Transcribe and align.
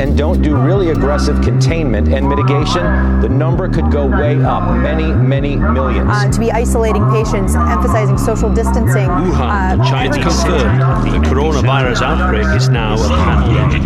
and 0.00 0.16
don't 0.16 0.40
do 0.40 0.56
really 0.56 0.90
aggressive 0.90 1.42
containment 1.42 2.08
and 2.08 2.26
mitigation, 2.26 3.20
the 3.20 3.28
number 3.28 3.68
could 3.68 3.92
go 3.92 4.06
way 4.06 4.42
up, 4.42 4.74
many, 4.78 5.12
many 5.12 5.56
millions. 5.56 6.08
Uh, 6.10 6.30
to 6.32 6.40
be 6.40 6.50
isolating 6.50 7.04
patients, 7.10 7.54
emphasizing 7.54 8.16
social 8.16 8.50
distancing. 8.52 9.08
Wuhan, 9.08 9.78
uh, 9.78 9.84
China 9.90 10.14
confirmed 10.14 10.80
the 11.12 11.28
coronavirus 11.28 12.00
outbreak 12.00 12.46
is 12.56 12.70
now 12.70 12.94
a 12.94 13.08
pandemic. 13.08 13.82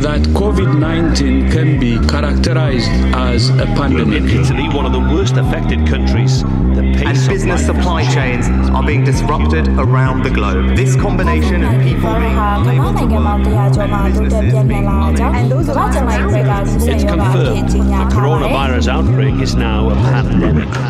That 0.00 0.22
COVID 0.32 0.78
19 0.78 1.50
can 1.50 1.78
be 1.78 1.98
characterized 2.08 2.88
as 3.14 3.50
a 3.50 3.66
pandemic. 3.76 4.22
In 4.22 4.40
Italy, 4.40 4.68
one 4.68 4.86
of 4.86 4.92
the 4.92 4.98
worst 4.98 5.36
affected 5.36 5.86
countries, 5.86 6.42
the 6.42 6.94
pace 6.96 7.06
and 7.06 7.28
business 7.28 7.66
supply 7.66 8.02
chains 8.14 8.48
are 8.70 8.82
being 8.82 9.04
disrupted 9.04 9.68
around 9.68 10.22
the 10.22 10.30
globe. 10.30 10.74
This 10.74 10.96
combination 10.96 11.62
of 11.64 11.82
people 11.82 12.14
being 12.14 12.34
unable 12.34 12.94
to 12.94 13.06
work, 13.06 13.46
it's 16.88 17.04
confirmed 17.04 17.68
the 17.70 18.06
coronavirus 18.14 18.88
outbreak 18.88 19.34
is 19.42 19.54
now 19.54 19.90
a 19.90 19.94
pandemic. 19.94 20.89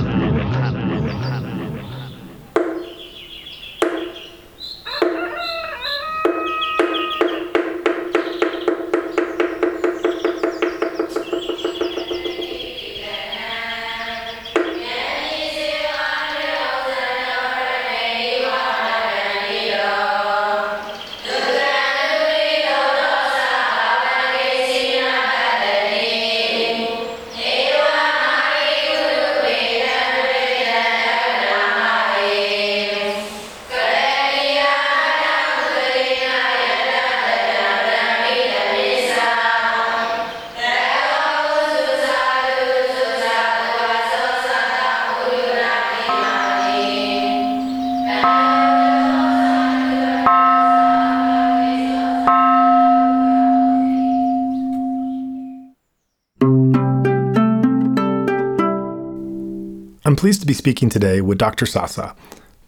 Pleased 60.20 60.42
to 60.42 60.46
be 60.46 60.52
speaking 60.52 60.90
today 60.90 61.22
with 61.22 61.38
Dr. 61.38 61.64
Sasa, 61.64 62.14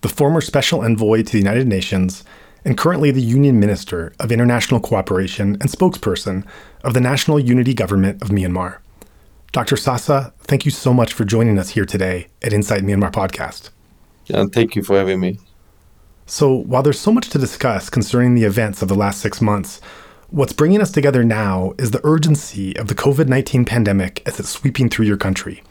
the 0.00 0.08
former 0.08 0.40
Special 0.40 0.82
Envoy 0.82 1.22
to 1.22 1.32
the 1.32 1.36
United 1.36 1.68
Nations 1.68 2.24
and 2.64 2.78
currently 2.78 3.10
the 3.10 3.20
Union 3.20 3.60
Minister 3.60 4.14
of 4.18 4.32
International 4.32 4.80
Cooperation 4.80 5.58
and 5.60 5.64
spokesperson 5.64 6.46
of 6.82 6.94
the 6.94 7.00
National 7.00 7.38
Unity 7.38 7.74
Government 7.74 8.22
of 8.22 8.30
Myanmar. 8.30 8.78
Dr. 9.52 9.76
Sasa, 9.76 10.32
thank 10.38 10.64
you 10.64 10.70
so 10.70 10.94
much 10.94 11.12
for 11.12 11.26
joining 11.26 11.58
us 11.58 11.68
here 11.68 11.84
today 11.84 12.28
at 12.40 12.54
Insight 12.54 12.84
Myanmar 12.84 13.12
podcast. 13.12 13.68
Yeah, 14.28 14.46
thank 14.50 14.74
you 14.74 14.82
for 14.82 14.96
having 14.96 15.20
me. 15.20 15.38
So, 16.24 16.54
while 16.54 16.82
there's 16.82 16.98
so 16.98 17.12
much 17.12 17.28
to 17.28 17.38
discuss 17.38 17.90
concerning 17.90 18.34
the 18.34 18.44
events 18.44 18.80
of 18.80 18.88
the 18.88 18.94
last 18.94 19.20
six 19.20 19.42
months, 19.42 19.82
what's 20.30 20.54
bringing 20.54 20.80
us 20.80 20.90
together 20.90 21.22
now 21.22 21.74
is 21.76 21.90
the 21.90 22.00
urgency 22.02 22.74
of 22.78 22.88
the 22.88 22.94
COVID 22.94 23.28
19 23.28 23.66
pandemic 23.66 24.22
as 24.24 24.40
it's 24.40 24.48
sweeping 24.48 24.88
through 24.88 25.04
your 25.04 25.18
country. 25.18 25.62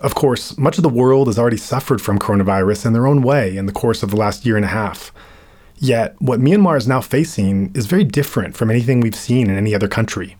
Of 0.00 0.14
course, 0.14 0.58
much 0.58 0.76
of 0.76 0.82
the 0.82 0.90
world 0.90 1.26
has 1.28 1.38
already 1.38 1.56
suffered 1.56 2.02
from 2.02 2.18
coronavirus 2.18 2.86
in 2.86 2.92
their 2.92 3.06
own 3.06 3.22
way 3.22 3.56
in 3.56 3.66
the 3.66 3.72
course 3.72 4.02
of 4.02 4.10
the 4.10 4.16
last 4.16 4.44
year 4.44 4.56
and 4.56 4.64
a 4.64 4.68
half. 4.68 5.10
Yet, 5.78 6.14
what 6.20 6.40
Myanmar 6.40 6.76
is 6.76 6.86
now 6.86 7.00
facing 7.00 7.70
is 7.74 7.86
very 7.86 8.04
different 8.04 8.56
from 8.56 8.70
anything 8.70 9.00
we've 9.00 9.14
seen 9.14 9.48
in 9.48 9.56
any 9.56 9.74
other 9.74 9.88
country. 9.88 10.36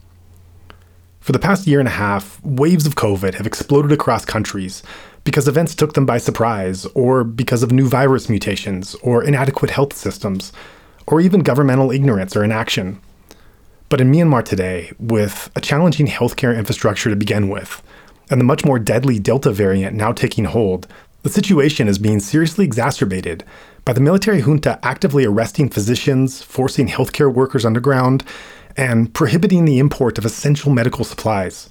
For 1.20 1.32
the 1.32 1.38
past 1.38 1.66
year 1.66 1.78
and 1.78 1.88
a 1.88 1.92
half, 1.92 2.40
waves 2.44 2.86
of 2.86 2.94
COVID 2.94 3.34
have 3.34 3.46
exploded 3.46 3.92
across 3.92 4.24
countries 4.24 4.82
because 5.24 5.48
events 5.48 5.74
took 5.74 5.94
them 5.94 6.06
by 6.06 6.18
surprise, 6.18 6.86
or 6.94 7.24
because 7.24 7.64
of 7.64 7.72
new 7.72 7.88
virus 7.88 8.28
mutations, 8.28 8.94
or 9.02 9.24
inadequate 9.24 9.72
health 9.72 9.92
systems, 9.92 10.52
or 11.06 11.20
even 11.20 11.40
governmental 11.40 11.90
ignorance 11.90 12.36
or 12.36 12.44
inaction. 12.44 13.00
But 13.88 14.00
in 14.00 14.12
Myanmar 14.12 14.44
today, 14.44 14.92
with 15.00 15.50
a 15.56 15.60
challenging 15.60 16.06
healthcare 16.06 16.56
infrastructure 16.56 17.10
to 17.10 17.16
begin 17.16 17.48
with, 17.48 17.82
and 18.30 18.40
the 18.40 18.44
much 18.44 18.64
more 18.64 18.78
deadly 18.78 19.18
Delta 19.18 19.52
variant 19.52 19.96
now 19.96 20.12
taking 20.12 20.44
hold, 20.44 20.86
the 21.22 21.30
situation 21.30 21.88
is 21.88 21.98
being 21.98 22.20
seriously 22.20 22.64
exacerbated 22.64 23.44
by 23.84 23.92
the 23.92 24.00
military 24.00 24.40
junta 24.40 24.78
actively 24.82 25.24
arresting 25.24 25.68
physicians, 25.68 26.42
forcing 26.42 26.88
healthcare 26.88 27.32
workers 27.32 27.64
underground, 27.64 28.24
and 28.76 29.12
prohibiting 29.14 29.64
the 29.64 29.78
import 29.78 30.18
of 30.18 30.24
essential 30.24 30.72
medical 30.72 31.04
supplies. 31.04 31.70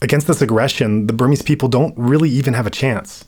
Against 0.00 0.26
this 0.26 0.42
aggression, 0.42 1.06
the 1.06 1.12
Burmese 1.12 1.42
people 1.42 1.68
don't 1.68 1.96
really 1.96 2.30
even 2.30 2.54
have 2.54 2.66
a 2.66 2.70
chance. 2.70 3.24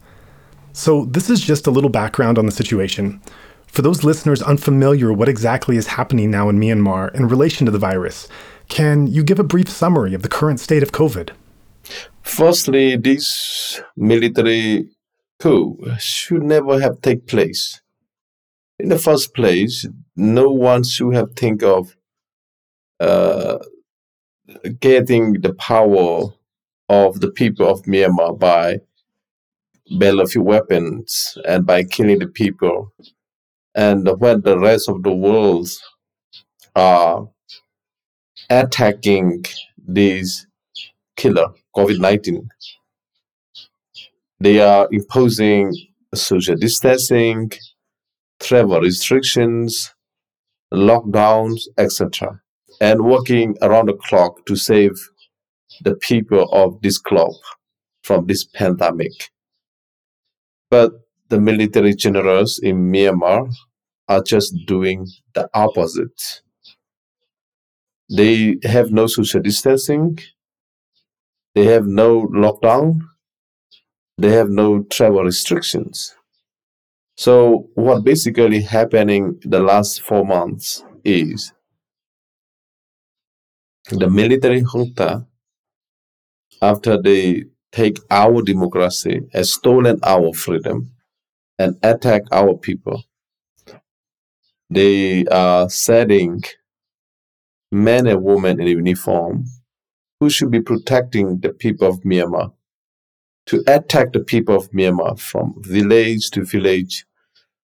So, 0.72 1.06
this 1.06 1.30
is 1.30 1.40
just 1.40 1.66
a 1.66 1.70
little 1.70 1.90
background 1.90 2.38
on 2.38 2.46
the 2.46 2.52
situation. 2.52 3.20
For 3.66 3.82
those 3.82 4.04
listeners 4.04 4.42
unfamiliar 4.42 5.12
what 5.12 5.28
exactly 5.28 5.76
is 5.76 5.86
happening 5.86 6.30
now 6.30 6.48
in 6.48 6.58
Myanmar 6.58 7.14
in 7.14 7.28
relation 7.28 7.66
to 7.66 7.72
the 7.72 7.78
virus, 7.78 8.28
can 8.68 9.06
you 9.06 9.22
give 9.22 9.38
a 9.38 9.44
brief 9.44 9.68
summary 9.68 10.12
of 10.12 10.22
the 10.22 10.28
current 10.28 10.60
state 10.60 10.82
of 10.82 10.92
COVID? 10.92 11.30
Firstly, 12.22 12.96
this 12.96 13.80
military 13.96 14.88
coup 15.38 15.78
should 15.98 16.42
never 16.42 16.80
have 16.80 17.00
taken 17.00 17.26
place. 17.26 17.80
In 18.78 18.88
the 18.88 18.98
first 18.98 19.34
place, 19.34 19.86
no 20.16 20.50
one 20.50 20.84
should 20.84 21.14
have 21.14 21.32
think 21.34 21.62
of 21.62 21.96
uh, 23.00 23.58
getting 24.80 25.40
the 25.40 25.54
power 25.54 26.32
of 26.88 27.20
the 27.20 27.30
people 27.30 27.68
of 27.68 27.82
Myanmar 27.82 28.38
by 28.38 28.80
battlefield 29.98 30.46
weapons 30.46 31.38
and 31.46 31.66
by 31.66 31.84
killing 31.84 32.18
the 32.18 32.26
people. 32.26 32.92
And 33.74 34.08
when 34.20 34.40
the 34.40 34.58
rest 34.58 34.88
of 34.88 35.02
the 35.02 35.12
world 35.12 35.68
are 36.74 37.28
attacking 38.50 39.44
these 39.86 40.45
killer 41.16 41.48
COVID 41.74 41.98
19. 41.98 42.48
They 44.40 44.60
are 44.60 44.88
imposing 44.92 45.74
social 46.14 46.56
distancing, 46.56 47.50
travel 48.40 48.80
restrictions, 48.80 49.94
lockdowns, 50.72 51.62
etc., 51.78 52.40
and 52.80 53.02
working 53.02 53.56
around 53.62 53.88
the 53.88 53.94
clock 53.94 54.44
to 54.46 54.56
save 54.56 54.92
the 55.82 55.94
people 55.96 56.44
of 56.52 56.80
this 56.82 56.98
globe 56.98 57.34
from 58.02 58.26
this 58.26 58.44
pandemic. 58.44 59.12
But 60.70 60.92
the 61.28 61.40
military 61.40 61.94
generals 61.94 62.58
in 62.58 62.92
Myanmar 62.92 63.52
are 64.08 64.22
just 64.22 64.54
doing 64.66 65.06
the 65.34 65.48
opposite. 65.54 66.42
They 68.14 68.58
have 68.62 68.92
no 68.92 69.06
social 69.08 69.40
distancing, 69.40 70.18
they 71.56 71.64
have 71.64 71.86
no 71.86 72.26
lockdown. 72.26 73.00
They 74.18 74.30
have 74.32 74.50
no 74.50 74.82
travel 74.82 75.24
restrictions. 75.24 76.14
So 77.16 77.70
what 77.74 78.04
basically 78.04 78.60
happening 78.60 79.40
the 79.42 79.60
last 79.60 80.02
four 80.02 80.26
months 80.26 80.84
is 81.02 81.54
the 83.88 84.10
military 84.10 84.64
junta, 84.70 85.26
after 86.60 87.00
they 87.00 87.44
take 87.72 88.00
our 88.10 88.42
democracy, 88.42 89.22
has 89.32 89.54
stolen 89.54 89.98
our 90.02 90.34
freedom 90.34 90.92
and 91.58 91.78
attack 91.82 92.22
our 92.32 92.54
people. 92.54 93.02
They 94.68 95.24
are 95.26 95.70
setting 95.70 96.42
men 97.72 98.06
and 98.06 98.22
women 98.22 98.60
in 98.60 98.66
uniform 98.66 99.46
who 100.20 100.30
should 100.30 100.50
be 100.50 100.60
protecting 100.60 101.40
the 101.40 101.50
people 101.50 101.88
of 101.88 102.00
Myanmar, 102.00 102.52
to 103.46 103.62
attack 103.66 104.12
the 104.12 104.20
people 104.20 104.56
of 104.56 104.70
Myanmar 104.70 105.18
from 105.18 105.54
village 105.58 106.30
to 106.30 106.44
village, 106.44 107.06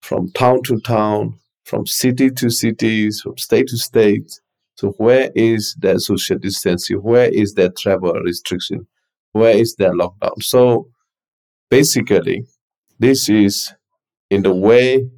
from 0.01 0.31
town 0.31 0.62
to 0.63 0.80
town, 0.80 1.39
from 1.66 1.86
city 1.86 2.30
to 2.31 2.50
cities, 2.50 3.22
from 3.22 3.38
state 3.38 3.68
to 3.68 3.78
state. 3.78 4.39
So 4.75 4.92
where 4.92 5.31
is 5.36 5.75
their 5.80 6.00
social 6.00 6.38
distancing? 6.38 6.98
Where 6.98 7.30
is 7.30 7.56
their 7.56 7.69
travel 7.69 8.13
restriction? 8.13 8.88
Where 9.34 9.57
is 9.57 9.75
their 9.75 9.94
lockdown? 9.94 10.42
So 10.42 10.89
basically, 11.69 12.45
this 13.00 13.28
is 13.28 13.74
in 14.30 14.44
the 14.44 14.54
way 14.54 15.10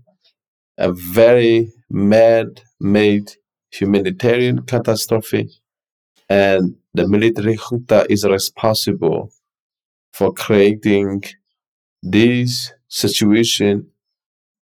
a 0.77 0.93
very 0.93 1.71
mad-made 1.89 3.33
humanitarian 3.71 4.63
catastrophe, 4.63 5.49
and 6.29 6.75
the 6.93 7.07
military 7.07 7.55
junta 7.55 8.05
is 8.09 8.25
responsible 8.25 9.31
for 10.13 10.33
creating 10.33 11.23
this 12.01 12.71
situation 12.87 13.87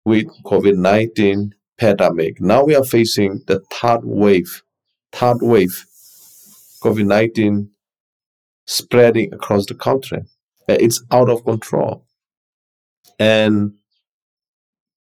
with 0.05 0.27
COVID-19 0.43 1.51
pandemic. 1.77 2.41
Now 2.41 2.63
we 2.63 2.75
are 2.75 2.83
facing 2.83 3.41
the 3.47 3.59
third 3.71 4.01
wave, 4.03 4.63
third 5.11 5.37
wave, 5.41 5.85
COVID-19 6.83 7.69
spreading 8.65 9.33
across 9.33 9.65
the 9.65 9.75
country. 9.75 10.23
It's 10.67 11.03
out 11.11 11.29
of 11.29 11.43
control. 11.43 12.05
And 13.19 13.73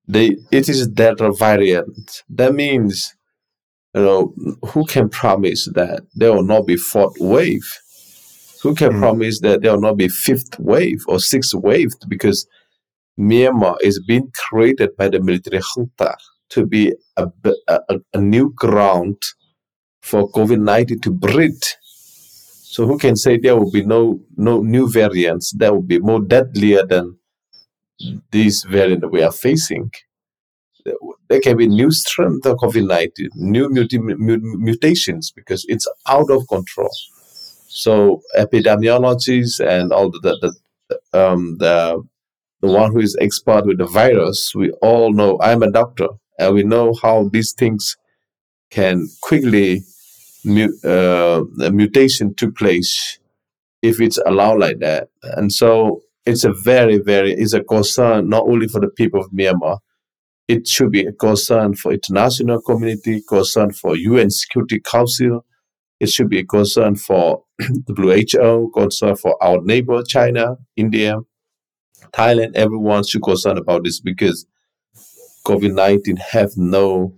they, 0.07 0.38
it 0.51 0.69
is 0.69 0.88
Delta 0.88 1.33
variant. 1.33 2.24
That 2.30 2.54
means, 2.54 3.16
you 3.95 4.01
know, 4.01 4.33
who 4.67 4.85
can 4.85 5.09
promise 5.09 5.69
that 5.73 6.03
there 6.13 6.33
will 6.33 6.43
not 6.43 6.67
be 6.67 6.77
fourth 6.77 7.15
wave? 7.19 7.67
Who 8.63 8.75
can 8.75 8.93
mm. 8.93 8.99
promise 8.99 9.39
that 9.41 9.61
there 9.61 9.73
will 9.73 9.81
not 9.81 9.97
be 9.97 10.07
fifth 10.07 10.59
wave 10.59 11.03
or 11.07 11.19
sixth 11.19 11.53
wave? 11.53 11.89
Because 12.07 12.47
Myanmar 13.19 13.77
is 13.81 14.01
being 14.07 14.31
created 14.49 14.95
by 14.97 15.09
the 15.09 15.19
military 15.19 15.61
junta 15.75 16.15
to 16.49 16.65
be 16.65 16.93
a, 17.17 17.27
a, 17.67 17.79
a 18.13 18.21
new 18.21 18.53
ground 18.55 19.21
for 20.01 20.29
COVID 20.31 20.59
19 20.59 21.01
to 21.01 21.11
breed. 21.11 21.57
So 22.69 22.85
who 22.85 22.97
can 22.97 23.15
say 23.15 23.37
there 23.37 23.55
will 23.55 23.71
be 23.71 23.83
no 23.83 24.19
no 24.35 24.61
new 24.61 24.89
variants 24.89 25.51
that 25.57 25.73
will 25.73 25.81
be 25.81 25.99
more 25.99 26.21
deadlier 26.21 26.85
than 26.85 27.17
this 28.31 28.63
variant 28.63 29.11
we 29.11 29.23
are 29.23 29.31
facing? 29.31 29.91
There 31.29 31.41
can 31.41 31.57
be 31.57 31.67
new 31.67 31.91
strains 31.91 32.45
of 32.45 32.57
COVID 32.57 32.87
19, 32.87 33.29
new 33.35 33.69
mutations 34.41 35.31
because 35.31 35.65
it's 35.67 35.87
out 36.07 36.29
of 36.29 36.47
control. 36.47 36.91
So 37.67 38.21
epidemiologists 38.37 39.59
and 39.59 39.91
all 39.91 40.09
the, 40.11 40.19
the, 40.19 40.53
the 40.89 41.19
um, 41.19 41.57
the 41.59 42.01
the 42.61 42.67
one 42.67 42.91
who 42.91 42.99
is 42.99 43.15
expert 43.21 43.65
with 43.65 43.77
the 43.77 43.85
virus, 43.85 44.53
we 44.55 44.71
all 44.81 45.13
know 45.13 45.37
I'm 45.41 45.61
a 45.63 45.71
doctor 45.71 46.07
and 46.39 46.55
we 46.55 46.63
know 46.63 46.93
how 47.01 47.29
these 47.31 47.53
things 47.53 47.95
can 48.71 49.07
quickly 49.21 49.83
uh, 50.83 51.43
mutation 51.71 52.33
took 52.35 52.55
place 52.55 53.19
if 53.81 54.01
it's 54.01 54.17
allowed 54.25 54.59
like 54.59 54.79
that. 54.79 55.09
And 55.23 55.51
so 55.51 56.01
it's 56.25 56.43
a 56.43 56.53
very, 56.53 56.97
very, 56.97 57.33
it's 57.33 57.53
a 57.53 57.63
concern 57.63 58.29
not 58.29 58.43
only 58.43 58.67
for 58.67 58.81
the 58.81 58.89
people 58.89 59.19
of 59.21 59.31
Myanmar, 59.31 59.79
it 60.47 60.67
should 60.67 60.91
be 60.91 61.05
a 61.05 61.11
concern 61.11 61.75
for 61.75 61.94
international 61.94 62.61
community, 62.61 63.21
concern 63.27 63.71
for 63.71 63.95
UN 63.95 64.29
Security 64.29 64.79
Council. 64.79 65.45
It 65.99 66.09
should 66.09 66.29
be 66.29 66.39
a 66.39 66.45
concern 66.45 66.95
for 66.95 67.44
WHO, 67.88 68.71
concern 68.73 69.15
for 69.15 69.41
our 69.44 69.61
neighbor, 69.61 70.03
China, 70.03 70.57
India, 70.75 71.17
Thailand. 72.13 72.55
Everyone 72.55 73.03
should 73.03 73.23
concern 73.23 73.57
about 73.57 73.83
this 73.83 73.99
because 73.99 74.45
COVID-19 75.45 76.19
have 76.19 76.51
no 76.55 77.13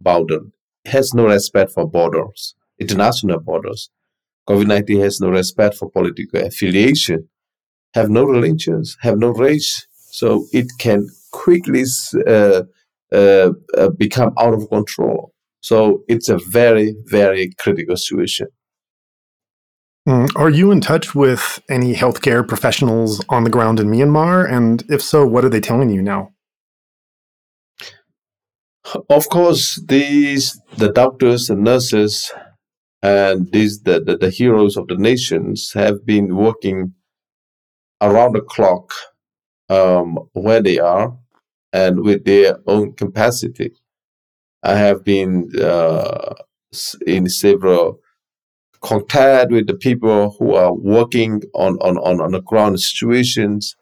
border, 0.00 0.40
has 0.86 1.12
no 1.12 1.26
respect 1.26 1.72
for 1.72 1.88
borders 1.88 2.54
international 2.82 3.40
borders. 3.40 3.90
COVID 4.48 4.66
19 4.66 5.00
has 5.00 5.20
no 5.20 5.28
respect 5.28 5.76
for 5.76 5.88
political 5.90 6.40
affiliation, 6.40 7.28
have 7.94 8.10
no 8.10 8.24
religions, 8.24 8.96
have 9.00 9.18
no 9.18 9.28
race. 9.28 9.86
So 10.10 10.46
it 10.52 10.66
can 10.78 11.08
quickly 11.32 11.84
uh, 12.26 12.62
uh, 13.12 13.52
uh, 13.76 13.88
become 13.90 14.32
out 14.38 14.54
of 14.54 14.68
control. 14.70 15.32
So 15.60 16.02
it's 16.08 16.28
a 16.28 16.38
very, 16.48 16.94
very 17.06 17.52
critical 17.58 17.96
situation. 17.96 18.48
Mm. 20.08 20.30
Are 20.34 20.50
you 20.50 20.72
in 20.72 20.80
touch 20.80 21.14
with 21.14 21.60
any 21.70 21.94
healthcare 21.94 22.46
professionals 22.46 23.24
on 23.28 23.44
the 23.44 23.50
ground 23.50 23.78
in 23.78 23.88
Myanmar? 23.88 24.50
And 24.50 24.82
if 24.88 25.00
so, 25.00 25.26
what 25.26 25.44
are 25.44 25.48
they 25.48 25.60
telling 25.60 25.90
you 25.90 26.02
now? 26.02 26.30
Of 29.08 29.28
course, 29.28 29.80
these 29.86 30.60
the 30.76 30.90
doctors 30.90 31.48
and 31.48 31.62
nurses 31.62 32.32
and 33.00 33.50
these 33.52 33.82
the, 33.82 34.00
the, 34.00 34.16
the 34.16 34.30
heroes 34.30 34.76
of 34.76 34.88
the 34.88 34.96
nations 34.96 35.72
have 35.74 36.04
been 36.04 36.34
working 36.34 36.94
around 38.00 38.34
the 38.34 38.40
clock 38.40 38.92
um, 39.68 40.18
where 40.32 40.60
they 40.60 40.78
are 40.80 41.16
and 41.72 42.02
with 42.02 42.24
their 42.24 42.58
own 42.66 42.92
capacity. 42.92 43.72
I 44.62 44.76
have 44.76 45.04
been 45.04 45.50
uh, 45.60 46.34
in 47.06 47.28
several 47.28 48.00
contact 48.80 49.50
with 49.50 49.66
the 49.66 49.74
people 49.74 50.36
who 50.38 50.54
are 50.54 50.72
working 50.72 51.42
on, 51.54 51.76
on, 51.78 51.98
on, 51.98 52.20
on 52.20 52.32
the 52.32 52.40
ground 52.42 52.80
situations. 52.80 53.76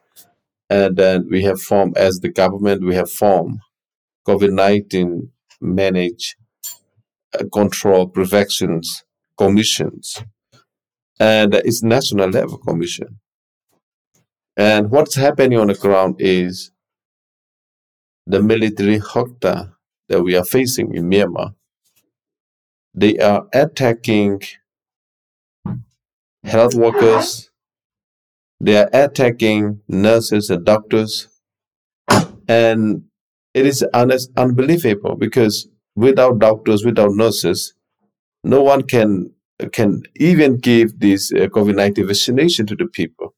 And 0.69 0.97
then 0.97 1.29
we 1.31 1.43
have 1.43 1.61
formed, 1.61 1.97
as 1.99 2.21
the 2.21 2.29
government, 2.29 2.85
we 2.85 2.95
have 2.95 3.11
formed 3.11 3.61
COVID 4.27 4.53
19 4.53 5.31
manage 5.61 6.37
uh, 7.39 7.45
control 7.53 8.07
protections 8.09 9.05
commissions, 9.41 10.23
and 11.19 11.55
it's 11.55 11.83
national 11.83 12.29
level 12.29 12.59
commission. 12.59 13.19
And 14.55 14.91
what's 14.91 15.15
happening 15.15 15.59
on 15.59 15.69
the 15.69 15.75
ground 15.75 16.17
is 16.19 16.73
the 18.31 18.41
military 18.41 19.01
junta 19.01 19.73
that 20.09 20.23
we 20.23 20.37
are 20.37 20.45
facing 20.45 20.95
in 20.95 21.11
Myanmar. 21.11 21.55
They 22.95 23.19
are 23.19 23.47
attacking 23.53 24.43
health 26.45 26.75
workers. 26.75 27.51
They 28.61 28.77
are 28.77 28.89
attacking 28.93 29.81
nurses 29.89 30.49
and 30.49 30.65
doctors. 30.65 31.29
And 32.47 33.05
it 33.53 33.67
is 33.67 33.85
un- 33.93 34.13
unbelievable 34.37 35.17
because 35.17 35.69
without 35.97 36.39
doctors, 36.39 36.85
without 36.85 37.13
nurses, 37.13 37.75
no 38.45 38.63
one 38.63 38.83
can 38.83 39.33
can 39.73 40.03
even 40.17 40.57
give 40.57 41.01
this 41.01 41.33
uh, 41.33 41.47
COVID-19 41.55 42.07
vaccination 42.07 42.65
to 42.67 42.75
the 42.77 42.87
people. 42.87 43.35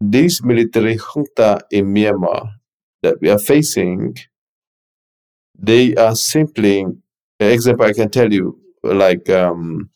This 0.00 0.42
military 0.44 0.98
junta 0.98 1.60
in 1.70 1.86
Myanmar 1.94 2.61
that 3.02 3.20
we 3.20 3.28
are 3.28 3.38
facing, 3.38 4.16
they 5.58 5.94
are 5.96 6.14
simply, 6.14 6.86
example 7.40 7.86
I 7.86 7.92
can 7.92 8.10
tell 8.10 8.32
you, 8.32 8.58
like 8.82 9.28
um, 9.30 9.90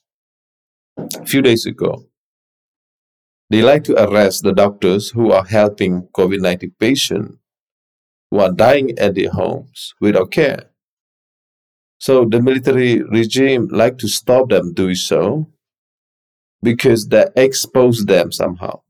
a 0.96 1.26
few 1.26 1.42
days 1.42 1.66
ago, 1.66 2.06
they 3.50 3.62
like 3.62 3.84
to 3.84 3.94
arrest 3.94 4.42
the 4.42 4.52
doctors 4.52 5.10
who 5.10 5.30
are 5.32 5.44
helping 5.44 6.08
COVID-19 6.08 6.72
patients 6.78 7.38
who 8.30 8.40
are 8.40 8.52
dying 8.52 8.98
at 8.98 9.14
their 9.14 9.30
homes 9.30 9.94
without 10.00 10.32
care. 10.32 10.70
So 11.98 12.24
the 12.24 12.42
military 12.42 13.02
regime 13.02 13.68
like 13.68 13.98
to 13.98 14.08
stop 14.08 14.50
them 14.50 14.74
doing 14.74 14.96
so 14.96 15.48
because 16.62 17.08
they 17.08 17.26
expose 17.36 18.04
them 18.04 18.32
somehow, 18.32 18.80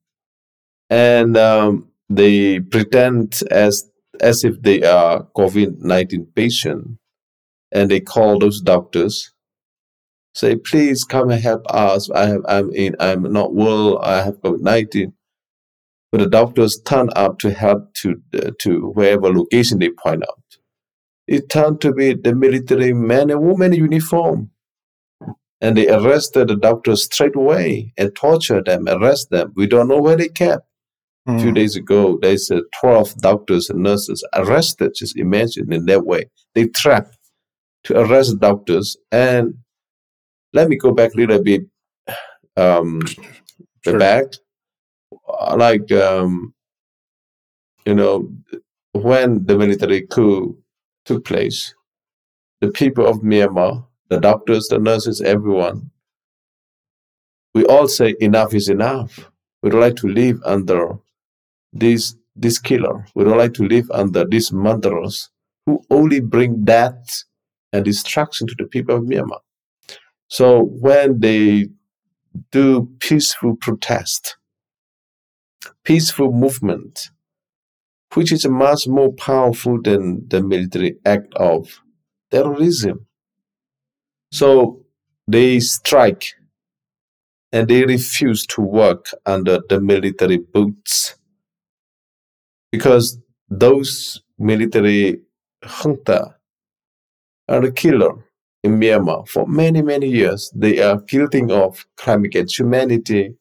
and 0.90 1.36
um, 1.36 1.88
they 2.08 2.60
pretend 2.60 3.40
as 3.50 3.88
as 4.22 4.44
if 4.44 4.60
they 4.62 4.82
are 4.82 5.26
COVID 5.36 5.80
nineteen 5.80 6.26
patient, 6.34 6.98
and 7.72 7.90
they 7.90 8.00
call 8.00 8.38
those 8.38 8.60
doctors, 8.60 9.32
say, 10.34 10.56
"Please 10.56 11.04
come 11.04 11.30
and 11.30 11.42
help 11.42 11.62
us. 11.70 12.10
I 12.10 12.26
have 12.26 12.42
I'm 12.48 12.72
in 12.72 12.96
I'm 13.00 13.22
not 13.32 13.54
well. 13.54 13.98
I 14.00 14.22
have 14.22 14.36
COVID 14.42 14.60
nineteen. 14.60 15.14
But 16.12 16.20
the 16.20 16.28
doctors 16.28 16.80
turn 16.80 17.10
up 17.16 17.38
to 17.40 17.52
help 17.52 17.92
to 17.94 18.22
uh, 18.34 18.52
to 18.60 18.90
wherever 18.94 19.32
location 19.32 19.78
they 19.80 19.90
point 19.90 20.22
out 20.22 20.38
it 21.26 21.48
turned 21.48 21.80
to 21.80 21.92
be 21.92 22.14
the 22.14 22.34
military 22.34 22.92
men 22.92 23.30
and 23.30 23.40
women 23.42 23.72
uniform. 23.72 24.50
And 25.60 25.76
they 25.76 25.88
arrested 25.88 26.48
the 26.48 26.56
doctors 26.56 27.04
straight 27.04 27.34
away 27.34 27.92
and 27.96 28.14
tortured 28.14 28.66
them, 28.66 28.86
arrest 28.88 29.30
them. 29.30 29.52
We 29.56 29.66
don't 29.66 29.88
know 29.88 30.00
where 30.00 30.16
they 30.16 30.28
kept. 30.28 30.65
Mm. 31.26 31.36
A 31.36 31.38
few 31.40 31.48
hmm. 31.48 31.54
days 31.54 31.76
ago, 31.76 32.18
there's 32.22 32.50
uh, 32.50 32.60
12 32.80 33.16
doctors 33.16 33.68
and 33.68 33.82
nurses 33.82 34.24
arrested, 34.34 34.92
just 34.94 35.16
imagine 35.16 35.72
in 35.72 35.86
that 35.86 36.06
way. 36.06 36.30
They 36.54 36.66
trapped 36.68 37.18
to 37.84 37.98
arrest 37.98 38.38
doctors. 38.40 38.96
And 39.10 39.54
let 40.52 40.68
me 40.68 40.76
go 40.76 40.92
back 40.92 41.14
a 41.14 41.16
little 41.16 41.42
bit. 41.42 41.62
um, 42.56 43.00
the 43.84 43.92
Sure. 43.92 43.98
back. 43.98 44.24
Like 45.56 45.90
um, 45.92 46.54
you 47.86 47.94
know, 47.94 48.32
when 48.92 49.44
the 49.46 49.56
military 49.56 50.02
coup 50.02 50.58
took 51.04 51.24
place, 51.24 51.74
the 52.60 52.70
people 52.70 53.06
of 53.06 53.20
Myanmar, 53.20 53.86
the 54.08 54.18
doctors, 54.18 54.66
the 54.68 54.78
nurses, 54.78 55.20
everyone, 55.20 55.90
we 57.54 57.64
all 57.66 57.88
say 57.88 58.16
enough 58.20 58.54
is 58.54 58.68
enough. 58.68 59.30
We 59.62 59.70
don't 59.70 59.80
like 59.80 59.96
to 59.96 60.08
live 60.08 60.40
under 60.44 60.98
this 61.72 62.16
this 62.34 62.58
killer. 62.58 63.06
We 63.14 63.24
don't 63.24 63.38
like 63.38 63.54
to 63.54 63.66
live 63.66 63.90
under 63.90 64.24
these 64.24 64.52
murderers 64.52 65.30
who 65.64 65.82
only 65.90 66.20
bring 66.20 66.64
death 66.64 67.24
and 67.72 67.84
destruction 67.84 68.46
to 68.46 68.54
the 68.58 68.66
people 68.66 68.96
of 68.96 69.04
Myanmar. 69.04 69.40
So 70.28 70.62
when 70.62 71.20
they 71.20 71.68
do 72.52 72.90
peaceful 73.00 73.56
protest, 73.56 74.36
peaceful 75.84 76.32
movement, 76.32 77.10
which 78.14 78.32
is 78.32 78.46
much 78.46 78.86
more 78.86 79.12
powerful 79.12 79.80
than 79.82 80.26
the 80.28 80.42
military 80.42 80.96
act 81.04 81.32
of 81.34 81.80
terrorism. 82.30 83.06
So 84.32 84.84
they 85.26 85.60
strike 85.60 86.34
and 87.52 87.68
they 87.68 87.84
refuse 87.84 88.46
to 88.46 88.60
work 88.60 89.06
under 89.24 89.60
the 89.68 89.80
military 89.80 90.38
boots 90.38 91.15
because 92.76 93.18
those 93.48 94.20
military 94.38 95.20
junta 95.64 96.36
are 97.48 97.60
the 97.62 97.72
killer 97.72 98.12
in 98.62 98.78
Myanmar 98.78 99.26
for 99.26 99.46
many, 99.46 99.80
many 99.80 100.08
years. 100.08 100.52
They 100.54 100.80
are 100.82 101.00
guilty 101.00 101.42
of 101.50 101.86
crime 101.96 102.24
against 102.24 102.58
humanity, 102.58 103.34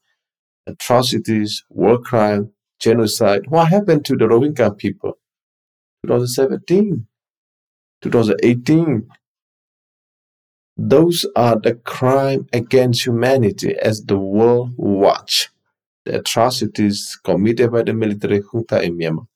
atrocities, 0.65 1.65
war 1.69 1.99
crime, 1.99 2.51
genocide. 2.79 3.41
What 3.49 3.67
happened 3.67 4.05
to 4.05 4.15
the 4.15 4.23
Rohingya 4.25 4.77
people? 4.77 5.17
2017, 6.05 7.05
2018. 8.03 9.09
Those 10.77 11.25
are 11.35 11.59
the 11.59 11.75
crime 11.75 12.47
against 12.53 13.05
humanity 13.05 13.75
as 13.81 14.01
the 14.05 14.17
world 14.17 14.71
watch 14.77 15.49
atrocities 16.05 17.17
committed 17.23 17.71
by 17.71 17.83
the 17.83 17.93
military 17.93 18.41
junta 18.51 18.81
in 18.81 18.97
Myanmar. 18.97 19.27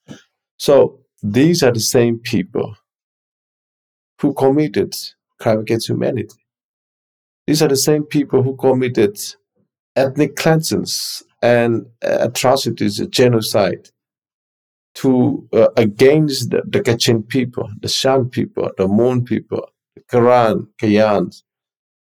So 0.58 1.00
these 1.22 1.64
are 1.64 1.72
the 1.72 1.80
same 1.80 2.20
people 2.20 2.76
who 4.22 4.34
committed 4.34 4.94
crime 5.40 5.60
against 5.60 5.90
humanity. 5.90 6.36
These 7.48 7.62
are 7.62 7.68
the 7.68 7.78
same 7.78 8.04
people 8.04 8.44
who 8.44 8.56
committed 8.58 9.18
ethnic 9.96 10.36
cleansings 10.36 11.24
and 11.42 11.86
uh, 12.04 12.18
atrocities, 12.22 13.00
genocide 13.08 13.90
to 14.96 15.48
uh, 15.54 15.70
against 15.78 16.52
the, 16.52 16.62
the 16.68 16.82
Kachin 16.82 17.28
people, 17.28 17.70
the 17.82 17.88
Shan 17.88 18.30
people, 18.30 18.70
the 18.78 18.88
Mon 18.88 19.24
people, 19.24 19.70
the 19.96 20.02
Karen, 20.10 20.68
Kayans, 20.82 21.44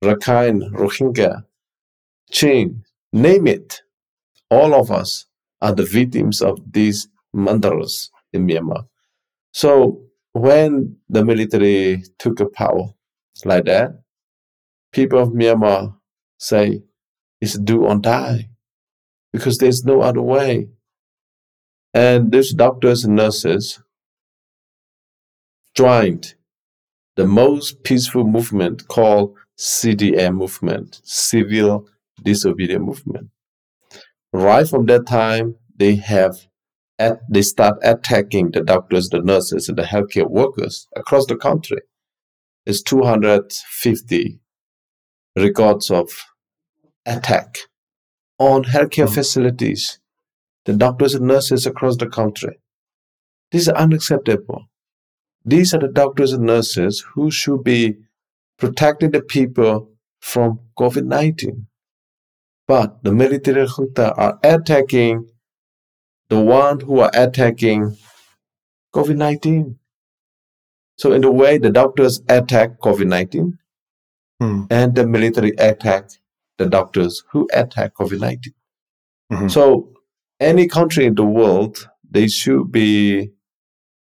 Rakhine, 0.05 0.71
Rohingya, 0.73 1.45
Chin, 2.31 2.85
name 3.13 3.47
it. 3.47 3.83
All 4.51 4.75
of 4.75 4.91
us 4.91 5.27
are 5.61 5.75
the 5.75 5.85
victims 5.85 6.41
of 6.41 6.61
these 6.71 7.09
murderers 7.33 8.11
in 8.33 8.47
Myanmar. 8.47 8.87
So 9.53 10.03
when 10.33 10.97
the 11.09 11.25
military 11.25 12.05
took 12.19 12.41
a 12.41 12.47
power 12.47 12.95
like 13.45 13.65
that, 13.65 14.03
people 14.93 15.19
of 15.19 15.31
Myanmar 15.31 15.97
say 16.39 16.83
it's 17.41 17.59
do 17.59 17.85
or 17.85 17.97
die 17.97 18.51
because 19.33 19.59
there's 19.59 19.85
no 19.85 20.01
other 20.01 20.23
way. 20.23 20.69
And 21.93 22.31
these 22.33 22.53
doctors 22.53 23.05
and 23.05 23.17
nurses 23.17 23.81
joined 25.75 26.35
the 27.17 27.27
most 27.27 27.83
peaceful 27.83 28.25
movement 28.25 28.89
called 28.89 29.35
CDM 29.59 30.37
movement, 30.37 31.01
Civil 31.05 31.89
Disobedience 32.23 32.85
Movement. 32.85 33.31
Right 34.33 34.69
from 34.69 34.87
that 34.87 35.07
time, 35.07 35.57
they 35.77 35.97
have 35.97 36.47
at, 36.99 37.21
they 37.29 37.43
start 37.43 37.79
attacking 37.83 38.51
the 38.53 38.63
doctors, 38.63 39.09
the 39.09 39.21
nurses, 39.21 39.69
and 39.69 39.79
the 39.79 39.83
healthcare 39.83 40.29
workers 40.29 40.89
across 40.97 41.27
the 41.27 41.37
country. 41.37 41.83
It's 42.65 42.83
250 42.83 44.41
records 45.37 45.91
of 45.91 46.11
attack 47.05 47.59
on 48.39 48.65
healthcare 48.65 49.07
mm. 49.07 49.15
facilities, 49.15 50.01
the 50.65 50.73
doctors 50.73 51.15
and 51.15 51.27
nurses 51.27 51.67
across 51.67 51.97
the 51.97 52.09
country. 52.09 52.59
This 53.53 53.63
is 53.63 53.69
unacceptable. 53.69 54.67
These 55.45 55.73
are 55.75 55.79
the 55.79 55.89
doctors 55.89 56.33
and 56.33 56.45
nurses 56.45 57.05
who 57.15 57.31
should 57.31 57.63
be 57.63 57.97
protecting 58.59 59.13
the 59.13 59.23
people 59.23 59.93
from 60.21 60.61
COVID 60.79 61.05
19. 61.05 61.69
But 62.69 63.03
the 63.05 63.13
military 63.13 63.67
junta 63.67 64.13
are 64.15 64.39
attacking 64.43 65.29
the 66.29 66.41
one 66.41 66.81
who 66.81 67.01
are 67.01 67.11
attacking 67.15 67.97
COVID 68.95 69.17
19. 69.17 69.79
So, 70.99 71.13
in 71.13 71.25
a 71.25 71.31
way, 71.31 71.59
the 71.59 71.71
doctors 71.71 72.21
attack 72.29 72.81
COVID 72.81 73.07
19 73.07 73.59
Hmm. 74.41 74.65
and 74.71 74.95
the 74.95 75.07
military 75.07 75.53
attack 75.59 76.11
the 76.59 76.67
doctors 76.67 77.23
who 77.33 77.49
attack 77.53 77.95
COVID 77.95 78.21
19. 78.21 78.55
Mhm. 79.33 79.51
So, 79.51 79.93
any 80.41 80.67
country 80.69 81.07
in 81.07 81.15
the 81.15 81.25
world, 81.25 81.89
they 82.11 82.29
should 82.29 82.71
be, 82.71 83.31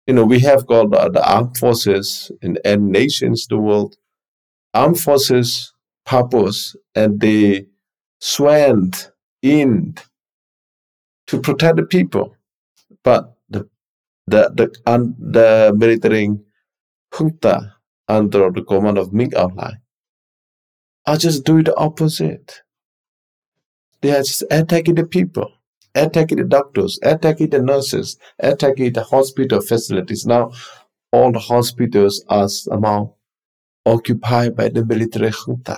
you 0.08 0.14
know, 0.14 0.26
we 0.26 0.40
have 0.40 0.66
got 0.66 0.92
the, 0.92 1.10
the 1.10 1.30
armed 1.30 1.58
forces 1.58 2.32
in 2.42 2.58
any 2.64 2.84
nations 2.84 3.48
in 3.50 3.58
the 3.58 3.62
world. 3.62 3.98
Armed 4.74 5.00
forces 5.00 5.74
purpose 6.06 6.76
and 6.96 7.20
they 7.20 7.68
swelled 8.24 9.12
in 9.42 9.94
to 11.28 11.42
protect 11.42 11.76
the 11.76 11.84
people. 11.84 12.38
But 13.04 13.36
the 13.50 13.68
the 14.28 14.50
the, 14.56 14.76
un, 14.86 15.16
the 15.20 15.74
military 15.76 16.30
junta 17.14 17.76
under 18.08 18.50
the 18.50 18.64
command 18.64 18.98
of 18.98 19.12
Min 19.12 19.32
Aung 19.32 19.56
Hlaing 19.56 19.82
are 21.06 21.18
just 21.18 21.44
doing 21.44 21.66
the 21.66 21.76
opposite. 21.76 22.62
They 24.02 24.12
are 24.12 24.24
just 24.24 24.44
attacking 24.50 24.96
the 24.96 25.06
people, 25.06 25.52
attacking 25.94 26.38
the 26.38 26.46
doctors, 26.46 27.00
attacking 27.04 27.50
the 27.50 27.62
nurses, 27.62 28.18
attacking 28.40 28.94
the 28.94 29.04
hospital 29.04 29.60
facilities. 29.60 30.26
Now, 30.26 30.52
all 31.12 31.34
the 31.34 31.40
hospitals 31.40 32.24
are 32.30 32.48
somehow 32.48 33.16
occupied 33.86 34.56
by 34.56 34.70
the 34.70 34.86
military 34.86 35.32
junta. 35.32 35.78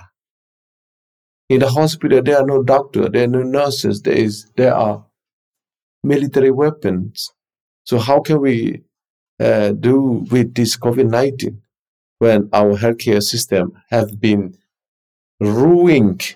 In 1.50 1.60
the 1.60 1.70
hospital, 1.70 2.22
there 2.24 2.38
are 2.38 2.46
no 2.46 2.64
doctors, 2.64 3.10
there 3.12 3.26
are 3.26 3.28
no 3.28 3.44
nurses, 3.44 4.02
there, 4.02 4.16
is, 4.16 4.50
there 4.58 4.74
are 4.74 5.06
military 6.04 6.52
weapons. 6.52 7.32
So, 7.86 8.00
how 8.00 8.22
can 8.22 8.42
we 8.42 8.82
uh, 9.40 9.74
do 9.74 10.26
with 10.32 10.56
this 10.56 10.76
COVID 10.78 11.10
19 11.10 11.62
when 12.20 12.50
our 12.52 12.76
healthcare 12.78 13.22
system 13.22 13.74
have 13.90 14.20
been 14.20 14.58
ruined 15.40 16.36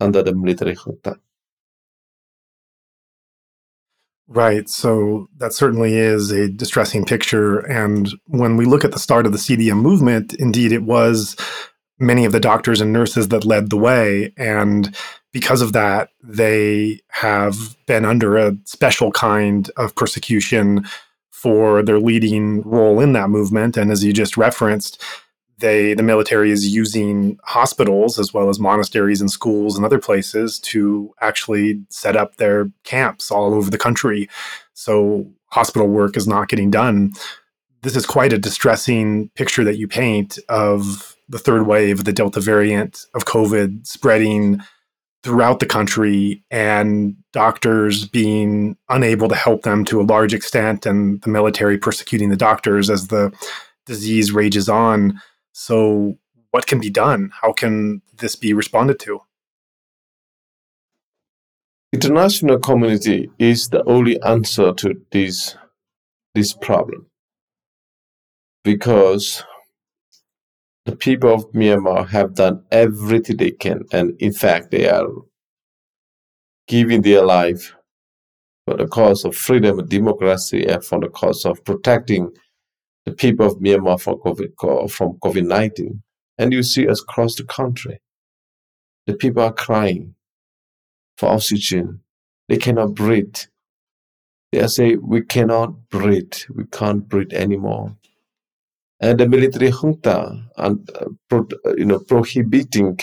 under 0.00 0.22
the 0.22 0.34
military 0.34 0.74
junta? 0.74 1.18
Right. 4.28 4.68
So 4.68 5.28
that 5.36 5.52
certainly 5.52 5.94
is 5.94 6.32
a 6.32 6.48
distressing 6.48 7.04
picture. 7.04 7.58
And 7.60 8.10
when 8.26 8.56
we 8.56 8.66
look 8.66 8.84
at 8.84 8.90
the 8.90 8.98
start 8.98 9.24
of 9.24 9.30
the 9.30 9.38
CDM 9.38 9.80
movement, 9.80 10.34
indeed, 10.34 10.72
it 10.72 10.82
was 10.82 11.36
many 11.98 12.24
of 12.24 12.32
the 12.32 12.40
doctors 12.40 12.80
and 12.80 12.92
nurses 12.92 13.28
that 13.28 13.44
led 13.44 13.70
the 13.70 13.76
way. 13.76 14.32
And 14.36 14.94
because 15.32 15.62
of 15.62 15.72
that, 15.72 16.10
they 16.22 17.00
have 17.08 17.76
been 17.86 18.04
under 18.04 18.36
a 18.36 18.56
special 18.64 19.12
kind 19.12 19.70
of 19.76 19.94
persecution 19.94 20.86
for 21.30 21.82
their 21.82 22.00
leading 22.00 22.62
role 22.62 23.00
in 23.00 23.12
that 23.12 23.30
movement. 23.30 23.76
And 23.76 23.90
as 23.90 24.04
you 24.04 24.12
just 24.12 24.36
referenced, 24.36 25.02
they 25.58 25.94
the 25.94 26.02
military 26.02 26.50
is 26.50 26.74
using 26.74 27.38
hospitals 27.44 28.18
as 28.18 28.32
well 28.34 28.48
as 28.48 28.58
monasteries 28.58 29.20
and 29.20 29.30
schools 29.30 29.76
and 29.76 29.84
other 29.84 29.98
places 29.98 30.58
to 30.58 31.14
actually 31.20 31.82
set 31.88 32.16
up 32.16 32.36
their 32.36 32.70
camps 32.84 33.30
all 33.30 33.54
over 33.54 33.70
the 33.70 33.78
country 33.78 34.28
so 34.74 35.26
hospital 35.46 35.88
work 35.88 36.16
is 36.16 36.26
not 36.26 36.48
getting 36.48 36.70
done 36.70 37.12
this 37.82 37.96
is 37.96 38.04
quite 38.04 38.32
a 38.32 38.38
distressing 38.38 39.28
picture 39.30 39.64
that 39.64 39.78
you 39.78 39.88
paint 39.88 40.38
of 40.48 41.15
the 41.28 41.38
third 41.38 41.66
wave 41.66 42.04
the 42.04 42.12
delta 42.12 42.40
variant 42.40 43.04
of 43.14 43.24
covid 43.24 43.86
spreading 43.86 44.60
throughout 45.22 45.58
the 45.58 45.66
country 45.66 46.44
and 46.50 47.16
doctors 47.32 48.06
being 48.06 48.76
unable 48.88 49.28
to 49.28 49.34
help 49.34 49.62
them 49.62 49.84
to 49.84 50.00
a 50.00 50.04
large 50.04 50.32
extent 50.32 50.86
and 50.86 51.20
the 51.22 51.30
military 51.30 51.76
persecuting 51.76 52.28
the 52.28 52.36
doctors 52.36 52.88
as 52.88 53.08
the 53.08 53.32
disease 53.86 54.30
rages 54.30 54.68
on 54.68 55.20
so, 55.58 56.18
what 56.50 56.66
can 56.66 56.80
be 56.80 56.90
done? 56.90 57.30
How 57.40 57.50
can 57.50 58.02
this 58.18 58.36
be 58.36 58.52
responded 58.52 59.00
to? 59.00 59.22
international 61.92 62.58
community 62.58 63.30
is 63.38 63.70
the 63.70 63.82
only 63.84 64.20
answer 64.22 64.70
to 64.74 65.00
this 65.12 65.56
this 66.34 66.52
problem 66.52 67.06
because 68.64 69.42
the 70.86 70.94
people 70.94 71.34
of 71.34 71.50
Myanmar 71.52 72.08
have 72.08 72.34
done 72.34 72.64
everything 72.70 73.36
they 73.36 73.50
can, 73.50 73.82
and 73.92 74.14
in 74.20 74.32
fact, 74.32 74.70
they 74.70 74.88
are 74.88 75.06
giving 76.68 77.02
their 77.02 77.24
life 77.24 77.74
for 78.64 78.76
the 78.76 78.86
cause 78.86 79.24
of 79.24 79.36
freedom 79.36 79.80
and 79.80 79.88
democracy 79.88 80.64
and 80.64 80.84
for 80.84 81.00
the 81.00 81.08
cause 81.08 81.44
of 81.44 81.62
protecting 81.64 82.30
the 83.04 83.12
people 83.12 83.46
of 83.46 83.58
Myanmar 83.58 84.00
from 84.00 84.16
COVID, 84.18 84.90
from 84.90 85.18
COVID-19. 85.24 86.00
And 86.38 86.52
you 86.52 86.62
see 86.62 86.88
us 86.88 87.02
across 87.02 87.34
the 87.34 87.44
country, 87.44 88.00
the 89.06 89.14
people 89.14 89.42
are 89.42 89.52
crying 89.52 90.14
for 91.16 91.28
oxygen. 91.28 92.00
They 92.48 92.58
cannot 92.58 92.94
breathe. 92.94 93.36
They 94.52 94.66
say, 94.68 94.96
we 94.96 95.22
cannot 95.22 95.88
breathe. 95.90 96.34
We 96.54 96.64
can't 96.66 97.08
breathe 97.08 97.32
anymore. 97.32 97.96
And 99.00 99.20
the 99.20 99.28
military 99.28 99.70
junta, 99.70 100.42
and, 100.56 100.90
uh, 100.90 101.06
pro, 101.28 101.46
you 101.76 101.84
know, 101.84 101.98
prohibiting 102.00 102.98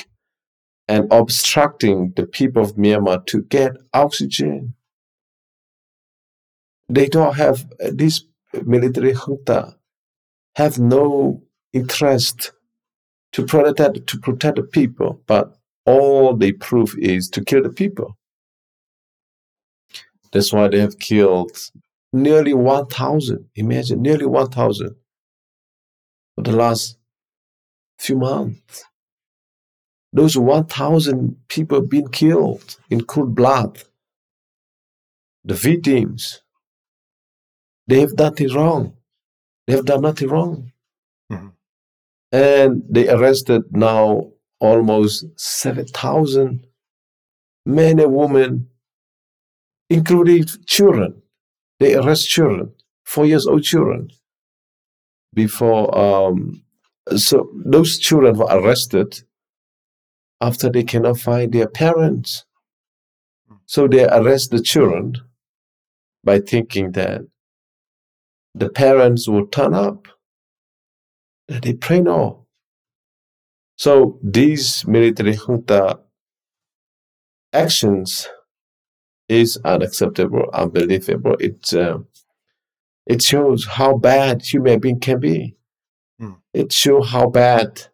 and 0.88 1.12
obstructing 1.12 2.14
the 2.16 2.26
people 2.26 2.64
of 2.64 2.76
Myanmar 2.76 3.26
to 3.28 3.44
get 3.44 3.74
oxygen. 3.94 4.76
They 6.90 7.08
don't 7.08 7.36
have 7.36 7.66
uh, 7.84 7.92
this 7.94 8.24
military 8.66 9.14
junta 9.14 9.76
have 10.56 10.80
no 10.80 11.44
interest 11.74 12.52
to 13.34 13.46
protect 13.46 14.08
to 14.08 14.20
protect 14.20 14.58
the 14.58 14.64
people, 14.64 15.22
but 15.28 15.56
all 15.86 16.36
they 16.36 16.52
prove 16.52 16.96
is 17.00 17.30
to 17.30 17.44
kill 17.44 17.64
the 17.64 17.70
people. 17.70 18.18
That's 20.32 20.52
why 20.54 20.68
they 20.68 20.80
have 20.80 21.00
killed 21.00 21.58
nearly 22.12 22.54
1,000. 22.54 23.50
Imagine, 23.56 24.02
nearly 24.02 24.26
1,000 24.26 24.90
for 24.90 25.03
the 26.44 26.52
last 26.52 26.98
few 27.98 28.18
months. 28.18 28.86
Those 30.12 30.38
1,000 30.38 31.38
people 31.48 31.82
been 31.82 32.10
killed 32.10 32.78
in 32.90 33.04
cold 33.06 33.34
blood. 33.34 33.84
The 35.44 35.56
victims, 35.56 36.42
they 37.88 38.00
have 38.02 38.16
done 38.16 38.32
nothing 38.32 38.54
wrong. 38.54 38.94
They 39.66 39.74
have 39.74 39.86
done 39.86 40.02
nothing 40.02 40.30
wrong. 40.30 40.72
Mm-hmm. 41.32 41.48
And 42.32 42.84
they 42.90 43.10
arrested 43.10 43.64
now 43.72 44.32
almost 44.60 45.26
7,000 45.36 46.66
men 47.66 48.00
and 48.00 48.14
women, 48.14 48.70
including 49.90 50.46
children. 50.66 51.22
They 51.80 51.96
arrest 51.96 52.30
children, 52.30 52.74
four 53.04 53.26
years 53.26 53.48
old 53.48 53.64
children. 53.64 54.10
Before, 55.34 55.98
um, 55.98 56.64
so 57.16 57.50
those 57.66 57.98
children 57.98 58.38
were 58.38 58.48
arrested 58.50 59.24
after 60.42 60.70
they 60.70 60.84
cannot 60.84 61.18
find 61.18 61.52
their 61.52 61.68
parents. 61.68 62.46
So 63.66 63.88
they 63.88 64.06
arrest 64.06 64.52
the 64.52 64.62
children 64.62 65.16
by 66.24 66.40
thinking 66.40 66.92
that 66.92 67.22
the 68.54 68.70
parents 68.70 69.28
will 69.28 69.48
turn 69.48 69.74
up. 69.74 70.08
They 71.48 71.74
pray 71.74 72.02
no. 72.02 72.46
So 73.78 74.20
these 74.22 74.86
military 74.88 75.36
junta 75.36 76.00
actions 77.52 78.28
is 79.28 79.58
unacceptable, 79.64 80.50
unbelievable. 80.54 81.36
It's 81.40 81.74
uh, 81.74 82.00
it 83.06 83.22
shows 83.22 83.66
how 83.66 83.98
bad 83.98 84.42
human 84.42 84.80
being 84.80 85.00
can 85.00 85.20
be. 85.20 85.56
Mm. 86.22 86.38
It 86.54 86.72
shows 86.72 87.10
how 87.10 87.30
bad 87.30 87.88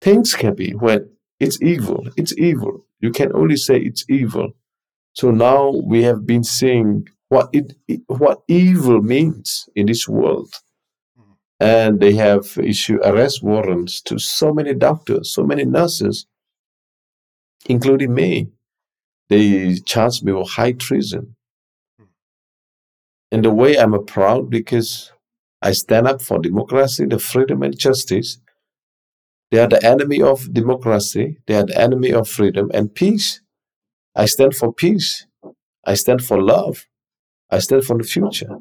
things 0.00 0.34
can 0.34 0.54
be 0.54 0.72
when 0.72 1.10
it's 1.38 1.60
evil. 1.62 2.06
It's 2.16 2.36
evil. 2.38 2.86
You 3.00 3.10
can 3.10 3.34
only 3.34 3.56
say 3.56 3.78
it's 3.78 4.04
evil. 4.08 4.52
So 5.14 5.30
now 5.30 5.70
we 5.70 6.02
have 6.04 6.26
been 6.26 6.44
seeing 6.44 7.08
what 7.28 7.48
it 7.52 7.74
what 8.06 8.42
evil 8.48 9.00
means 9.02 9.68
in 9.74 9.86
this 9.86 10.08
world 10.08 10.52
and 11.60 12.00
they 12.00 12.14
have 12.14 12.56
issued 12.56 13.00
arrest 13.04 13.42
warrants 13.42 14.00
to 14.00 14.18
so 14.18 14.52
many 14.52 14.74
doctors, 14.74 15.30
so 15.32 15.44
many 15.44 15.64
nurses, 15.66 16.26
including 17.66 18.14
me. 18.14 18.48
They 19.28 19.76
charged 19.76 20.24
me 20.24 20.32
with 20.32 20.48
high 20.48 20.72
treason. 20.72 21.36
In 23.30 23.42
the 23.42 23.50
way 23.50 23.78
I'm 23.78 23.94
a 23.94 24.02
proud 24.02 24.50
because 24.50 25.12
I 25.62 25.72
stand 25.72 26.06
up 26.08 26.22
for 26.22 26.38
democracy, 26.38 27.06
the 27.06 27.18
freedom 27.18 27.62
and 27.62 27.78
justice. 27.78 28.38
They 29.50 29.58
are 29.58 29.68
the 29.68 29.84
enemy 29.84 30.22
of 30.22 30.52
democracy. 30.52 31.38
They 31.46 31.54
are 31.56 31.66
the 31.66 31.78
enemy 31.80 32.12
of 32.12 32.28
freedom 32.28 32.70
and 32.74 32.94
peace. 32.94 33.40
I 34.14 34.26
stand 34.26 34.54
for 34.54 34.72
peace. 34.72 35.26
I 35.84 35.94
stand 35.94 36.24
for 36.24 36.40
love. 36.42 36.86
I 37.50 37.58
stand 37.60 37.84
for 37.84 37.98
the 37.98 38.04
future. 38.04 38.58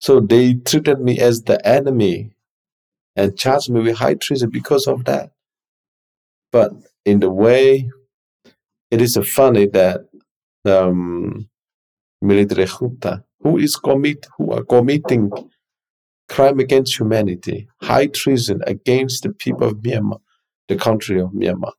So 0.00 0.20
they 0.20 0.54
treated 0.54 1.00
me 1.00 1.18
as 1.20 1.42
the 1.42 1.66
enemy 1.66 2.32
and 3.16 3.36
charged 3.38 3.70
me 3.70 3.80
with 3.80 3.96
high 3.98 4.14
treason 4.14 4.50
because 4.50 4.86
of 4.86 5.04
that. 5.06 5.32
But 6.52 6.72
in 7.04 7.20
the 7.20 7.30
way, 7.30 7.90
it 8.90 9.02
is 9.02 9.18
funny 9.34 9.66
that 9.68 10.02
um, 10.64 11.48
military 12.22 12.66
junta, 12.66 13.24
who 13.40 13.58
is 13.58 13.76
commit, 13.76 14.26
who 14.36 14.52
are 14.52 14.64
committing 14.64 15.30
crime 16.28 16.58
against 16.60 16.98
humanity, 16.98 17.68
high 17.82 18.06
treason 18.06 18.60
against 18.66 19.22
the 19.22 19.30
people 19.30 19.68
of 19.68 19.76
Myanmar, 19.76 20.20
the 20.68 20.76
country 20.76 21.20
of 21.20 21.30
Myanmar, 21.30 21.72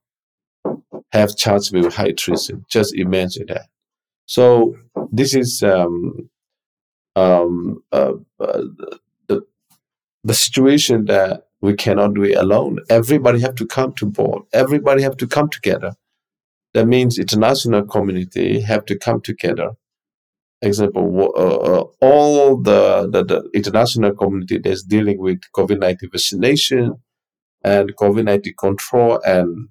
have 1.12 1.36
charged 1.36 1.72
with 1.74 1.94
high 1.94 2.12
treason. 2.12 2.64
Just 2.68 2.94
imagine 2.94 3.46
that. 3.48 3.66
So 4.26 4.76
this 5.12 5.34
is 5.34 5.62
um, 5.62 6.30
um, 7.16 7.82
uh, 7.92 8.14
uh, 8.38 8.62
the, 9.28 9.42
the 10.24 10.34
situation 10.34 11.06
that 11.06 11.46
we 11.60 11.74
cannot 11.74 12.14
do 12.14 12.24
it 12.24 12.36
alone. 12.36 12.78
Everybody 12.88 13.40
have 13.40 13.54
to 13.56 13.66
come 13.66 13.92
to 13.94 14.06
board. 14.06 14.44
Everybody 14.52 15.02
have 15.02 15.16
to 15.18 15.26
come 15.26 15.48
together. 15.48 15.94
That 16.74 16.86
means 16.86 17.18
international 17.18 17.82
community 17.84 18.60
have 18.60 18.84
to 18.86 18.98
come 18.98 19.20
together. 19.20 19.72
Example, 20.62 21.32
uh, 21.36 21.40
uh, 21.40 21.84
all 22.02 22.60
the, 22.60 23.08
the, 23.10 23.24
the, 23.24 23.50
international 23.54 24.12
community 24.12 24.58
that's 24.58 24.82
dealing 24.82 25.18
with 25.18 25.40
COVID-19 25.56 26.12
vaccination 26.12 26.94
and 27.64 27.96
COVID-19 27.96 28.52
control 28.58 29.20
and 29.24 29.68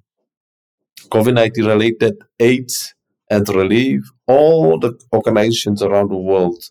COVID-19 1.10 1.67
related 1.67 2.15
aids 2.39 2.95
and 3.30 3.47
relief, 3.49 4.02
all 4.25 4.80
the 4.80 4.99
organizations 5.13 5.84
around 5.84 6.10
the 6.10 6.17
world 6.17 6.63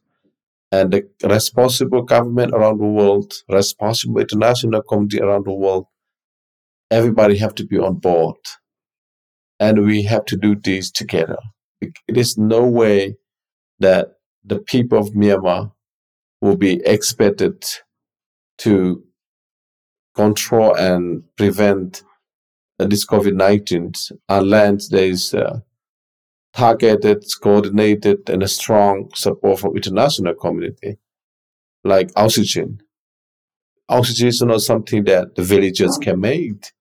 and 0.73 0.93
the 0.93 1.09
responsible 1.25 2.03
government 2.03 2.53
around 2.53 2.79
the 2.79 2.87
world, 2.87 3.33
responsible 3.49 4.21
international 4.21 4.83
community 4.83 5.21
around 5.21 5.47
the 5.47 5.53
world, 5.53 5.87
everybody 6.91 7.39
have 7.39 7.55
to 7.55 7.65
be 7.65 7.79
on 7.79 7.95
board. 7.95 8.37
And 9.61 9.87
we 9.87 10.03
have 10.03 10.25
to 10.27 10.37
do 10.37 10.55
this 10.57 10.91
together. 10.91 11.39
It 11.81 11.93
is 12.09 12.37
no 12.37 12.67
way 12.67 13.17
that 13.81 14.15
the 14.45 14.59
people 14.59 14.99
of 14.99 15.11
Myanmar 15.11 15.73
will 16.41 16.57
be 16.57 16.81
expected 16.85 17.65
to 18.59 19.05
control 20.15 20.75
and 20.75 21.23
prevent 21.37 22.03
this 22.79 23.07
COVID 23.07 23.35
19 23.35 23.93
unless 24.29 24.89
there 24.89 25.05
is 25.05 25.35
uh, 25.35 25.61
targeted, 26.53 27.25
coordinated, 27.43 28.29
and 28.31 28.43
a 28.43 28.49
strong 28.49 29.11
support 29.15 29.61
from 29.61 29.77
international 29.77 30.35
community, 30.35 30.99
like 31.85 32.11
oxygen. 32.17 32.81
Oxygen 33.89 34.29
is 34.29 34.43
not 34.43 34.61
something 34.61 35.05
that 35.05 35.35
the 35.35 35.43
villagers 35.43 35.99
can 35.99 36.21
make. 36.21 36.73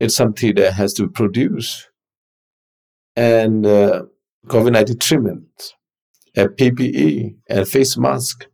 It's 0.00 0.16
something 0.16 0.54
that 0.56 0.72
has 0.74 0.94
to 0.94 1.08
produce. 1.08 1.88
And 3.16 3.66
uh, 3.66 4.04
COVID-19 4.46 5.00
treatment, 5.00 5.46
and 5.62 5.79
PPE, 6.34 7.36
and 7.48 7.68
face 7.68 7.96
mask. 7.96 8.46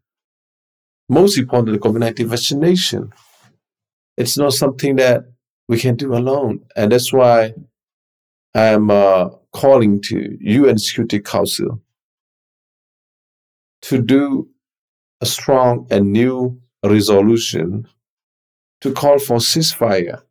Most 1.08 1.38
importantly, 1.38 1.78
COVID-19 1.78 2.26
vaccination. 2.26 3.12
It's 4.16 4.38
not 4.38 4.52
something 4.52 4.96
that 4.96 5.24
we 5.68 5.78
can 5.78 5.96
do 5.96 6.14
alone. 6.14 6.64
And 6.74 6.92
that's 6.92 7.12
why 7.12 7.54
I'm 8.54 8.90
uh, 8.90 9.28
calling 9.52 10.00
to 10.02 10.36
UN 10.40 10.78
Security 10.78 11.20
Council 11.20 11.80
to 13.82 14.02
do 14.02 14.48
a 15.20 15.26
strong 15.26 15.86
and 15.90 16.12
new 16.12 16.60
resolution 16.84 17.86
to 18.80 18.92
call 18.92 19.18
for 19.18 19.38
ceasefire, 19.38 20.22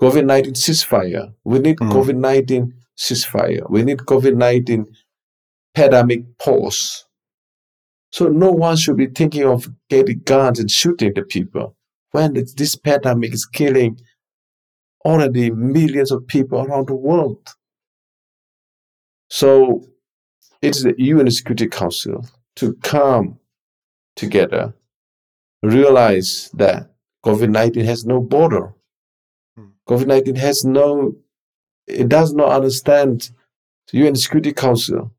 COVID 0.00 0.24
19 0.24 0.54
ceasefire. 0.54 1.34
We 1.44 1.58
need 1.58 1.78
mm. 1.78 1.90
COVID 1.90 2.16
19 2.16 2.74
ceasefire. 2.96 3.68
We 3.70 3.82
need 3.82 3.98
COVID 3.98 4.36
19 4.36 4.86
pandemic 5.74 6.24
pause. 6.38 7.04
So 8.12 8.28
no 8.28 8.50
one 8.50 8.76
should 8.76 8.96
be 8.96 9.06
thinking 9.06 9.44
of 9.44 9.68
getting 9.88 10.20
guns 10.20 10.58
and 10.58 10.70
shooting 10.70 11.14
the 11.14 11.22
people 11.22 11.76
when 12.10 12.34
this 12.34 12.74
pandemic 12.74 13.32
is 13.32 13.46
killing 13.46 13.98
already 15.04 15.50
millions 15.50 16.10
of 16.10 16.26
people 16.26 16.60
around 16.60 16.88
the 16.88 16.94
world. 16.94 17.54
So 19.28 19.84
it's 20.60 20.82
the 20.82 20.94
UN 20.98 21.30
Security 21.30 21.68
Council 21.68 22.26
to 22.56 22.74
come 22.82 23.38
together, 24.16 24.74
realize 25.62 26.50
that 26.54 26.90
COVID 27.24 27.50
19 27.50 27.84
has 27.84 28.04
no 28.04 28.20
border. 28.20 28.74
Hmm. 29.56 29.68
COVID 29.88 30.06
19 30.06 30.34
has 30.34 30.64
no, 30.64 31.14
it 31.86 32.08
does 32.08 32.34
not 32.34 32.50
understand 32.50 33.30
the 33.90 33.98
UN 33.98 34.16
Security 34.16 34.52
Council 34.52 35.12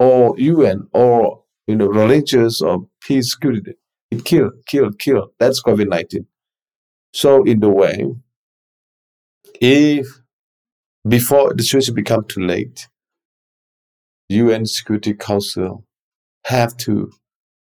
or 0.00 0.34
UN 0.38 0.88
or 0.92 1.44
you 1.68 1.76
know 1.76 1.86
religious 1.86 2.60
or 2.60 2.86
peace 3.02 3.32
security. 3.32 3.74
It 4.10 4.24
kill, 4.24 4.50
kill, 4.66 4.90
kill. 4.92 5.32
That's 5.38 5.62
COVID 5.62 5.88
19. 5.88 6.26
So 7.12 7.44
in 7.44 7.60
the 7.60 7.68
way, 7.68 8.06
if 9.60 10.06
before 11.06 11.54
the 11.54 11.62
situation 11.62 11.94
become 11.94 12.24
too 12.24 12.40
late, 12.40 12.88
UN 14.30 14.66
Security 14.66 15.14
Council 15.14 15.84
have 16.46 16.76
to 16.78 17.12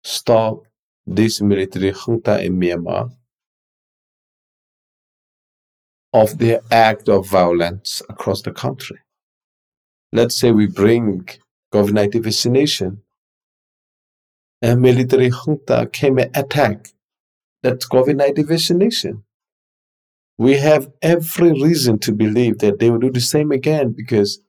stop 0.04 0.64
this 1.06 1.42
military 1.42 1.92
junta 1.92 2.42
in 2.44 2.60
Myanmar 2.60 3.12
of 6.14 6.38
their 6.38 6.62
act 6.72 7.10
of 7.10 7.28
violence 7.28 8.02
across 8.10 8.42
the 8.42 8.52
country. 8.52 9.00
Let's 10.12 10.38
say 10.38 10.52
we 10.52 10.68
bring 10.68 11.28
COVID-19 11.74 12.24
vaccination 12.24 13.02
and 14.62 14.82
military 14.82 15.30
junta 15.30 15.90
came 15.92 16.18
and 16.18 16.36
attack 16.36 16.90
that 17.64 17.80
COVID-19 17.80 18.48
vaccination. 18.48 19.24
We 20.38 20.54
have 20.58 20.90
every 21.02 21.52
reason 21.52 22.00
to 22.00 22.14
believe 22.14 22.60
that 22.60 22.80
they 22.80 22.90
will 22.90 23.00
do 23.00 23.12
the 23.12 23.22
same 23.22 23.52
again 23.52 23.92
because 23.92 24.40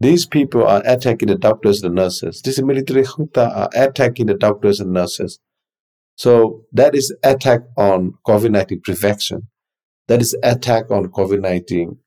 these 0.00 0.26
people 0.26 0.66
are 0.66 0.82
attacking 0.84 1.28
the 1.28 1.36
doctors 1.36 1.82
and 1.82 1.94
nurses. 1.94 2.42
This 2.42 2.60
military 2.60 3.04
junta 3.04 3.50
are 3.54 3.70
attacking 3.74 4.26
the 4.26 4.34
doctors 4.34 4.80
and 4.80 4.92
nurses. 4.92 5.38
So 6.16 6.62
that 6.72 6.94
is 6.94 7.14
attack 7.22 7.60
on 7.76 8.14
COVID-19 8.26 8.82
prevention. 8.82 9.48
That 10.08 10.20
is 10.20 10.36
attack 10.42 10.90
on 10.90 11.08
COVID-19 11.08 11.98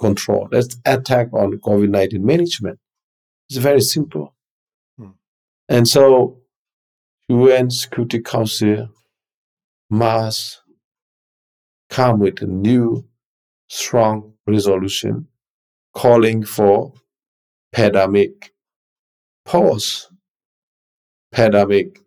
control. 0.00 0.48
That's 0.50 0.76
attack 0.84 1.32
on 1.32 1.58
COVID-19 1.58 2.20
management. 2.20 2.78
It's 3.48 3.58
very 3.58 3.80
simple. 3.80 4.34
Hmm. 4.98 5.10
And 5.68 5.88
so 5.88 6.38
UN 7.28 7.70
Security 7.70 8.20
Council 8.20 8.88
must 9.90 10.60
come 11.90 12.18
with 12.18 12.42
a 12.42 12.46
new 12.46 13.06
strong 13.68 14.34
resolution 14.46 15.28
calling 15.94 16.44
for 16.44 16.92
pandemic 17.72 18.52
pause, 19.44 20.10
pandemic 21.32 22.00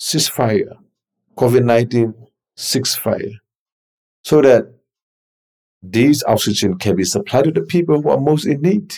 ceasefire, 0.00 0.76
COVID 1.36 1.64
19 1.64 2.14
ceasefire, 2.56 3.34
so 4.22 4.40
that 4.42 4.72
these 5.82 6.24
oxygen 6.26 6.78
can 6.78 6.96
be 6.96 7.04
supplied 7.04 7.44
to 7.44 7.50
the 7.50 7.62
people 7.62 8.00
who 8.00 8.08
are 8.10 8.20
most 8.20 8.46
in 8.46 8.62
need. 8.62 8.94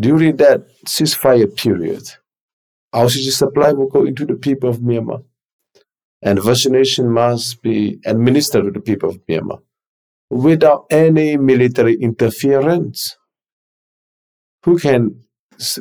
During 0.00 0.36
that 0.36 0.66
ceasefire 0.86 1.54
period, 1.56 2.02
oxygen 2.92 3.32
supply 3.32 3.72
will 3.72 3.88
go 3.88 4.04
into 4.04 4.24
the 4.24 4.36
people 4.36 4.70
of 4.70 4.78
Myanmar, 4.78 5.24
and 6.22 6.42
vaccination 6.42 7.10
must 7.10 7.62
be 7.62 8.00
administered 8.06 8.64
to 8.64 8.70
the 8.70 8.80
people 8.80 9.10
of 9.10 9.26
Myanmar 9.26 9.60
without 10.30 10.86
any 10.90 11.36
military 11.36 11.94
interference 11.94 13.16
who 14.64 14.78
can 14.78 15.24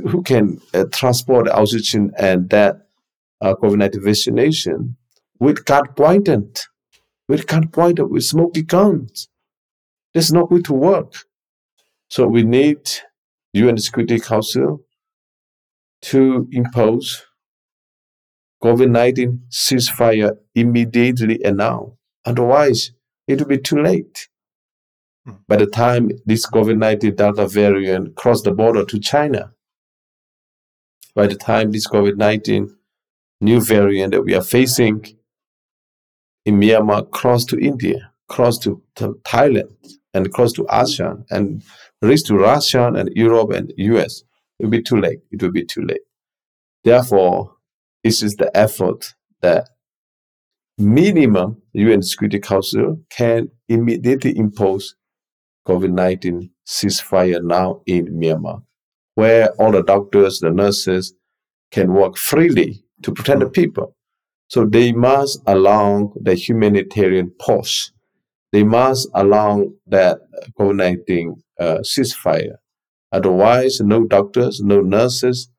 who 0.10 0.24
can 0.24 0.60
uh, 0.74 0.86
transport 0.92 1.48
oxygen 1.50 2.12
and 2.18 2.50
that 2.50 2.88
uh, 3.42 3.54
COVID-19 3.54 4.04
vaccination 4.04 4.98
with 5.40 5.66
gun 5.66 5.88
pointed, 5.96 6.60
with 7.30 7.46
gun 7.46 7.68
pointed, 7.68 8.06
with 8.06 8.24
smoky 8.24 8.64
guns. 8.64 9.30
That's 10.14 10.32
not 10.32 10.50
going 10.50 10.64
to 10.64 10.74
work. 10.74 11.14
So 12.10 12.26
we 12.26 12.42
need 12.42 12.80
UN 13.58 13.78
Security 13.78 14.20
Council 14.20 14.82
to 16.04 16.48
impose 16.52 17.26
COVID-19 18.64 19.40
ceasefire 19.52 20.38
immediately 20.56 21.44
and 21.44 21.58
now. 21.58 21.98
Otherwise, 22.26 22.92
it 23.28 23.40
will 23.40 23.48
be 23.48 23.58
too 23.58 23.82
late. 23.82 24.28
Hmm. 25.26 25.34
By 25.48 25.58
the 25.58 25.68
time 25.68 26.10
this 26.26 26.46
COVID 26.50 26.78
19 26.78 27.16
Delta 27.16 27.48
variant 27.48 28.16
crossed 28.16 28.46
the 28.46 28.52
border 28.52 28.86
to 28.86 29.00
China, 29.00 29.54
by 31.16 31.28
the 31.28 31.36
time 31.36 31.72
this 31.72 31.88
COVID 31.88 32.18
19 32.18 32.76
new 33.42 33.62
variant 33.62 34.14
that 34.14 34.24
we 34.24 34.34
are 34.34 34.44
facing 34.44 35.06
in 36.46 36.60
Myanmar 36.60 37.12
crossed 37.12 37.50
to 37.50 37.60
India, 37.60 38.12
crossed 38.28 38.64
to, 38.64 38.82
to 38.96 39.20
Thailand, 39.24 39.76
and 40.14 40.34
crossed 40.34 40.56
to 40.56 40.64
ASEAN, 40.64 41.26
and 41.30 41.64
reached 42.02 42.28
to 42.28 42.38
Russia 42.38 42.92
and 42.94 43.10
Europe 43.16 43.52
and 43.52 43.74
US, 43.78 44.24
it 44.60 44.66
will 44.66 44.72
be 44.72 44.82
too 44.82 44.98
late. 44.98 45.20
It 45.32 45.42
will 45.42 45.52
be 45.52 45.66
too 45.66 45.82
late. 45.82 46.02
Therefore, 46.84 47.54
this 48.04 48.24
is 48.24 48.36
the 48.36 48.56
effort 48.56 49.14
that 49.42 49.70
minimum 50.78 51.62
UN 51.74 52.02
Security 52.02 52.40
Council 52.40 53.00
can 53.10 53.50
immediately 53.68 54.38
impose 54.38 54.96
COVID 55.68 55.92
19 55.92 56.50
ceasefire 56.66 57.44
now 57.44 57.82
in 57.86 58.08
Myanmar, 58.08 58.64
where 59.16 59.50
all 59.54 59.72
the 59.72 59.84
doctors, 59.84 60.40
the 60.40 60.50
nurses 60.50 61.14
can 61.72 61.94
work 61.94 62.18
freely 62.18 62.84
to 63.04 63.12
protect 63.12 63.40
the 63.40 63.46
mm. 63.46 63.54
people. 63.54 63.96
So 64.50 64.66
they 64.66 64.94
must 64.94 65.42
allow 65.46 66.14
the 66.16 66.36
humanitarian 66.36 67.34
pause. 67.40 67.92
They 68.52 68.64
must 68.64 69.10
allow 69.14 69.66
that 69.88 70.20
COVID 70.60 70.76
19 70.76 71.44
uh, 71.60 71.78
ceasefire. 71.80 72.58
Otherwise, 73.12 73.80
no 73.82 74.06
doctors, 74.06 74.62
no 74.62 74.82
nurses 74.82 75.50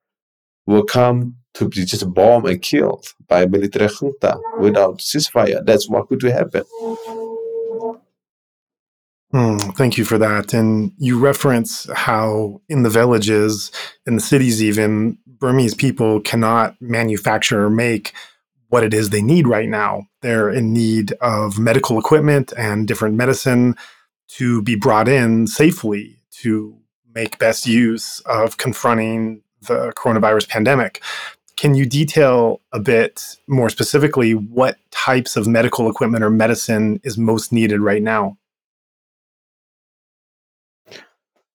will 0.67 0.85
come 0.85 1.37
to 1.55 1.69
be 1.69 1.85
just 1.85 2.13
bombed 2.13 2.47
and 2.47 2.63
killed 2.63 3.07
by 3.27 3.47
military 3.47 3.89
junta 3.89 4.39
without 4.61 4.99
ceasefire. 4.99 5.65
That's 5.65 5.89
what 5.89 6.09
could 6.09 6.23
happen. 6.23 6.65
Mm, 9.35 9.77
thank 9.77 9.99
you 9.99 10.05
for 10.05 10.17
that. 10.19 10.55
And 10.55 10.93
you 10.99 11.19
reference 11.19 11.89
how 11.95 12.63
in 12.69 12.83
the 12.83 12.91
villages, 12.91 13.71
in 14.07 14.15
the 14.15 14.21
cities, 14.21 14.63
even 14.63 15.19
Burmese 15.27 15.75
people 15.75 16.21
cannot 16.21 16.81
manufacture 16.81 17.65
or 17.65 17.71
make 17.71 18.15
what 18.69 18.85
it 18.85 18.93
is 18.95 19.11
they 19.11 19.23
need 19.23 19.47
right 19.47 19.69
now. 19.69 20.07
They're 20.23 20.51
in 20.51 20.73
need 20.73 21.13
of 21.21 21.59
medical 21.59 21.99
equipment 21.99 22.53
and 22.57 22.87
different 22.87 23.17
medicine 23.17 23.77
to 24.29 24.63
be 24.63 24.75
brought 24.75 25.09
in 25.09 25.47
safely 25.47 26.23
to 26.43 26.77
make 27.15 27.39
best 27.39 27.67
use 27.67 28.21
of 28.21 28.59
confronting 28.59 29.43
the 29.63 29.93
coronavirus 29.97 30.49
pandemic. 30.49 31.03
Can 31.57 31.75
you 31.75 31.87
detail 31.87 32.61
a 32.73 32.79
bit 32.79 33.37
more 33.49 33.69
specifically 33.71 34.33
what 34.33 34.77
types 34.91 35.37
of 35.37 35.49
medical 35.49 35.91
equipment 35.91 36.23
or 36.23 36.31
medicine 36.31 37.01
is 37.03 37.19
most 37.19 37.53
needed 37.53 37.81
right 37.81 38.03
now? 38.03 38.37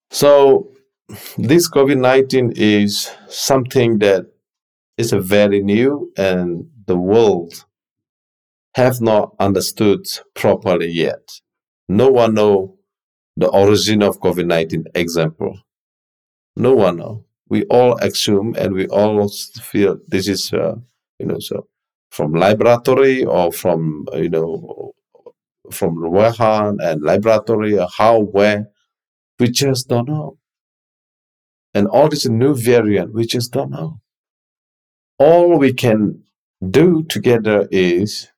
So 0.09 0.67
this 1.37 1.69
COVID 1.69 1.99
nineteen 1.99 2.51
is 2.55 3.09
something 3.29 3.99
that 3.99 4.25
is 4.97 5.13
a 5.13 5.19
very 5.19 5.61
new 5.61 6.11
and 6.17 6.69
the 6.87 6.97
world 6.97 7.65
have 8.75 9.01
not 9.01 9.35
understood 9.39 10.05
properly 10.33 10.89
yet. 10.89 11.41
No 11.87 12.09
one 12.09 12.33
know 12.33 12.77
the 13.37 13.47
origin 13.49 14.01
of 14.03 14.19
COVID 14.19 14.45
nineteen 14.45 14.85
example. 14.95 15.59
No 16.55 16.73
one 16.73 16.97
know. 16.97 17.25
We 17.49 17.65
all 17.65 17.97
assume 17.97 18.55
and 18.57 18.73
we 18.73 18.87
all 18.87 19.27
feel 19.61 19.99
this 20.07 20.27
is 20.27 20.53
uh, 20.53 20.75
you 21.19 21.25
know 21.27 21.39
so 21.39 21.67
from 22.11 22.33
laboratory 22.33 23.23
or 23.23 23.51
from 23.51 24.05
you 24.13 24.29
know 24.29 24.93
from 25.71 25.95
Wuhan 25.97 26.77
and 26.81 27.01
laboratory 27.03 27.77
how 27.97 28.19
where 28.19 28.67
we 29.39 29.49
just 29.49 29.87
don't 29.87 30.07
know. 30.07 30.37
And 31.73 31.87
all 31.87 32.07
this 32.09 32.27
new 32.27 32.55
variant, 32.55 33.13
we 33.13 33.25
just 33.25 33.51
don't 33.51 33.71
know. 33.71 33.99
All 35.17 35.57
we 35.57 35.73
can 35.73 36.22
do 36.71 37.03
together 37.03 37.67
is 37.71 38.29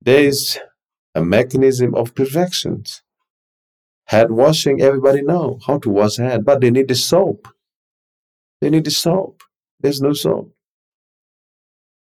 there's 0.00 0.58
a 1.14 1.22
mechanism 1.22 1.94
of 1.94 2.14
prevention. 2.14 2.84
Head 4.06 4.30
washing, 4.30 4.80
everybody 4.80 5.22
know 5.22 5.58
how 5.66 5.78
to 5.78 5.90
wash 5.90 6.16
head, 6.16 6.44
but 6.44 6.60
they 6.60 6.70
need 6.70 6.88
the 6.88 6.94
soap. 6.94 7.48
They 8.60 8.70
need 8.70 8.84
the 8.84 8.90
soap. 8.90 9.42
There's 9.80 10.00
no 10.00 10.12
soap. 10.12 10.54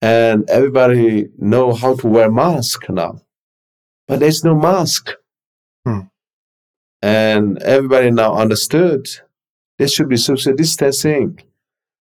And 0.01 0.47
everybody 0.49 1.29
know 1.37 1.73
how 1.73 1.95
to 1.95 2.07
wear 2.07 2.31
mask 2.31 2.89
now, 2.89 3.21
but 4.07 4.19
there's 4.19 4.43
no 4.43 4.53
mask. 4.53 5.13
Hmm. 5.85 6.01
And 7.01 7.57
everybody 7.63 8.11
now 8.11 8.35
understood 8.35 9.07
there 9.77 9.87
should 9.87 10.09
be 10.09 10.17
social 10.17 10.53
distancing, 10.53 11.41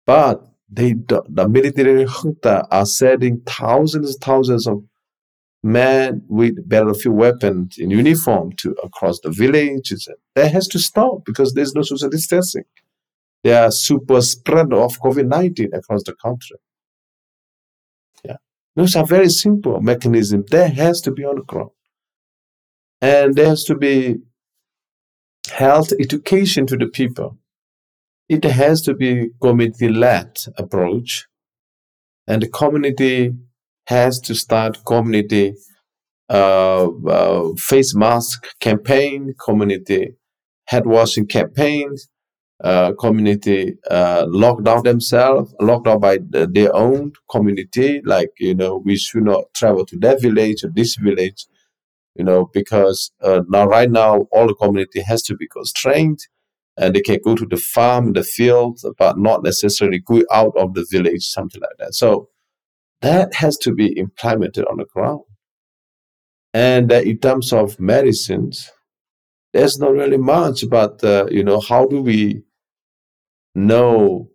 but 0.07 0.47
they 0.69 0.95
the 0.95 1.49
military 1.49 2.07
junta 2.07 2.67
are 2.71 2.87
sending 2.87 3.41
thousands 3.47 4.11
and 4.15 4.21
thousands 4.21 4.67
of 4.67 4.83
men 5.63 6.23
with 6.29 6.69
battlefield 6.69 7.17
weapons 7.17 7.77
in 7.79 7.91
uniform 7.91 8.53
to 8.53 8.73
across 8.85 9.19
the 9.21 9.31
villages. 9.31 10.09
That 10.35 10.53
has 10.53 10.69
to 10.69 10.79
stop 10.79 11.25
because 11.25 11.55
there's 11.55 11.75
no 11.75 11.83
social 11.83 12.11
distancing. 12.11 12.65
There 13.43 13.63
are 13.63 13.71
super 13.71 14.21
spread 14.21 14.73
of 14.73 14.99
COVID-19 15.01 15.75
across 15.75 16.03
the 16.05 16.15
country. 16.15 16.57
Yeah. 18.25 18.37
Those 18.77 18.97
are 18.97 19.07
very 19.07 19.29
simple 19.29 19.81
mechanisms. 19.81 20.47
There 20.51 20.69
has 20.69 21.01
to 21.03 21.11
be 21.11 21.25
on 21.25 21.37
the 21.37 21.43
ground. 21.43 21.71
And 23.01 23.35
there 23.35 23.49
has 23.49 23.65
to 23.65 23.75
be 23.75 24.17
health 25.51 25.93
education 26.01 26.67
to 26.67 26.77
the 26.77 26.87
people. 26.87 27.39
It 28.29 28.45
has 28.45 28.83
to 28.83 28.95
be 28.95 29.31
community-led 29.43 30.39
approach. 30.57 31.27
And 32.27 32.43
the 32.43 32.49
community 32.49 33.33
has 33.87 34.21
to 34.21 34.35
start 34.35 34.85
community 34.87 35.55
uh, 36.31 36.89
uh, 37.07 37.51
face 37.57 37.95
mask 37.95 38.47
campaign, 38.61 39.35
community 39.45 40.15
head 40.67 40.87
washing 40.87 41.27
campaigns, 41.27 42.09
uh, 42.63 42.93
community 42.95 43.75
uh, 43.91 44.25
lock 44.29 44.63
down 44.65 44.83
themselves, 44.85 45.55
locked 45.61 45.85
down 45.85 46.01
by 46.01 46.19
the, 46.31 46.49
their 46.51 46.75
own 46.75 47.13
community. 47.31 48.01
Like 48.05 48.31
you 48.39 48.55
know, 48.55 48.83
we 48.85 48.97
should 48.97 49.25
not 49.25 49.45
travel 49.55 49.85
to 49.87 49.99
that 49.99 50.23
village 50.23 50.65
or 50.65 50.71
this 50.75 50.97
village. 50.97 51.47
You 52.15 52.25
know, 52.25 52.49
because 52.55 53.13
uh, 53.23 53.43
now 53.49 53.67
right 53.67 53.91
now 53.91 54.27
all 54.33 54.47
the 54.47 54.55
community 54.55 55.03
has 55.03 55.23
to 55.25 55.37
be 55.37 55.49
constrained, 55.49 56.21
and 56.77 56.95
they 56.95 57.01
can 57.01 57.19
go 57.25 57.35
to 57.35 57.47
the 57.47 57.57
farm, 57.57 58.13
the 58.13 58.23
field, 58.23 58.81
but 58.99 59.19
not 59.19 59.43
necessarily 59.43 60.01
go 60.01 60.23
out 60.33 60.53
of 60.57 60.75
the 60.75 60.87
village, 60.91 61.25
something 61.25 61.61
like 61.61 61.77
that. 61.79 61.95
So 61.95 62.29
that 63.01 63.35
has 63.35 63.57
to 63.59 63.73
be 63.73 63.93
implemented 63.99 64.65
on 64.67 64.79
the 64.79 64.87
ground. 64.87 65.23
And 66.53 66.93
uh, 66.93 66.97
in 66.97 67.19
terms 67.19 67.53
of 67.53 67.79
medicines, 67.79 68.71
there's 69.53 69.79
not 69.79 69.93
really 69.93 70.17
much, 70.17 70.69
but 70.69 71.03
uh, 71.05 71.27
you 71.31 71.45
know, 71.45 71.61
how 71.61 71.87
do 71.87 72.01
we 72.01 72.43
know 73.55 74.31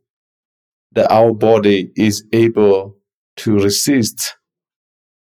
that 0.93 1.12
our 1.12 1.34
body 1.34 1.91
is 1.95 2.23
able 2.32 2.97
to 3.38 3.60
resist 3.60 4.36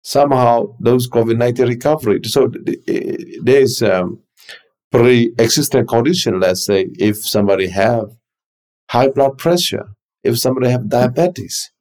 somehow 0.01 0.75
those 0.79 1.09
COVID-19 1.09 1.67
recovery? 1.67 2.19
So 2.25 2.51
there's 3.43 3.81
um, 3.81 4.19
pre-existing 4.91 5.85
condition. 5.87 6.39
Let's 6.39 6.65
say 6.65 6.87
if 6.93 7.25
somebody 7.25 7.67
have 7.67 8.09
high 8.89 9.09
blood 9.09 9.37
pressure, 9.37 9.89
if 10.23 10.39
somebody 10.39 10.69
have 10.69 10.89
diabetes, 10.89 11.71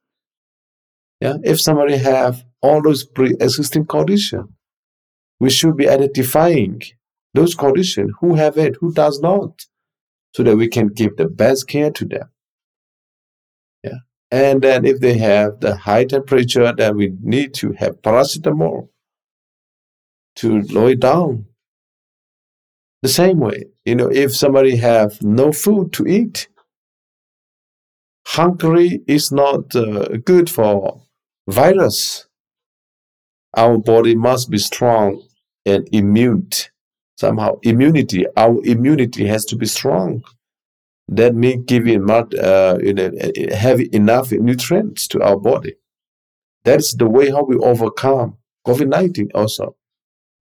yeah, 1.19 1.37
if 1.43 1.59
somebody 1.59 1.97
have 1.97 2.43
all 2.61 2.81
those 2.81 3.05
pre-existing 3.05 3.85
conditions, 3.85 4.49
we 5.39 5.49
should 5.49 5.77
be 5.77 5.87
identifying 5.87 6.81
those 7.33 7.55
conditions, 7.55 8.11
who 8.19 8.35
have 8.35 8.57
it, 8.57 8.75
who 8.79 8.91
does 8.91 9.19
not, 9.19 9.65
so 10.33 10.43
that 10.43 10.57
we 10.57 10.67
can 10.67 10.87
give 10.87 11.15
the 11.17 11.27
best 11.27 11.67
care 11.67 11.91
to 11.91 12.05
them. 12.05 12.29
Yeah. 13.83 13.99
And 14.31 14.61
then 14.61 14.85
if 14.85 14.99
they 14.99 15.17
have 15.17 15.59
the 15.59 15.75
high 15.75 16.05
temperature, 16.05 16.73
then 16.75 16.97
we 16.97 17.13
need 17.21 17.53
to 17.55 17.73
have 17.73 18.01
paracetamol 18.01 18.89
to 20.37 20.61
lower 20.63 20.91
it 20.91 20.99
down. 20.99 21.45
The 23.03 23.09
same 23.09 23.39
way, 23.39 23.65
you 23.85 23.95
know, 23.95 24.09
if 24.11 24.35
somebody 24.35 24.77
have 24.77 25.21
no 25.23 25.51
food 25.51 25.93
to 25.93 26.07
eat, 26.07 26.47
hungry 28.27 29.01
is 29.07 29.31
not 29.31 29.75
uh, 29.75 30.17
good 30.25 30.49
for 30.49 31.01
virus. 31.47 32.27
Our 33.55 33.77
body 33.77 34.15
must 34.15 34.49
be 34.49 34.57
strong 34.57 35.23
and 35.65 35.87
immune. 35.91 36.49
Somehow, 37.17 37.59
immunity, 37.63 38.25
our 38.35 38.59
immunity 38.63 39.27
has 39.27 39.45
to 39.45 39.55
be 39.55 39.65
strong. 39.65 40.23
That 41.07 41.35
means 41.35 41.65
giving 41.65 42.05
not, 42.05 42.33
uh, 42.35 42.77
you 42.83 42.93
know, 42.93 43.11
have 43.55 43.79
enough 43.93 44.31
nutrients 44.31 45.07
to 45.09 45.21
our 45.21 45.37
body. 45.37 45.75
That's 46.65 46.95
the 46.95 47.07
way 47.09 47.29
how 47.31 47.43
we 47.43 47.55
overcome 47.57 48.37
COVID 48.67 48.87
19 48.89 49.31
also. 49.35 49.75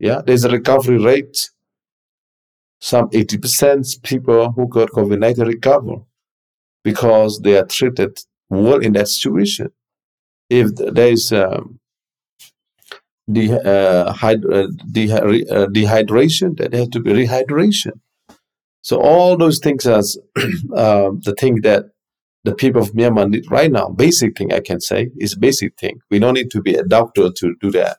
Yeah, 0.01 0.23
there's 0.27 0.45
a 0.45 0.51
recovery 0.51 0.99
rate. 0.99 1.51
Some 2.81 3.09
80% 3.11 4.03
people 4.03 4.53
who 4.53 4.69
got 4.69 4.91
COVID 4.91 5.19
19 5.19 5.47
recover 5.47 5.97
because 6.85 7.41
they 7.41 7.59
are 7.59 7.67
treated 7.67 8.19
well 8.49 8.79
in 8.79 8.93
that 8.93 9.09
situation 9.09 9.71
if 10.49 10.75
there 10.77 11.09
is 11.13 11.33
um, 11.33 11.81
de- 13.31 13.53
uh, 13.53 14.13
hyd- 14.13 14.45
uh, 14.53 14.69
de- 14.93 15.11
uh, 15.13 15.67
dehydration, 15.69 16.57
there 16.57 16.69
has 16.79 16.89
to 16.91 17.01
be 17.01 17.13
rehydration. 17.13 18.01
So 18.83 19.01
all 19.01 19.37
those 19.37 19.59
things 19.59 19.87
are 19.87 20.03
um, 20.77 21.21
the 21.25 21.35
thing 21.39 21.63
that 21.63 21.87
the 22.45 22.55
people 22.55 22.81
of 22.81 22.93
Myanmar 22.93 23.29
need 23.29 23.51
right 23.51 23.73
now. 23.73 23.89
Basic 23.89 24.37
thing 24.37 24.53
I 24.53 24.61
can 24.61 24.81
say 24.81 25.11
is 25.17 25.35
basic 25.35 25.77
thing. 25.77 25.99
We 26.11 26.21
don't 26.21 26.35
need 26.35 26.51
to 26.53 26.63
be 26.63 26.75
a 26.75 26.85
doctor 26.85 27.31
to 27.31 27.57
do 27.61 27.71
that. 27.73 27.99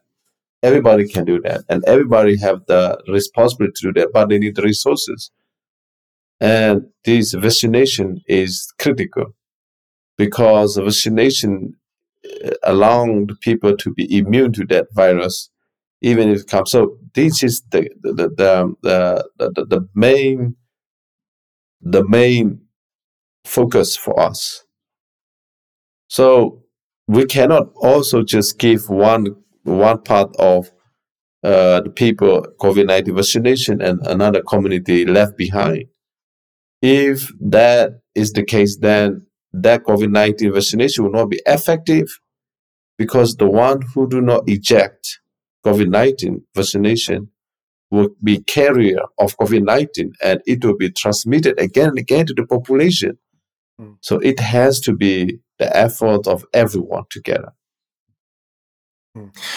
Everybody 0.63 1.07
can 1.07 1.25
do 1.25 1.39
that, 1.41 1.63
and 1.69 1.83
everybody 1.85 2.37
have 2.39 2.65
the 2.67 3.01
responsibility 3.07 3.73
to 3.81 3.91
do 3.93 4.01
that, 4.01 4.09
but 4.13 4.29
they 4.29 4.39
need 4.39 4.55
the 4.55 4.63
resources. 4.63 5.31
And 6.39 6.87
this 7.05 7.33
vaccination 7.33 8.21
is 8.27 8.71
critical 8.79 9.35
because 10.17 10.77
vaccination 10.77 11.75
eh, 12.43 12.51
allowing 12.63 13.27
people 13.41 13.77
to 13.77 13.93
be 13.93 14.17
immune 14.17 14.53
to 14.53 14.65
that 14.67 14.87
virus, 14.93 15.49
even 16.01 16.29
if 16.29 16.41
it 16.41 16.47
comes. 16.47 16.71
So 16.71 16.97
this 17.15 17.43
is 17.43 17.63
the 17.71 17.89
the 18.01 18.13
the 18.13 18.29
the, 18.37 18.59
um, 18.61 18.77
the, 18.83 19.65
the 19.65 19.89
main 19.95 20.55
the 21.81 22.07
main 22.07 22.61
focus 23.45 23.95
for 23.95 24.19
us. 24.19 24.65
So 26.09 26.63
we 27.07 27.25
cannot 27.25 27.69
also 27.75 28.23
just 28.23 28.59
give 28.59 28.89
one 28.89 29.35
one 29.67 30.01
part 30.01 30.35
of 30.37 30.71
uh, 31.43 31.81
the 31.81 31.89
people 31.89 32.45
COVID 32.59 32.87
nineteen 32.87 33.15
vaccination 33.15 33.81
and 33.81 34.05
another 34.07 34.41
community 34.41 35.05
left 35.05 35.37
behind. 35.37 35.85
If 36.81 37.31
that 37.39 38.01
is 38.15 38.31
the 38.31 38.43
case, 38.43 38.77
then 38.77 39.27
that 39.53 39.83
COVID 39.83 40.11
19 40.11 40.53
vaccination 40.53 41.03
will 41.03 41.11
not 41.11 41.29
be 41.29 41.41
effective 41.45 42.19
because 42.97 43.35
the 43.35 43.47
one 43.47 43.81
who 43.93 44.07
do 44.07 44.21
not 44.21 44.43
eject 44.47 45.19
COVID 45.65 45.89
19 45.89 46.43
vaccination 46.55 47.29
will 47.89 48.09
be 48.23 48.43
carrier 48.43 48.99
of 49.17 49.37
COVID 49.37 49.63
19 49.63 50.13
and 50.23 50.41
it 50.45 50.63
will 50.63 50.77
be 50.77 50.91
transmitted 50.91 51.59
again 51.59 51.89
and 51.89 51.99
again 51.99 52.25
to 52.25 52.33
the 52.33 52.45
population. 52.45 53.17
Mm. 53.79 53.97
So 54.01 54.19
it 54.19 54.39
has 54.39 54.79
to 54.81 54.93
be 54.93 55.39
the 55.59 55.75
effort 55.75 56.27
of 56.27 56.45
everyone 56.53 57.03
together. 57.09 57.53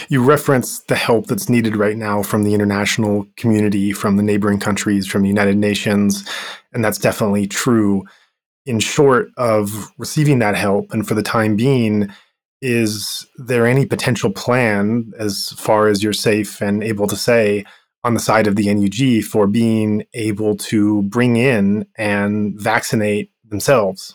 You 0.09 0.23
reference 0.23 0.81
the 0.81 0.96
help 0.96 1.27
that's 1.27 1.49
needed 1.49 1.77
right 1.77 1.96
now 1.96 2.23
from 2.23 2.44
the 2.44 2.55
international 2.55 3.27
community, 3.37 3.92
from 3.92 4.16
the 4.16 4.23
neighboring 4.23 4.61
countries, 4.61 5.07
from 5.07 5.23
the 5.23 5.29
United 5.29 5.57
Nations, 5.57 6.29
and 6.73 6.85
that's 6.85 6.99
definitely 6.99 7.46
true 7.46 8.05
in 8.66 8.79
short 8.79 9.29
of 9.37 9.90
receiving 9.99 10.38
that 10.40 10.55
help 10.55 10.92
and 10.92 11.09
for 11.09 11.14
the 11.14 11.23
time 11.23 11.57
being 11.57 12.09
is 12.62 13.27
there 13.37 13.66
any 13.66 13.87
potential 13.87 14.31
plan 14.31 15.12
as 15.18 15.49
far 15.51 15.88
as 15.88 16.03
you're 16.03 16.12
safe 16.12 16.61
and 16.61 16.83
able 16.83 17.07
to 17.07 17.16
say 17.16 17.64
on 18.05 18.14
the 18.14 18.20
side 18.20 18.46
of 18.46 18.57
the 18.57 18.73
NUG 18.73 19.25
for 19.25 19.46
being 19.46 20.05
able 20.14 20.57
to 20.57 21.03
bring 21.03 21.37
in 21.37 21.87
and 21.96 22.59
vaccinate 22.61 23.31
themselves? 23.49 24.14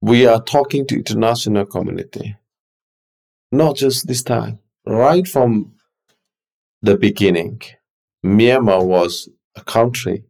We 0.00 0.26
are 0.26 0.42
talking 0.42 0.86
to 0.88 0.96
international 0.96 1.66
community, 1.66 2.36
not 3.52 3.76
just 3.76 4.06
this 4.06 4.22
time. 4.22 4.58
Right 4.86 5.26
from 5.26 5.72
the 6.82 6.96
beginning, 6.96 7.60
Myanmar 8.24 8.84
was 8.84 9.28
a 9.56 9.62
country 9.62 10.24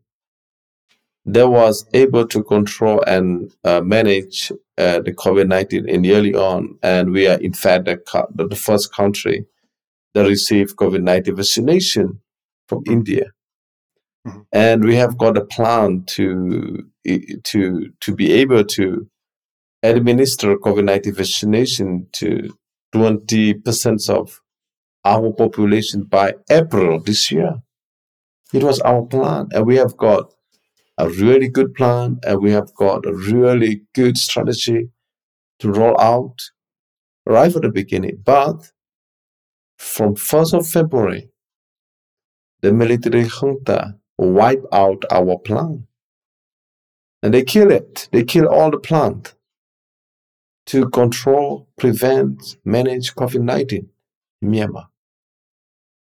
that 1.27 1.49
was 1.49 1.85
able 1.93 2.27
to 2.27 2.43
control 2.43 3.03
and 3.07 3.55
uh, 3.65 3.83
manage 3.83 4.51
uh, 4.79 5.01
the 5.01 5.13
COVID-19 5.13 5.87
in 5.87 6.07
early 6.07 6.35
on. 6.35 6.79
And 6.83 7.13
we 7.13 7.27
are, 7.29 7.39
in 7.39 7.53
fact, 7.53 7.85
the, 7.85 8.47
the 8.49 8.57
first 8.57 8.95
country 8.95 9.45
that 10.15 10.27
received 10.27 10.77
COVID-19 10.77 11.37
vaccination 11.37 12.21
from 12.67 12.83
India. 12.87 13.27
Mm-hmm. 14.27 14.41
And 14.53 14.85
we 14.85 14.97
have 14.97 15.19
got 15.19 15.37
a 15.37 15.45
plan 15.45 16.05
to 16.09 16.85
to 17.45 17.93
to 18.01 18.15
be 18.15 18.33
able 18.33 18.65
to 18.65 19.09
administer 19.83 20.57
COVID-19 20.57 21.15
vaccination 21.15 22.07
to 22.13 22.51
20% 22.95 24.11
of 24.11 24.41
our 25.05 25.33
population 25.33 26.05
by 26.05 26.35
April 26.51 27.01
this 27.01 27.31
year. 27.31 27.63
It 28.53 28.63
was 28.63 28.81
our 28.81 29.03
plan, 29.03 29.49
and 29.53 29.67
we 29.67 29.77
have 29.77 29.97
got 29.97 30.33
a 30.97 31.09
really 31.09 31.49
good 31.49 31.75
plan, 31.75 32.19
and 32.27 32.41
we 32.41 32.51
have 32.53 32.75
got 32.75 33.07
a 33.07 33.15
really 33.15 33.83
good 33.95 34.17
strategy 34.17 34.91
to 35.61 35.71
roll 35.71 36.01
out 36.01 36.37
right 37.27 37.53
from 37.53 37.63
the 37.63 37.71
beginning. 37.71 38.23
But 38.25 38.73
from 39.77 40.15
1st 40.15 40.59
of 40.59 40.67
February, 40.67 41.31
the 42.63 42.73
military 42.73 43.29
junta 43.29 43.97
wipe 44.17 44.65
out 44.73 45.05
our 45.11 45.39
plan. 45.39 45.87
And 47.23 47.35
they 47.35 47.45
kill 47.45 47.71
it. 47.71 48.09
They 48.13 48.25
kill 48.25 48.47
all 48.47 48.71
the 48.71 48.79
plant 48.79 49.35
to 50.69 50.91
control, 50.91 51.67
prevent, 51.79 52.57
manage 52.63 53.15
COVID 53.15 53.41
19 53.41 53.89
in 54.43 54.51
Myanmar. 54.51 54.89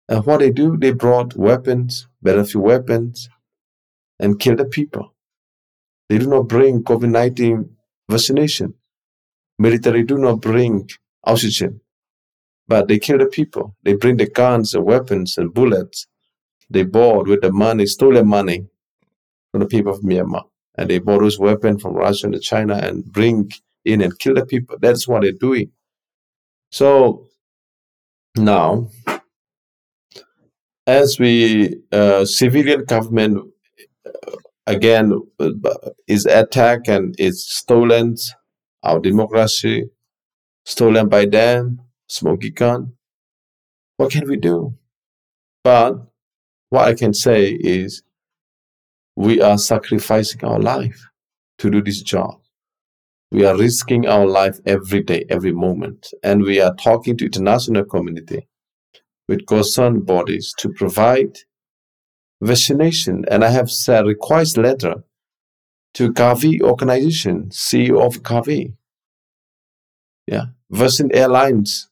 And 0.08 0.26
what 0.26 0.40
they 0.40 0.50
do, 0.50 0.76
they 0.76 0.92
brought 0.92 1.36
weapons, 1.36 2.08
battlefield 2.24 2.64
weapons, 2.64 3.30
and 4.20 4.40
kill 4.40 4.56
the 4.56 4.66
people. 4.66 5.14
They 6.10 6.18
do 6.18 6.26
not 6.26 6.48
bring 6.48 6.84
COVID 6.84 7.12
19 7.12 7.70
vaccination. 8.10 8.74
Military 9.60 10.04
do 10.04 10.18
not 10.18 10.42
bring 10.42 10.90
oxygen, 11.24 11.82
but 12.68 12.88
they 12.88 12.98
kill 12.98 13.20
the 13.20 13.28
people. 13.28 13.76
They 13.84 13.94
bring 13.94 14.18
the 14.18 14.28
guns 14.28 14.74
and 14.74 14.84
weapons 14.84 15.38
and 15.38 15.54
bullets. 15.54 16.08
They 16.72 16.84
bought 16.84 17.28
with 17.28 17.42
the 17.42 17.52
money, 17.52 17.86
stolen 17.86 18.28
money 18.28 18.66
from 19.52 19.60
the 19.60 19.68
people 19.68 19.94
of 19.94 20.02
Myanmar. 20.02 20.46
And 20.76 20.90
they 20.90 20.98
bought 20.98 21.20
those 21.22 21.38
weapons 21.38 21.84
from 21.84 21.94
Russia 21.94 22.28
and 22.28 22.42
China 22.42 22.76
and 22.76 23.06
bring 23.06 23.52
in 23.86 24.02
and 24.02 24.18
kill 24.20 24.36
the 24.36 24.46
people. 24.46 24.78
That's 24.80 25.08
what 25.08 25.24
they're 25.24 25.32
doing. 25.32 25.72
So 26.72 27.28
now, 28.38 28.90
as 30.88 31.20
we, 31.20 31.82
uh, 31.92 32.26
civilian 32.26 32.84
government 32.86 33.52
uh, 34.06 34.32
again 34.68 35.14
uh, 35.40 35.52
is 36.08 36.26
attacked 36.26 36.88
and 36.88 37.16
is 37.20 37.48
stolen 37.48 38.16
our 38.84 39.00
democracy, 39.00 39.90
stolen 40.66 41.10
by 41.10 41.26
them, 41.26 41.82
smoky 42.08 42.50
gun. 42.52 42.94
What 43.98 44.12
can 44.12 44.28
we 44.28 44.38
do? 44.38 44.76
But 45.64 45.96
what 46.70 46.88
I 46.88 46.94
can 46.94 47.14
say 47.14 47.52
is 47.52 48.04
we 49.16 49.42
are 49.42 49.58
sacrificing 49.58 50.44
our 50.46 50.60
life 50.60 51.10
to 51.60 51.70
do 51.70 51.82
this 51.84 52.02
job. 52.02 52.39
We 53.32 53.46
are 53.46 53.56
risking 53.56 54.08
our 54.08 54.26
life 54.26 54.58
every 54.66 55.04
day, 55.04 55.26
every 55.30 55.52
moment, 55.52 56.08
and 56.24 56.42
we 56.42 56.60
are 56.60 56.74
talking 56.76 57.16
to 57.18 57.26
international 57.26 57.86
community 57.86 58.48
with 59.28 59.46
concerned 59.46 60.08
bodies 60.08 60.54
to 60.58 60.70
provide 60.70 61.38
vaccination. 62.42 63.26
And 63.30 63.46
I 63.46 63.50
have 63.50 63.70
sent 63.70 64.08
request 64.08 64.58
letter 64.58 65.04
to 65.94 66.12
Gavi 66.12 66.62
organization, 66.62 67.50
CEO 67.50 68.04
of 68.04 68.24
Gavi. 68.24 68.74
Yeah, 70.26 70.46
Vaccine 70.72 71.12
Alliance, 71.16 71.90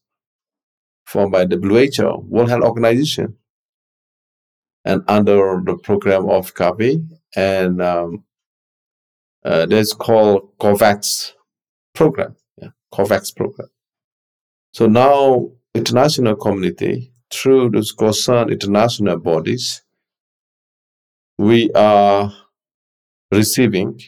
formed 1.06 1.32
by 1.32 1.46
WHO, 1.46 2.26
World 2.28 2.50
Health 2.50 2.64
Organization, 2.64 3.38
and 4.84 5.04
under 5.08 5.62
the 5.64 5.78
program 5.78 6.30
of 6.30 6.54
Gavi, 6.56 7.08
and 7.36 7.82
um, 7.82 8.24
uh, 9.48 9.66
that's 9.66 9.94
called 9.94 10.58
COVAX 10.60 11.34
program. 11.96 12.36
Yeah, 12.62 12.70
COVAX 12.94 13.34
program. 13.34 13.70
So 14.74 14.88
now 14.88 15.52
international 15.74 16.36
community, 16.36 17.14
through 17.32 17.72
those 17.72 17.94
concerned 17.94 18.52
international 18.52 19.18
bodies, 19.18 19.84
we 21.38 21.72
are 21.72 22.34
receiving, 23.32 24.00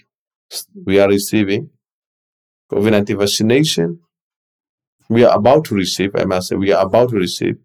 we 0.86 1.00
are 1.00 1.08
receiving 1.08 1.70
COVID-19 2.72 3.20
vaccination. 3.20 4.00
We 5.10 5.24
are 5.24 5.36
about 5.36 5.66
to 5.66 5.76
receive, 5.76 6.12
I 6.16 6.26
must 6.26 6.50
say, 6.50 6.56
we 6.56 6.72
are 6.72 6.86
about 6.86 7.12
to 7.12 7.16
receive, 7.16 7.56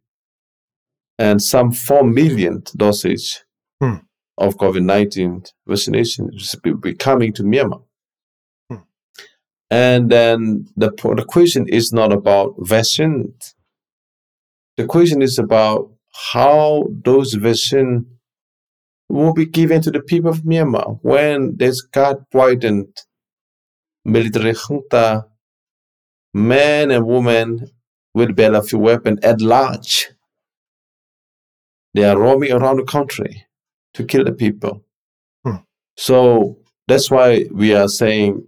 and 1.18 1.42
some 1.42 1.72
4 1.72 2.04
million 2.04 2.62
dosage 2.76 3.44
hmm. 3.80 3.96
Of 4.36 4.56
COVID-19 4.56 5.52
vaccination 5.66 6.30
will 6.64 6.76
be 6.76 6.94
coming 6.94 7.32
to 7.34 7.42
Myanmar. 7.42 7.82
Hmm. 8.68 8.78
And 9.70 10.10
then 10.10 10.66
the, 10.76 10.90
the 10.90 11.24
question 11.24 11.68
is 11.68 11.92
not 11.92 12.12
about 12.12 12.54
vaccines. 12.58 13.54
The 14.76 14.86
question 14.86 15.22
is 15.22 15.38
about 15.38 15.92
how 16.32 16.88
those 17.04 17.34
vaccines 17.34 18.06
will 19.08 19.32
be 19.32 19.46
given 19.46 19.80
to 19.82 19.90
the 19.90 20.00
people 20.00 20.30
of 20.30 20.42
Myanmar 20.42 20.98
when 21.02 21.56
this 21.56 21.82
God 21.82 22.24
poisoned 22.32 22.88
military 24.04 24.54
junta, 24.54 25.26
men 26.32 26.90
and 26.90 27.06
women 27.06 27.70
with 28.12 28.34
battlefield 28.34 28.82
weapons 28.82 29.18
at 29.22 29.40
large. 29.40 30.10
They 31.94 32.04
are 32.04 32.18
roaming 32.18 32.50
around 32.50 32.78
the 32.78 32.84
country 32.84 33.43
to 33.94 34.04
kill 34.04 34.24
the 34.24 34.32
people. 34.32 34.84
Hmm. 35.44 35.56
So 35.96 36.58
that's 36.86 37.10
why 37.10 37.46
we 37.50 37.74
are 37.74 37.88
saying 37.88 38.46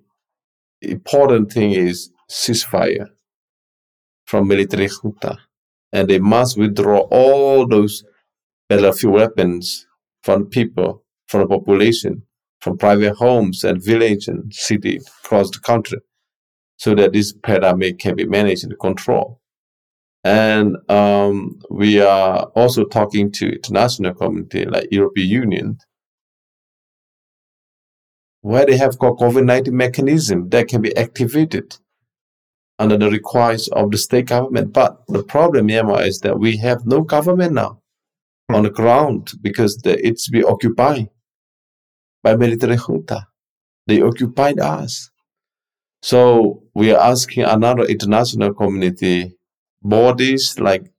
important 0.82 1.52
thing 1.52 1.72
is 1.72 2.10
ceasefire 2.30 3.08
from 4.26 4.48
military 4.48 4.88
junta. 4.88 5.38
And 5.92 6.08
they 6.08 6.18
must 6.18 6.58
withdraw 6.58 7.00
all 7.10 7.66
those 7.66 8.04
battlefield 8.68 9.14
weapons 9.14 9.86
from 10.22 10.46
people, 10.46 11.04
from 11.28 11.42
the 11.42 11.46
population, 11.46 12.22
from 12.60 12.76
private 12.76 13.14
homes 13.14 13.64
and 13.64 13.82
village 13.82 14.28
and 14.28 14.52
city 14.52 15.00
across 15.24 15.50
the 15.50 15.60
country, 15.60 15.98
so 16.76 16.94
that 16.96 17.12
this 17.12 17.32
pandemic 17.32 17.98
can 17.98 18.16
be 18.16 18.26
managed 18.26 18.64
and 18.64 18.78
controlled. 18.80 19.38
And 20.26 20.76
um, 20.90 21.60
we 21.70 22.00
are 22.00 22.46
also 22.56 22.84
talking 22.84 23.30
to 23.30 23.52
international 23.52 24.12
community 24.12 24.64
like 24.64 24.88
European 24.90 25.28
Union, 25.28 25.78
where 28.40 28.66
they 28.66 28.76
have 28.76 28.98
got 28.98 29.18
COVID-19 29.18 29.70
mechanism 29.70 30.48
that 30.48 30.66
can 30.66 30.82
be 30.82 30.96
activated 30.96 31.76
under 32.80 32.98
the 32.98 33.08
request 33.08 33.68
of 33.70 33.92
the 33.92 33.98
state 33.98 34.26
government. 34.26 34.72
But 34.72 35.00
the 35.06 35.22
problem, 35.22 35.68
Myanmar, 35.68 36.04
is 36.04 36.18
that 36.22 36.40
we 36.40 36.56
have 36.56 36.84
no 36.84 37.02
government 37.02 37.52
now 37.52 37.80
on 38.48 38.64
the 38.64 38.70
ground 38.70 39.30
because 39.40 39.76
the, 39.76 40.04
it's 40.04 40.28
been 40.28 40.44
occupied 40.44 41.08
by 42.24 42.34
military 42.34 42.78
junta. 42.78 43.28
They 43.86 44.02
occupied 44.02 44.58
us. 44.58 45.08
So 46.02 46.64
we 46.74 46.90
are 46.92 47.00
asking 47.00 47.44
another 47.44 47.84
international 47.84 48.54
community 48.54 49.35
bodies 49.88 50.58
like 50.58 50.92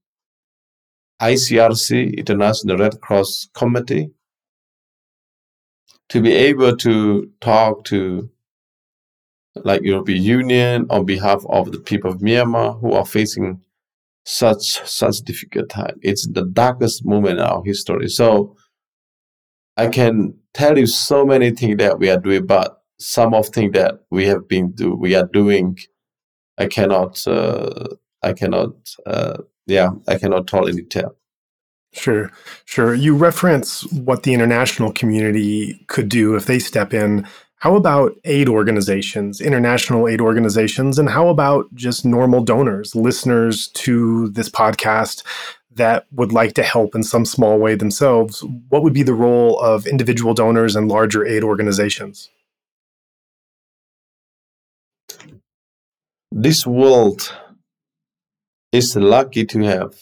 ICRC, 1.21 2.17
International 2.17 2.78
Red 2.78 3.02
Cross 3.02 3.50
Committee, 3.54 4.12
to 6.10 6.21
be 6.21 6.32
able 6.34 6.76
to 6.78 7.32
talk 7.41 7.84
to 7.86 8.30
like 9.63 9.82
European 9.82 10.21
Union 10.23 10.86
on 10.89 11.06
behalf 11.06 11.43
of 11.50 11.71
the 11.71 11.80
people 11.80 12.12
of 12.12 12.19
Myanmar 12.19 12.80
who 12.80 12.93
are 12.93 13.06
facing 13.06 13.62
such 14.23 14.88
such 14.88 15.18
difficult 15.22 15.70
time. 15.70 15.97
It's 16.01 16.28
the 16.28 16.45
darkest 16.45 17.05
moment 17.05 17.39
in 17.39 17.45
our 17.45 17.64
history. 17.64 18.09
So 18.09 18.55
I 19.76 19.88
can 19.88 20.38
tell 20.53 20.78
you 20.78 20.88
so 20.88 21.26
many 21.26 21.51
things 21.51 21.78
that 21.78 21.99
we 21.99 22.09
are 22.09 22.20
doing, 22.20 22.45
but 22.45 22.82
some 22.99 23.34
of 23.34 23.47
things 23.49 23.74
that 23.74 23.99
we 24.11 24.26
have 24.26 24.47
been 24.47 24.72
do 24.72 24.95
we 24.95 25.16
are 25.16 25.28
doing, 25.32 25.78
I 26.57 26.68
cannot 26.68 27.26
uh, 27.28 27.88
I 28.24 28.34
cannot 28.34 28.74
uh, 29.05 29.38
yeah 29.65 29.91
I 30.07 30.18
cannot 30.18 30.47
tell 30.47 30.65
in 30.65 30.76
detail. 30.76 31.15
Sure, 31.93 32.32
sure. 32.65 32.93
You 32.93 33.15
reference 33.15 33.84
what 33.91 34.24
the 34.24 34.34
international 34.34 34.91
community 34.91 35.84
could 35.88 36.09
do 36.09 36.36
if 36.36 36.45
they 36.45 36.59
step 36.59 36.93
in 36.93 37.26
how 37.59 37.76
about 37.76 38.15
aid 38.24 38.49
organizations, 38.49 39.41
international 39.41 40.07
aid 40.07 40.22
organizations, 40.22 40.99
and 40.99 41.09
how 41.09 41.28
about 41.28 41.74
just 41.74 42.05
normal 42.05 42.43
donors, 42.43 42.95
listeners 42.95 43.70
to 43.70 44.30
this 44.30 44.47
podcast 44.47 45.24
that 45.74 46.05
would 46.11 46.32
like 46.32 46.53
to 46.53 46.63
help 46.63 46.93
in 46.93 47.01
some 47.01 47.26
small 47.26 47.57
way 47.57 47.74
themselves? 47.74 48.43
What 48.70 48.84
would 48.84 48.93
be 48.93 49.01
the 49.01 49.15
role 49.15 49.59
of 49.59 49.88
individual 49.88 50.36
donors 50.36 50.76
and 50.76 50.88
larger 50.88 51.26
aid 51.26 51.43
organizations? 51.43 52.30
This 56.32 56.68
world 56.68 57.34
is 58.72 58.95
lucky 58.95 59.45
to 59.45 59.59
have 59.61 59.93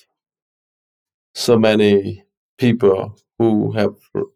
so 1.34 1.57
many 1.57 2.24
people 2.57 3.18
who 3.38 3.72
have 3.74 3.95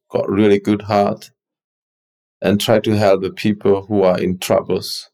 got 0.10 0.30
really 0.30 0.60
good 0.60 0.82
heart 0.84 1.32
and 2.42 2.60
try 2.60 2.80
to 2.80 2.96
help 2.96 3.22
the 3.22 3.32
people 3.32 3.86
who 3.86 4.04
are 4.04 4.20
in 4.20 4.38
troubles 4.38 5.10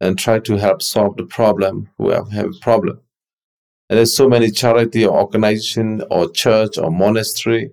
and 0.00 0.18
try 0.18 0.38
to 0.38 0.56
help 0.56 0.82
solve 0.82 1.16
the 1.16 1.24
problem 1.24 1.88
who 1.98 2.10
have, 2.10 2.30
have 2.30 2.46
a 2.46 2.60
problem. 2.60 3.00
And 3.88 3.98
there's 3.98 4.16
so 4.16 4.28
many 4.28 4.50
charity 4.50 5.04
or 5.04 5.18
organization 5.18 6.02
or 6.10 6.30
church 6.30 6.78
or 6.78 6.90
monastery. 6.90 7.70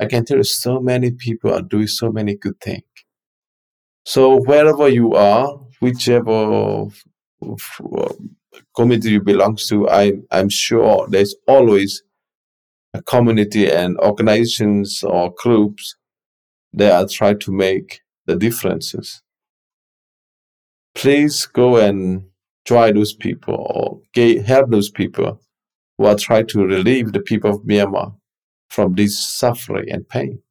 I 0.00 0.06
can 0.06 0.24
tell 0.24 0.36
you 0.38 0.44
so 0.44 0.80
many 0.80 1.10
people 1.10 1.52
are 1.52 1.62
doing 1.62 1.86
so 1.86 2.12
many 2.12 2.36
good 2.36 2.60
things. 2.60 2.84
So 4.04 4.40
wherever 4.40 4.88
you 4.88 5.14
are, 5.14 5.58
whichever 5.80 6.86
community 8.74 9.10
you 9.10 9.22
belong 9.22 9.56
to, 9.68 9.88
I, 9.88 10.14
I'm 10.30 10.48
sure 10.48 11.06
there's 11.08 11.34
always 11.46 12.02
a 12.94 13.02
community 13.02 13.70
and 13.70 13.98
organizations 13.98 15.02
or 15.02 15.34
groups 15.36 15.96
that 16.72 16.92
are 16.92 17.08
trying 17.08 17.38
to 17.40 17.52
make 17.52 18.00
the 18.26 18.36
differences. 18.36 19.22
Please 20.94 21.46
go 21.46 21.76
and 21.76 22.24
try 22.66 22.92
those 22.92 23.12
people 23.12 23.54
or 23.54 24.00
help 24.42 24.70
those 24.70 24.90
people 24.90 25.40
who 25.96 26.04
are 26.04 26.16
trying 26.16 26.46
to 26.46 26.64
relieve 26.64 27.12
the 27.12 27.20
people 27.20 27.50
of 27.50 27.62
Myanmar 27.62 28.14
from 28.68 28.94
this 28.94 29.18
suffering 29.18 29.90
and 29.90 30.08
pain. 30.08 30.42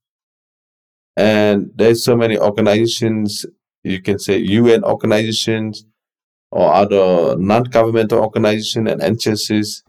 And 1.16 1.72
there's 1.76 2.04
so 2.04 2.16
many 2.16 2.38
organizations, 2.38 3.46
you 3.84 4.02
can 4.02 4.20
say 4.20 4.38
UN 4.38 4.84
organizations 4.84 5.86
or 6.52 6.74
other 6.74 7.36
non-governmental 7.38 8.20
organizations 8.20 8.90
and 8.90 9.02
agencies, 9.02 9.84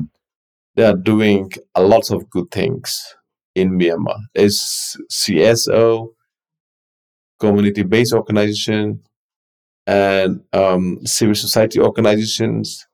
they 0.75 0.85
are 0.85 0.97
doing 0.97 1.51
a 1.75 1.83
lot 1.83 2.11
of 2.11 2.29
good 2.31 2.51
things 2.51 3.15
in 3.55 3.79
Myanmar. 3.79 4.19
it's 4.35 4.97
CSO, 5.11 6.09
community-based 7.41 8.13
organization, 8.13 9.03
and 9.87 10.43
um, 10.53 10.99
civil 11.05 11.35
society 11.35 11.81
organizations, 11.81 12.87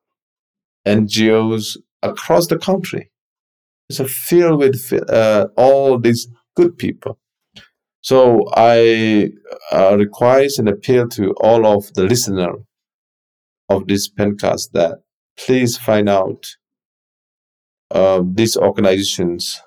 NGOs 0.87 1.77
across 2.03 2.47
the 2.47 2.59
country. 2.59 3.11
It's 3.89 4.01
a 4.01 4.09
field 4.09 4.61
with 4.61 4.93
uh, 5.11 5.49
all 5.57 5.99
these 5.99 6.29
good 6.57 6.79
people. 6.79 7.19
So 8.01 8.45
I 8.55 9.31
uh, 9.73 9.97
request 9.97 10.59
and 10.59 10.69
appeal 10.69 11.09
to 11.11 11.33
all 11.41 11.67
of 11.67 11.93
the 11.95 12.05
listeners 12.05 12.57
of 13.69 13.87
this 13.87 14.11
podcast 14.11 14.73
that 14.73 15.03
please 15.37 15.77
find 15.77 16.09
out 16.09 16.47
uh, 17.91 18.23
these 18.25 18.57
organizations 18.57 19.61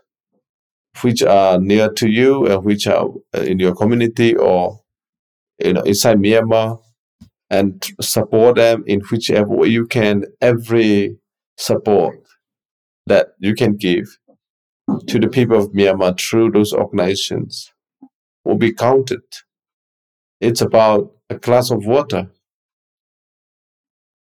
which 1.02 1.24
are 1.24 1.60
near 1.60 1.89
to 1.91 2.10
you 2.10 2.45
and 2.48 2.64
which 2.64 2.88
are 2.88 3.08
in 3.34 3.60
your 3.60 3.76
community 3.76 4.36
or 4.36 4.82
you 5.60 5.74
know 5.74 5.82
inside 5.82 6.18
Myanmar 6.18 6.80
and 7.50 7.86
support 8.02 8.56
them 8.56 8.84
in 8.88 9.02
whichever 9.12 9.48
way 9.48 9.68
you 9.68 9.86
can. 9.86 10.26
Every 10.41 11.18
support 11.58 12.20
that 13.06 13.28
you 13.39 13.56
can 13.56 13.76
give 13.76 14.18
to 15.08 15.20
the 15.20 15.28
people 15.30 15.58
of 15.58 15.72
Myanmar 15.72 16.20
through 16.20 16.52
those 16.52 16.74
organizations 16.74 17.72
will 18.43 18.58
be 18.58 18.74
counted. 18.74 19.22
It's 20.39 20.62
about 20.62 21.12
a 21.30 21.36
glass 21.36 21.72
of 21.72 21.86
water. 21.86 22.30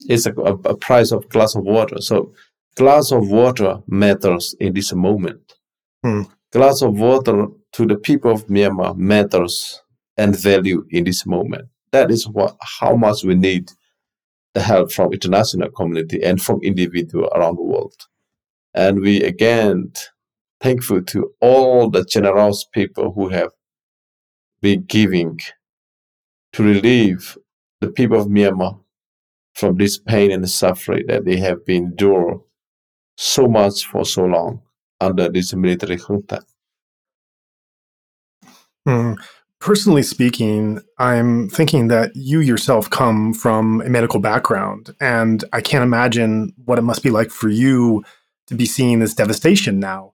It's 0.01 0.27
a, 0.27 0.33
a, 0.33 0.55
a 0.55 0.77
price 0.77 1.13
of 1.13 1.29
glass 1.29 1.55
of 1.55 1.65
water. 1.65 2.01
So 2.01 2.33
glass 2.77 3.13
of 3.13 3.29
water 3.29 3.79
matters 3.87 4.55
in 4.61 4.75
this 4.75 4.93
moment. 4.93 5.55
Hmm. 6.03 6.23
Glass 6.53 6.83
of 6.83 6.99
water 6.99 7.47
to 7.73 7.87
the 7.87 7.97
people 7.97 8.31
of 8.31 8.47
Myanmar 8.47 8.97
matters 8.97 9.83
and 10.17 10.39
value 10.39 10.87
in 10.91 11.05
this 11.05 11.27
moment. 11.27 11.69
That 11.93 12.11
is 12.11 12.29
what 12.29 12.57
how 12.61 12.97
much 12.97 13.25
we 13.25 13.35
need 13.35 13.71
the 14.55 14.63
help 14.63 14.91
from 14.91 15.13
international 15.13 15.71
community 15.71 16.23
and 16.23 16.41
from 16.41 16.63
individual 16.63 17.27
around 17.35 17.57
the 17.57 17.63
world. 17.63 17.95
And 18.75 19.01
we 19.01 19.23
again 19.23 19.93
thankful 20.61 21.03
to 21.03 21.33
all 21.41 21.91
the 21.91 22.05
generous 22.05 22.65
people 22.73 23.13
who 23.13 23.29
have 23.29 23.51
been 24.63 24.85
giving 24.85 25.39
to 26.53 26.63
relieve 26.63 27.37
the 27.81 27.89
people 27.89 28.19
of 28.19 28.29
Myanmar 28.29 28.81
from 29.57 29.77
this 29.79 29.97
pain 29.99 30.31
and 30.31 30.49
suffering 30.49 31.07
that 31.09 31.25
they 31.25 31.39
have 31.39 31.65
been 31.65 31.85
endured 31.85 32.41
so 33.17 33.49
much 33.49 33.87
for 33.87 34.05
so 34.05 34.25
long 34.25 34.61
under 35.01 35.31
this 35.31 35.55
military 35.55 35.97
junta. 35.97 36.43
Mm. 38.87 39.17
Personally 39.59 40.03
speaking, 40.03 40.81
I'm 40.99 41.49
thinking 41.49 41.89
that 41.89 42.15
you 42.15 42.41
yourself 42.41 42.91
come 42.91 43.33
from 43.33 43.81
a 43.81 43.89
medical 43.89 44.21
background, 44.21 44.95
and 45.01 45.43
I 45.55 45.63
can't 45.63 45.83
imagine 45.83 46.53
what 46.67 46.79
it 46.79 46.83
must 46.83 47.03
be 47.03 47.11
like 47.11 47.31
for 47.31 47.49
you 47.49 48.05
to 48.49 48.55
be 48.55 48.67
seeing 48.67 48.99
this 48.99 49.15
devastation 49.15 49.81
now. 49.81 50.13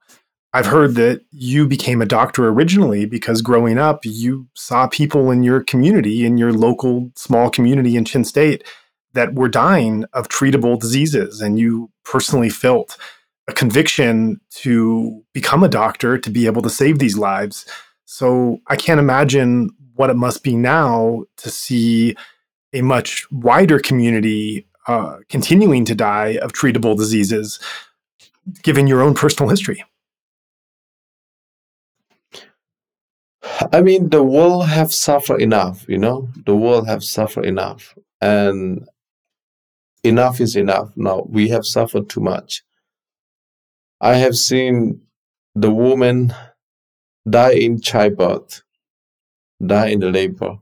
I've 0.54 0.66
heard 0.66 0.94
that 0.94 1.22
you 1.32 1.66
became 1.66 2.00
a 2.00 2.06
doctor 2.06 2.46
originally 2.48 3.06
because 3.06 3.42
growing 3.42 3.78
up, 3.78 4.04
you 4.04 4.46
saw 4.54 4.86
people 4.86 5.32
in 5.32 5.42
your 5.42 5.64
community, 5.64 6.24
in 6.24 6.38
your 6.38 6.52
local 6.52 7.10
small 7.16 7.50
community 7.50 7.96
in 7.96 8.04
Chin 8.04 8.24
State, 8.24 8.62
that 9.14 9.34
were 9.34 9.48
dying 9.48 10.04
of 10.12 10.28
treatable 10.28 10.78
diseases, 10.78 11.40
and 11.40 11.58
you 11.58 11.90
personally 12.04 12.48
felt 12.48 12.96
a 13.48 13.52
conviction 13.52 14.40
to 14.50 15.22
become 15.32 15.62
a 15.62 15.68
doctor 15.68 16.16
to 16.18 16.30
be 16.30 16.46
able 16.46 16.62
to 16.62 16.70
save 16.70 16.98
these 16.98 17.18
lives. 17.18 17.66
So 18.04 18.58
I 18.68 18.76
can't 18.76 19.00
imagine 19.00 19.70
what 19.94 20.10
it 20.10 20.16
must 20.16 20.42
be 20.42 20.54
now 20.54 21.24
to 21.38 21.50
see 21.50 22.14
a 22.72 22.82
much 22.82 23.26
wider 23.30 23.78
community 23.78 24.66
uh, 24.86 25.16
continuing 25.28 25.84
to 25.84 25.94
die 25.94 26.38
of 26.42 26.52
treatable 26.52 26.96
diseases, 26.96 27.60
given 28.62 28.86
your 28.86 29.02
own 29.02 29.14
personal 29.14 29.50
history. 29.50 29.84
I 33.72 33.80
mean, 33.80 34.10
the 34.10 34.22
world 34.22 34.66
have 34.68 34.92
suffered 34.92 35.40
enough, 35.40 35.84
you 35.88 35.98
know, 35.98 36.28
the 36.46 36.56
world 36.56 36.86
have 36.86 37.04
suffered 37.04 37.44
enough. 37.44 37.94
And 38.20 38.88
enough 40.02 40.40
is 40.40 40.56
enough. 40.56 40.90
Now, 40.96 41.26
we 41.28 41.48
have 41.48 41.64
suffered 41.64 42.08
too 42.08 42.20
much. 42.20 42.62
I 44.00 44.16
have 44.16 44.36
seen 44.36 45.02
the 45.54 45.70
woman 45.70 46.34
die 47.28 47.52
in 47.52 47.80
childbirth, 47.80 48.62
die 49.64 49.88
in 49.88 50.00
the 50.00 50.10
labor. 50.10 50.58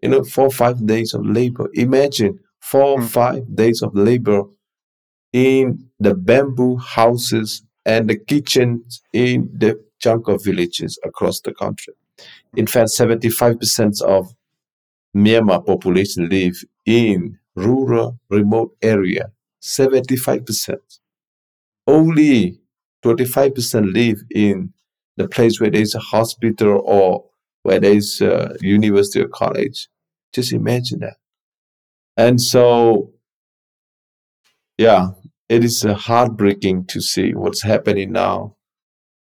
You 0.00 0.10
know, 0.10 0.24
four 0.24 0.50
five 0.50 0.86
days 0.86 1.14
of 1.14 1.26
labor. 1.26 1.68
Imagine 1.74 2.38
four 2.60 2.98
mm. 2.98 3.08
five 3.08 3.56
days 3.56 3.82
of 3.82 3.94
labor 3.94 4.44
in 5.32 5.88
the 5.98 6.14
bamboo 6.14 6.76
houses 6.76 7.62
and 7.84 8.08
the 8.08 8.16
kitchens 8.16 9.02
in 9.12 9.50
the 9.56 9.82
jungle 9.98 10.38
villages 10.38 10.98
across 11.04 11.40
the 11.40 11.54
country. 11.54 11.94
In 12.56 12.66
fact, 12.66 12.90
75% 12.90 14.02
of 14.02 14.34
Myanmar 15.16 15.64
population 15.64 16.28
live 16.28 16.62
in 16.84 17.38
rural, 17.56 18.20
remote 18.28 18.76
area. 18.82 19.32
75%. 19.62 20.78
Only 21.86 22.60
25% 23.04 23.92
live 23.92 24.22
in 24.30 24.72
the 25.16 25.28
place 25.28 25.60
where 25.60 25.70
there's 25.70 25.94
a 25.94 26.00
hospital 26.00 26.82
or 26.84 27.24
where 27.62 27.80
there's 27.80 28.20
a 28.20 28.56
university 28.60 29.20
or 29.20 29.28
college. 29.28 29.88
Just 30.32 30.52
imagine 30.52 31.00
that. 31.00 31.16
And 32.16 32.40
so, 32.40 33.12
yeah, 34.78 35.08
it 35.48 35.64
is 35.64 35.84
uh, 35.84 35.94
heartbreaking 35.94 36.86
to 36.86 37.00
see 37.00 37.34
what's 37.34 37.62
happening 37.62 38.12
now. 38.12 38.56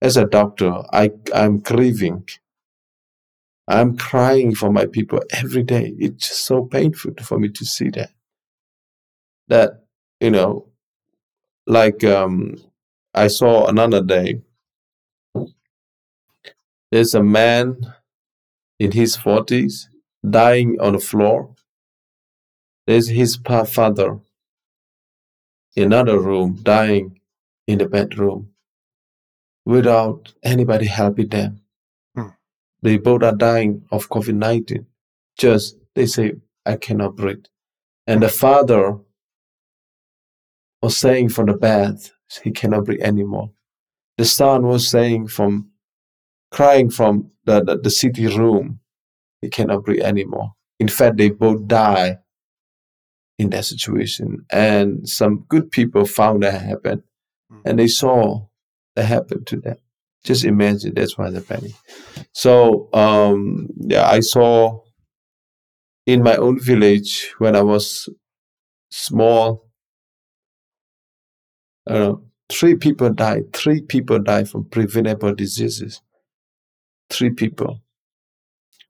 As 0.02 0.18
a 0.18 0.26
doctor, 0.26 0.84
I, 0.92 1.12
I'm 1.34 1.60
grieving. 1.60 2.28
I'm 3.68 3.98
crying 3.98 4.54
for 4.54 4.72
my 4.72 4.86
people 4.86 5.22
every 5.32 5.64
day. 5.64 5.94
It's 5.98 6.28
just 6.28 6.46
so 6.46 6.66
painful 6.66 7.14
for 7.22 7.40
me 7.40 7.50
to 7.50 7.66
see 7.66 7.90
that. 7.92 8.12
That, 9.48 9.84
you 10.20 10.32
know, 10.32 10.68
like 11.68 12.04
um, 12.04 12.58
I 13.14 13.28
saw 13.28 13.68
another 13.68 14.02
day, 14.02 14.41
there's 16.91 17.14
a 17.14 17.24
man 17.24 17.93
in 18.80 18.91
his 18.91 19.18
40s 19.18 19.88
dying 20.28 20.80
on 20.80 20.93
the 20.93 21.00
floor. 21.00 21.56
There's 22.88 23.08
his 23.08 23.38
father 23.38 24.20
in 25.76 25.84
another 25.84 26.20
room 26.20 26.60
dying 26.64 27.20
in 27.68 27.80
the 27.80 27.88
bedroom 27.88 28.52
without 29.66 30.34
anybody 30.43 30.86
helping 30.86 31.30
them. 31.30 31.62
Hmm. 32.16 32.30
They 32.82 32.98
both 32.98 33.24
are 33.24 33.36
dying 33.36 33.86
of 33.91 34.10
COVID 34.10 34.36
19. 34.36 34.86
Just 35.38 35.78
they 35.96 36.06
say, 36.06 36.34
I 36.66 36.78
cannot 36.78 37.16
breathe. 37.16 37.46
And 38.08 38.22
the 38.22 38.30
father 38.30 39.00
was 40.86 40.98
saying 40.98 41.30
from 41.30 41.48
the 41.48 41.54
bed, 41.54 41.96
he 42.44 42.52
cannot 42.52 42.86
breathe 42.86 43.02
anymore. 43.02 43.52
the 44.18 44.26
son 44.26 44.66
was 44.68 44.90
saying 44.90 45.28
from 45.28 45.70
crying 46.52 46.90
from 46.90 47.32
the, 47.46 47.64
the, 47.64 47.78
the 47.78 47.90
city 47.90 48.28
room, 48.28 48.80
he 49.42 49.50
cannot 49.50 49.84
breathe 49.84 50.04
anymore. 50.04 50.54
In 50.80 50.88
fact, 50.88 51.18
they 51.18 51.30
both 51.30 51.68
die 51.68 52.20
in 53.38 53.50
that 53.50 53.66
situation. 53.66 54.46
And 54.52 55.08
some 55.10 55.46
good 55.50 55.72
people 55.72 56.06
found 56.06 56.44
that 56.44 56.62
happen 56.62 57.04
and 57.66 57.80
they 57.80 57.88
saw 57.88 58.46
that 58.96 59.06
happen 59.06 59.44
to 59.46 59.58
them. 59.58 59.78
Just 60.24 60.46
imagine 60.46 60.94
that's 60.94 61.18
why 61.18 61.30
the 61.30 61.42
penny. 61.42 61.74
So 62.32 62.90
um, 62.94 63.68
yeah, 63.78 64.08
I 64.08 64.22
saw 64.22 64.82
in 66.06 66.24
my 66.24 66.36
own 66.36 66.60
village 66.60 67.34
when 67.40 67.56
I 67.56 67.62
was 67.64 68.08
small. 68.92 69.64
Uh, 71.88 72.16
three 72.50 72.76
people 72.76 73.10
died. 73.12 73.54
Three 73.54 73.82
people 73.82 74.20
died 74.20 74.50
from 74.50 74.66
preventable 74.66 75.34
diseases. 75.36 76.02
Three 77.10 77.32
people. 77.32 77.82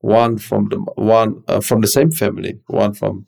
One 0.01 0.37
from 0.37 0.69
the 0.69 0.77
one 0.95 1.43
uh, 1.47 1.61
from 1.61 1.81
the 1.81 1.87
same 1.87 2.11
family. 2.11 2.59
One 2.67 2.93
from 2.93 3.25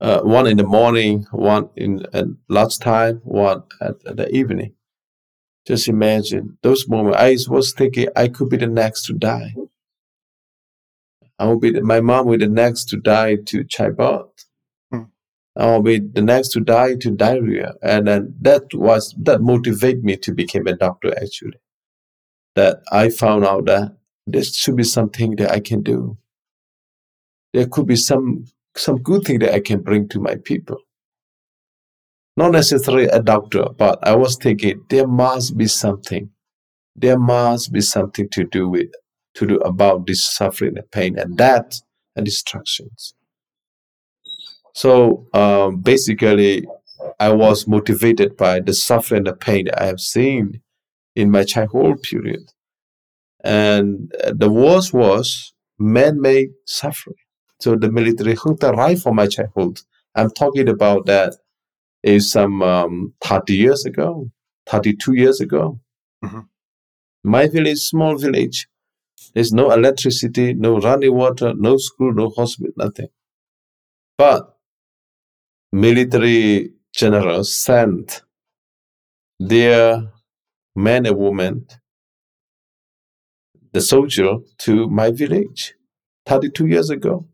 uh, 0.00 0.20
one 0.20 0.46
in 0.46 0.58
the 0.58 0.64
morning, 0.66 1.26
one 1.32 1.70
in 1.76 2.06
at 2.12 2.26
lunchtime, 2.48 3.20
one 3.24 3.62
at, 3.80 3.96
at 4.06 4.16
the 4.16 4.28
evening. 4.34 4.74
Just 5.66 5.88
imagine 5.88 6.58
those 6.62 6.88
moments. 6.88 7.18
I 7.18 7.36
was 7.50 7.72
thinking 7.72 8.08
I 8.14 8.28
could 8.28 8.50
be 8.50 8.58
the 8.58 8.66
next 8.66 9.06
to 9.06 9.14
die. 9.14 9.54
I 11.38 11.46
will 11.46 11.58
be 11.58 11.72
the, 11.72 11.82
my 11.82 12.00
mom 12.00 12.26
will 12.26 12.38
be 12.38 12.44
the 12.44 12.50
next 12.52 12.88
to 12.90 12.96
die 12.96 13.36
to 13.46 13.64
childbirth. 13.64 14.46
I 15.56 15.66
will 15.66 15.82
be 15.82 16.00
the 16.00 16.22
next 16.22 16.48
to 16.50 16.60
die 16.60 16.96
to 16.96 17.10
diarrhea, 17.10 17.74
and 17.82 18.08
then 18.08 18.34
that 18.40 18.74
was 18.74 19.14
that 19.22 19.40
motivated 19.40 20.04
me 20.04 20.16
to 20.18 20.32
become 20.32 20.66
a 20.66 20.76
doctor. 20.76 21.14
Actually, 21.16 21.58
that 22.54 22.80
I 22.90 23.10
found 23.10 23.44
out 23.44 23.66
that 23.66 23.96
there 24.26 24.42
should 24.42 24.76
be 24.76 24.84
something 24.84 25.36
that 25.36 25.50
I 25.50 25.60
can 25.60 25.82
do. 25.82 26.18
There 27.52 27.66
could 27.66 27.86
be 27.86 27.96
some 27.96 28.46
some 28.76 29.02
good 29.02 29.24
thing 29.24 29.38
that 29.40 29.54
I 29.54 29.60
can 29.60 29.82
bring 29.82 30.08
to 30.08 30.20
my 30.20 30.36
people 30.36 30.78
not 32.36 32.52
necessarily 32.52 33.06
a 33.06 33.22
doctor, 33.22 33.66
but 33.76 33.98
I 34.06 34.16
was 34.16 34.36
thinking 34.36 34.84
there 34.88 35.06
must 35.06 35.56
be 35.56 35.66
something. 35.66 36.30
There 36.96 37.18
must 37.18 37.72
be 37.72 37.80
something 37.80 38.28
to 38.30 38.44
do 38.44 38.68
with 38.68 38.90
to 39.34 39.46
do 39.46 39.56
about 39.58 40.06
this 40.06 40.24
suffering 40.24 40.78
and 40.78 40.90
pain 40.90 41.18
and 41.18 41.36
that 41.38 41.74
and 42.14 42.24
destructions. 42.24 43.14
So 44.74 45.28
um, 45.32 45.80
basically, 45.80 46.66
I 47.20 47.32
was 47.32 47.66
motivated 47.66 48.36
by 48.36 48.60
the 48.60 48.74
suffering 48.74 49.18
and 49.18 49.26
the 49.28 49.34
pain 49.34 49.66
that 49.66 49.80
I 49.80 49.86
have 49.86 50.00
seen 50.00 50.60
in 51.14 51.30
my 51.30 51.44
childhood 51.44 52.02
period. 52.02 52.50
And 53.44 54.12
the 54.32 54.50
worst 54.50 54.92
was 54.92 55.54
man-made 55.78 56.50
suffering. 56.66 57.16
So 57.60 57.76
the 57.76 57.90
military 57.90 58.34
junta 58.34 58.96
from 59.00 59.16
my 59.16 59.26
childhood. 59.28 59.80
I'm 60.14 60.30
talking 60.30 60.68
about 60.68 61.06
that 61.06 61.34
is 62.02 62.30
some 62.30 62.62
um, 62.62 63.14
30 63.22 63.54
years 63.54 63.84
ago, 63.84 64.30
32 64.66 65.14
years 65.14 65.40
ago. 65.40 65.80
Mm-hmm. 66.24 66.40
My 67.22 67.46
village, 67.46 67.78
small 67.78 68.16
village, 68.16 68.68
there's 69.34 69.52
no 69.52 69.70
electricity, 69.70 70.54
no 70.54 70.78
running 70.78 71.14
water, 71.14 71.54
no 71.56 71.76
school, 71.76 72.12
no 72.12 72.30
hospital, 72.30 72.72
nothing. 72.76 73.08
But 74.18 74.53
military 75.74 76.70
generals 76.92 77.54
sent 77.54 78.22
their 79.40 80.12
men 80.76 81.04
and 81.04 81.18
women, 81.18 81.66
the 83.72 83.80
soldier, 83.80 84.36
to 84.58 84.88
my 84.88 85.10
village 85.10 85.74
32 86.26 86.66
years 86.66 86.90
ago. 86.90 87.26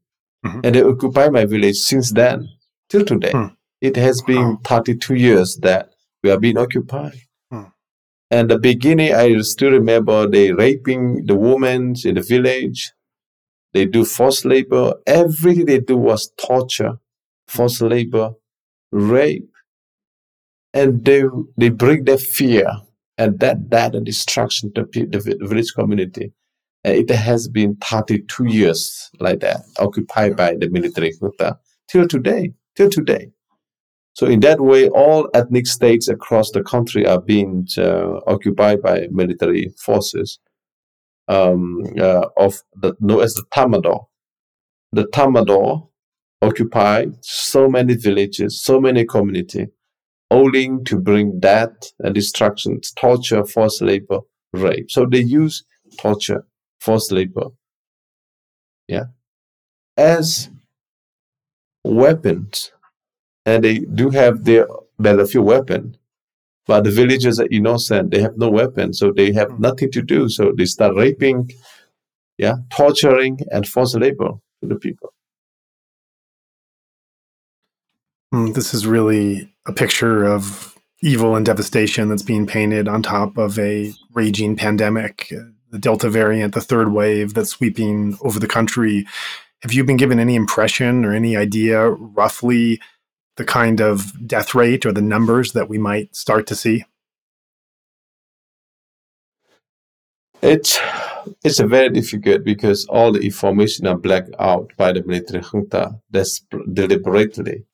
Mm-hmm. 0.45 0.61
And 0.65 0.75
they 0.75 0.83
occupy 0.83 1.29
my 1.29 1.45
village 1.45 1.77
since 1.77 2.13
then 2.13 2.49
till 2.89 3.05
today. 3.05 3.33
Mm. 3.33 3.55
It 3.83 3.97
has 3.97 4.23
been 4.23 4.57
32 4.65 5.15
years 5.15 5.59
that 5.59 5.91
we 6.23 6.31
have 6.31 6.41
been 6.41 6.57
occupied. 6.57 7.21
Hmm. 7.51 7.65
And 8.31 8.51
the 8.51 8.59
beginning, 8.59 9.15
I 9.15 9.39
still 9.41 9.71
remember 9.71 10.27
they 10.27 10.53
raping 10.53 11.27
the 11.27 11.35
women 11.35 11.95
in 12.05 12.15
the 12.15 12.23
village. 12.23 12.93
They 13.73 13.87
do 13.87 14.05
forced 14.05 14.45
labor. 14.45 14.95
Everything 15.07 15.65
they 15.65 15.81
do 15.81 15.97
was 15.97 16.31
torture, 16.37 16.99
forced 17.51 17.83
labor, 17.83 18.33
rape. 18.93 19.51
And 20.73 21.05
they, 21.05 21.25
they 21.57 21.69
bring 21.69 22.05
their 22.05 22.19
fear 22.19 22.67
and 23.19 23.39
that, 23.41 23.71
that 23.71 23.95
and 23.95 24.07
destruction 24.07 24.73
to 24.75 24.87
the, 24.93 25.37
village 25.41 25.73
community. 25.75 26.33
And 26.85 26.97
it 26.97 27.11
has 27.11 27.49
been 27.49 27.77
32 27.77 28.47
years 28.47 29.11
like 29.19 29.41
that, 29.41 29.61
occupied 29.79 30.37
by 30.37 30.55
the 30.55 30.71
military 30.71 31.13
till 31.89 32.09
today, 32.09 32.53
till 32.77 32.89
today. 32.89 33.31
So 34.15 34.27
in 34.27 34.41
that 34.41 34.61
way, 34.61 34.89
all 34.89 35.29
ethnic 35.35 35.67
states 35.67 36.09
across 36.09 36.51
the 36.51 36.63
country 36.63 37.07
are 37.07 37.21
being 37.21 37.67
uh, 37.77 38.21
occupied 38.27 38.81
by 38.83 39.09
military 39.11 39.73
forces 39.79 40.39
um, 41.29 41.83
uh, 41.99 42.27
of 42.37 42.63
the 42.75 42.95
known 43.01 43.23
as 43.23 43.35
the 43.35 43.45
Tatmadaw. 43.55 44.07
The 44.93 45.05
Tatmadaw 45.05 45.90
occupied 46.43 47.15
so 47.21 47.69
many 47.69 47.95
villages, 47.95 48.63
so 48.63 48.81
many 48.81 49.05
communities, 49.05 49.69
only 50.31 50.71
to 50.85 50.99
bring 50.99 51.41
death 51.41 51.93
and 51.99 52.15
destruction, 52.15 52.81
torture, 52.97 53.45
forced 53.45 53.83
labor, 53.83 54.21
rape. 54.53 54.91
So 54.91 55.07
they 55.07 55.21
use 55.21 55.65
torture, 55.99 56.47
forced 56.81 57.13
labor, 57.13 57.49
yeah, 58.89 59.07
as 59.97 60.51
weapons 61.85 62.73
and 63.47 63.65
they 63.65 63.79
do 63.81 64.11
have 64.11 64.45
their 64.45 64.67
battlefield 64.99 65.47
weapon. 65.47 65.97
But 66.67 66.85
the 66.85 66.91
villagers 66.91 67.41
are 67.41 67.49
innocent; 67.51 68.11
they 68.11 68.21
have 68.21 68.37
no 68.37 68.51
weapon, 68.51 68.93
so 68.93 69.13
they 69.13 69.33
have 69.33 69.51
hmm. 69.51 69.63
nothing 69.63 69.91
to 69.93 70.03
do. 70.03 70.29
So 70.29 70.53
they 70.57 70.67
start 70.67 70.95
raping, 70.97 71.51
yeah, 72.39 72.57
torturing, 72.71 73.41
and 73.51 73.67
forced 73.67 73.97
labor 73.97 74.33
to 74.61 74.69
the 74.69 74.77
people. 74.77 75.13
Hmm, 78.33 78.53
this 78.53 78.73
is 78.75 78.87
really 78.87 79.53
a 79.67 79.73
picture 79.73 80.25
of 80.25 80.79
evil 81.03 81.35
and 81.35 81.45
devastation 81.45 82.09
that's 82.09 82.23
being 82.23 82.47
painted 82.47 82.87
on 82.87 83.03
top 83.03 83.37
of 83.37 83.59
a 83.59 83.93
raging 84.15 84.55
pandemic, 84.55 85.33
uh, 85.33 85.51
the 85.71 85.79
Delta 85.79 86.09
variant, 86.09 86.55
the 86.55 86.61
third 86.61 86.93
wave 86.93 87.35
that's 87.35 87.51
sweeping 87.51 88.17
over 88.21 88.39
the 88.39 88.47
country. 88.47 89.07
Have 89.63 89.73
you 89.73 89.83
been 89.85 89.97
given 89.97 90.21
any 90.21 90.37
impression 90.37 91.05
or 91.05 91.13
any 91.13 91.37
idea 91.37 91.91
roughly 91.91 92.81
the 93.37 93.45
kind 93.45 93.81
of 93.81 94.13
death 94.27 94.55
rate 94.55 94.87
or 94.87 94.93
the 94.93 95.03
numbers 95.03 95.53
that 95.53 95.69
we 95.69 95.79
might 95.79 96.15
start 96.15 96.47
to 96.49 96.55
see? 96.55 96.85
It's 100.43 100.79
it's 101.45 101.61
a 101.61 101.67
very 101.67 101.91
difficult 101.91 102.45
because 102.45 102.87
all 102.87 103.13
the 103.13 103.21
information 103.21 103.87
are 103.87 103.99
blacked 103.99 104.35
out 104.39 104.73
by 104.77 104.93
the 104.93 105.03
military 105.03 105.43
junta. 105.43 106.01
That's 106.11 106.41
deliberately. 106.73 107.67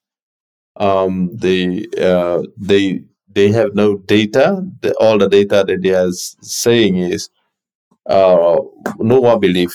Um, 0.76 1.30
they 1.36 1.86
uh, 2.00 2.42
they 2.56 3.02
they 3.32 3.52
have 3.52 3.74
no 3.74 3.98
data. 3.98 4.62
The, 4.82 4.94
all 4.96 5.18
the 5.18 5.28
data 5.28 5.64
that 5.66 5.82
they 5.82 5.94
are 5.94 6.12
saying 6.12 6.96
is 6.98 7.30
uh, 8.06 8.58
no 8.98 9.20
one 9.20 9.40
believe 9.40 9.74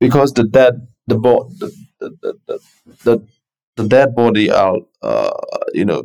because 0.00 0.32
the 0.34 0.44
dead 0.44 0.86
the, 1.08 1.16
the, 1.18 1.72
the, 2.00 2.38
the, 2.46 2.60
the 3.04 3.28
the 3.76 3.88
dead 3.88 4.14
body 4.14 4.50
are, 4.50 4.76
uh, 5.02 5.30
you 5.74 5.84
know, 5.84 6.04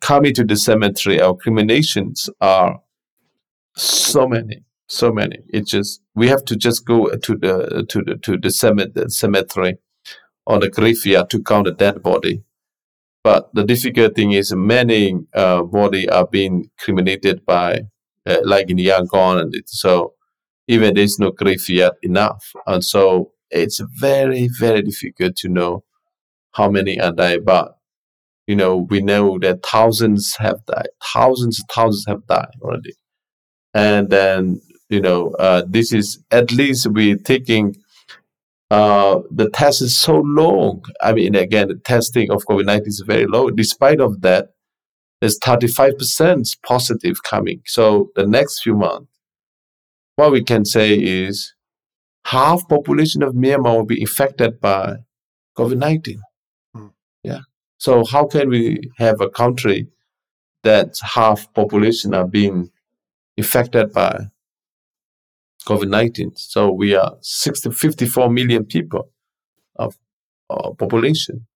coming 0.00 0.34
to 0.34 0.44
the 0.44 0.56
cemetery, 0.56 1.20
our 1.20 1.34
cremations 1.34 2.30
are 2.40 2.80
so 3.76 4.28
many, 4.28 4.64
so 4.88 5.12
many. 5.12 5.38
It's 5.48 5.70
just 5.70 6.02
we 6.14 6.28
have 6.28 6.44
to 6.46 6.56
just 6.56 6.86
go 6.86 7.08
to 7.08 7.36
the 7.36 7.86
to 7.88 8.02
the 8.04 8.16
to 8.18 8.38
the 8.38 8.50
cemetery 9.10 9.78
on 10.46 10.60
the 10.60 10.70
graveyard 10.70 11.30
to 11.30 11.42
count 11.42 11.66
the 11.66 11.72
dead 11.72 12.02
body. 12.02 12.42
But 13.24 13.50
the 13.54 13.64
difficult 13.64 14.14
thing 14.14 14.32
is 14.32 14.52
many 14.54 15.14
uh, 15.34 15.62
body 15.62 16.08
are 16.08 16.26
being 16.26 16.70
cremated 16.78 17.44
by 17.44 17.80
uh, 18.26 18.38
like 18.44 18.70
in 18.70 18.78
Yangon, 18.78 19.40
and 19.40 19.54
so 19.66 20.14
even 20.66 20.94
there's 20.94 21.18
no 21.18 21.32
yet 21.68 21.92
enough, 22.02 22.52
and 22.66 22.84
so 22.84 23.32
it's 23.50 23.80
very 23.80 24.48
very 24.58 24.82
difficult 24.82 25.36
to 25.36 25.48
know 25.48 25.84
how 26.52 26.70
many 26.70 27.00
are 27.00 27.12
died, 27.12 27.44
but 27.44 27.78
you 28.48 28.56
know, 28.56 28.86
we 28.88 29.02
know 29.02 29.38
that 29.40 29.64
thousands 29.64 30.34
have 30.38 30.64
died, 30.64 30.88
thousands, 31.14 31.62
thousands 31.70 32.06
have 32.08 32.26
died 32.26 32.48
already. 32.62 32.94
And 33.74 34.08
then, 34.08 34.62
you 34.88 35.02
know, 35.02 35.32
uh, 35.38 35.64
this 35.68 35.92
is 35.92 36.18
at 36.30 36.50
least 36.50 36.86
we're 36.86 37.18
taking 37.18 37.76
uh, 38.70 39.20
the 39.30 39.48
test 39.50 39.82
is 39.82 39.98
so 39.98 40.20
long. 40.20 40.84
I 41.00 41.12
mean, 41.12 41.34
again, 41.34 41.68
the 41.68 41.76
testing 41.76 42.30
of 42.30 42.44
COVID 42.44 42.66
19 42.66 42.88
is 42.88 43.02
very 43.06 43.26
low. 43.26 43.50
Despite 43.50 44.00
of 44.00 44.20
that, 44.22 44.50
there's 45.20 45.38
35% 45.40 46.56
positive 46.64 47.22
coming. 47.22 47.62
So 47.66 48.10
the 48.14 48.26
next 48.26 48.62
few 48.62 48.76
months, 48.76 49.10
what 50.16 50.32
we 50.32 50.42
can 50.42 50.64
say 50.64 50.94
is 50.94 51.54
half 52.24 52.68
population 52.68 53.22
of 53.22 53.34
Myanmar 53.34 53.76
will 53.76 53.84
be 53.84 54.00
infected 54.00 54.60
by 54.60 54.96
COVID-19. 55.56 56.18
Hmm. 56.74 56.86
Yeah. 57.22 57.40
So 57.78 58.04
how 58.04 58.26
can 58.26 58.48
we 58.48 58.80
have 58.98 59.20
a 59.20 59.28
country 59.28 59.88
that 60.62 60.96
half 61.02 61.52
population 61.54 62.14
are 62.14 62.26
being 62.26 62.70
affected 63.38 63.92
by 63.92 64.26
COVID-19? 65.66 66.38
So 66.38 66.70
we 66.70 66.94
are 66.94 67.16
60, 67.20 67.70
54 67.70 68.30
million 68.30 68.64
people 68.64 69.10
of 69.76 69.96
uh, 70.50 70.70
population. 70.72 71.46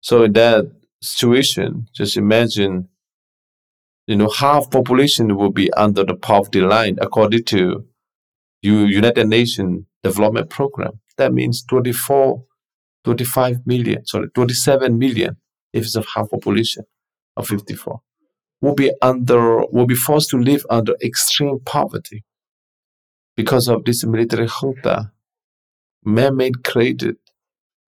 So 0.00 0.24
in 0.24 0.32
that 0.34 0.66
situation, 1.02 1.88
just 1.94 2.16
imagine, 2.16 2.88
you 4.06 4.16
know, 4.16 4.28
half 4.28 4.70
population 4.70 5.36
will 5.36 5.52
be 5.52 5.72
under 5.72 6.04
the 6.04 6.14
poverty 6.14 6.60
line 6.60 6.98
according 7.00 7.44
to 7.44 7.84
United 8.62 9.26
Nations 9.28 9.84
Development 10.02 10.48
Program. 10.48 11.00
That 11.16 11.32
means 11.32 11.64
24, 11.64 12.44
25 13.04 13.66
million, 13.66 14.06
sorry, 14.06 14.28
27 14.34 14.98
million 14.98 15.36
if 15.72 15.84
it's 15.84 15.96
a 15.96 16.04
half 16.14 16.30
population 16.30 16.84
of 17.36 17.46
54 17.46 18.00
will 18.60 18.74
be 18.74 18.90
under 19.02 19.60
will 19.66 19.86
be 19.86 19.94
forced 19.94 20.30
to 20.30 20.38
live 20.38 20.64
under 20.70 20.94
extreme 21.02 21.58
poverty 21.64 22.24
because 23.38 23.68
of 23.68 23.84
this 23.84 24.04
military 24.04 24.48
junta, 24.48 25.12
man-made 26.04 26.64
created 26.64 27.14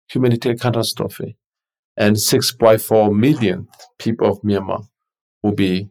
humanitarian 0.08 0.56
catastrophe 0.56 1.36
and 1.96 2.14
6.4 2.14 3.12
million 3.12 3.66
people 3.98 4.30
of 4.30 4.40
Myanmar 4.42 4.84
will 5.42 5.56
be 5.66 5.90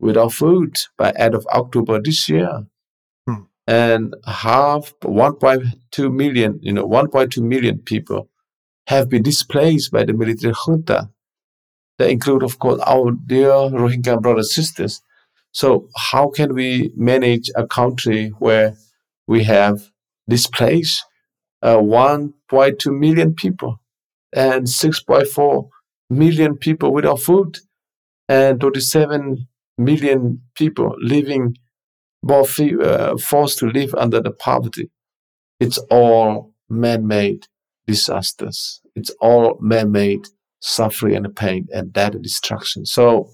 without 0.00 0.32
food 0.32 0.78
by 0.96 1.10
end 1.10 1.34
of 1.34 1.46
October 1.48 2.00
this 2.00 2.30
year. 2.30 2.64
Hmm. 3.28 3.42
And 3.66 4.14
half 4.26 4.94
1.2 5.00 6.10
million, 6.10 6.58
you 6.62 6.72
know, 6.72 6.88
1.2 6.88 7.42
million 7.42 7.80
people 7.80 8.30
have 8.86 9.10
been 9.10 9.22
displaced 9.22 9.92
by 9.92 10.04
the 10.04 10.14
military 10.14 10.54
junta. 10.64 11.10
That 11.98 12.08
include, 12.08 12.42
of 12.42 12.58
course, 12.58 12.80
our 12.86 13.10
dear 13.12 13.50
Rohingya 13.50 14.22
brothers 14.22 14.56
and 14.56 14.64
sisters. 14.64 15.02
So 15.52 15.88
how 15.94 16.30
can 16.30 16.54
we 16.54 16.90
manage 16.96 17.50
a 17.54 17.66
country 17.66 18.30
where 18.38 18.74
we 19.26 19.44
have 19.44 19.90
displaced 20.28 21.04
uh, 21.62 21.78
1.2 21.78 22.98
million 22.98 23.34
people? 23.34 23.80
and 24.34 24.66
6.4 24.66 25.68
million 26.10 26.56
people 26.56 26.92
without 26.92 27.20
food 27.20 27.58
and 28.28 28.60
27 28.60 29.46
million 29.78 30.42
people 30.54 30.94
living 30.98 31.56
both 32.22 32.58
uh, 32.60 33.16
forced 33.18 33.58
to 33.58 33.66
live 33.66 33.94
under 33.94 34.20
the 34.20 34.32
poverty. 34.32 34.90
It's 35.60 35.78
all 35.90 36.52
man-made 36.68 37.46
disasters. 37.86 38.80
It's 38.94 39.10
all 39.20 39.58
man-made 39.60 40.26
suffering 40.60 41.16
and 41.16 41.36
pain 41.36 41.68
and 41.72 41.92
death 41.92 42.14
and 42.14 42.22
destruction. 42.22 42.86
So 42.86 43.30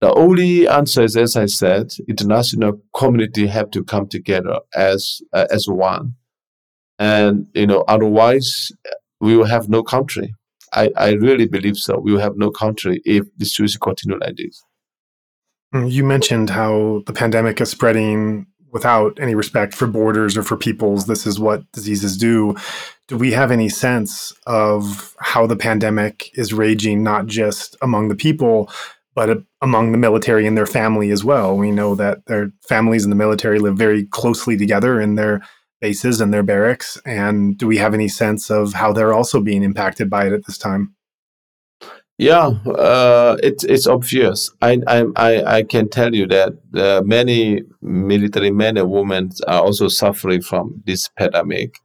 the 0.00 0.12
only 0.14 0.66
answer 0.66 1.02
is, 1.02 1.16
as 1.16 1.36
I 1.36 1.46
said, 1.46 1.92
international 2.08 2.80
community 2.94 3.46
have 3.46 3.70
to 3.72 3.84
come 3.84 4.08
together 4.08 4.60
as 4.74 5.20
uh, 5.32 5.46
as 5.50 5.66
one, 5.68 6.14
and 6.98 7.46
you 7.54 7.66
know 7.66 7.84
otherwise 7.86 8.72
we 9.20 9.36
will 9.36 9.46
have 9.46 9.68
no 9.68 9.82
country. 9.82 10.34
I, 10.72 10.90
I 10.96 11.12
really 11.12 11.46
believe 11.46 11.76
so. 11.76 11.98
We 11.98 12.12
will 12.12 12.20
have 12.20 12.36
no 12.36 12.50
country 12.50 13.02
if 13.04 13.24
the 13.36 13.44
situation 13.44 13.80
continue 13.82 14.18
like 14.18 14.36
this. 14.36 14.62
Mm, 15.74 15.90
you 15.90 16.04
mentioned 16.04 16.50
how 16.50 17.02
the 17.06 17.12
pandemic 17.12 17.60
is 17.60 17.70
spreading 17.70 18.46
without 18.72 19.18
any 19.20 19.34
respect 19.34 19.74
for 19.74 19.86
borders 19.86 20.36
or 20.36 20.42
for 20.42 20.56
peoples. 20.56 21.06
This 21.06 21.26
is 21.26 21.40
what 21.40 21.70
diseases 21.72 22.16
do. 22.16 22.54
Do 23.08 23.16
we 23.16 23.32
have 23.32 23.50
any 23.50 23.68
sense 23.68 24.32
of 24.46 25.14
how 25.18 25.46
the 25.46 25.56
pandemic 25.56 26.30
is 26.34 26.52
raging, 26.52 27.02
not 27.02 27.26
just 27.26 27.76
among 27.82 28.08
the 28.08 28.14
people, 28.14 28.70
but 29.14 29.42
among 29.60 29.92
the 29.92 29.98
military 29.98 30.46
and 30.46 30.56
their 30.56 30.66
family 30.66 31.10
as 31.10 31.24
well? 31.24 31.56
We 31.56 31.70
know 31.70 31.94
that 31.94 32.26
their 32.26 32.52
families 32.68 33.04
in 33.04 33.10
the 33.10 33.16
military 33.16 33.58
live 33.58 33.76
very 33.76 34.04
closely 34.04 34.56
together 34.56 35.00
in 35.00 35.16
they're 35.16 35.40
bases 35.80 36.20
and 36.20 36.32
their 36.32 36.42
barracks? 36.42 37.00
And 37.04 37.56
do 37.58 37.66
we 37.66 37.78
have 37.78 37.94
any 37.94 38.08
sense 38.08 38.50
of 38.50 38.74
how 38.74 38.92
they're 38.92 39.14
also 39.14 39.40
being 39.40 39.62
impacted 39.62 40.08
by 40.08 40.26
it 40.26 40.32
at 40.32 40.46
this 40.46 40.58
time? 40.58 40.94
Yeah, 42.18 42.48
uh, 42.66 43.38
it's 43.42 43.64
it's 43.64 43.86
obvious. 43.86 44.50
I, 44.60 44.78
I 44.86 45.42
I 45.56 45.62
can 45.62 45.88
tell 45.88 46.14
you 46.14 46.26
that 46.26 46.52
uh, 46.74 47.00
many 47.02 47.62
military 47.80 48.50
men 48.50 48.76
and 48.76 48.90
women 48.90 49.30
are 49.48 49.62
also 49.62 49.88
suffering 49.88 50.42
from 50.42 50.82
this 50.84 51.08
pandemic. 51.16 51.76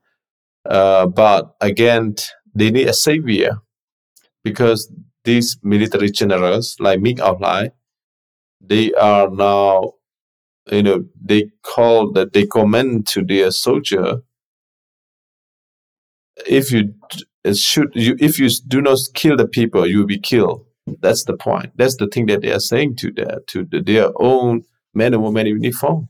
Uh, 0.69 1.07
but 1.07 1.55
again, 1.61 2.15
they 2.53 2.69
need 2.69 2.89
a 2.89 2.93
savior 2.93 3.59
because 4.43 4.91
these 5.25 5.57
military 5.63 6.11
generals, 6.11 6.77
like 6.79 7.01
Min 7.01 7.17
Aung 7.17 7.41
Hlaing, 7.41 7.71
they 8.61 8.93
are 8.93 9.29
now 9.29 9.93
you 10.71 10.83
know, 10.83 11.05
they 11.23 11.51
call 11.63 12.11
that 12.13 12.33
they 12.33 12.45
commend 12.45 13.07
to 13.07 13.23
their 13.23 13.51
soldier. 13.51 14.21
If 16.47 16.71
you 16.71 16.93
uh, 17.45 17.53
shoot, 17.53 17.89
you 17.95 18.15
if 18.19 18.39
you 18.39 18.49
do 18.67 18.81
not 18.81 18.97
kill 19.13 19.37
the 19.37 19.47
people, 19.47 19.85
you 19.85 19.99
will 19.99 20.07
be 20.07 20.19
killed. 20.19 20.65
That's 21.01 21.23
the 21.23 21.37
point. 21.37 21.71
That's 21.75 21.97
the 21.97 22.07
thing 22.07 22.25
that 22.27 22.41
they 22.41 22.51
are 22.51 22.59
saying 22.59 22.97
to 22.97 23.11
their 23.11 23.39
to 23.47 23.65
the, 23.65 23.81
their 23.81 24.09
own 24.17 24.63
men 24.93 25.13
and 25.13 25.23
women 25.23 25.47
in 25.47 25.61
uniform. 25.61 26.09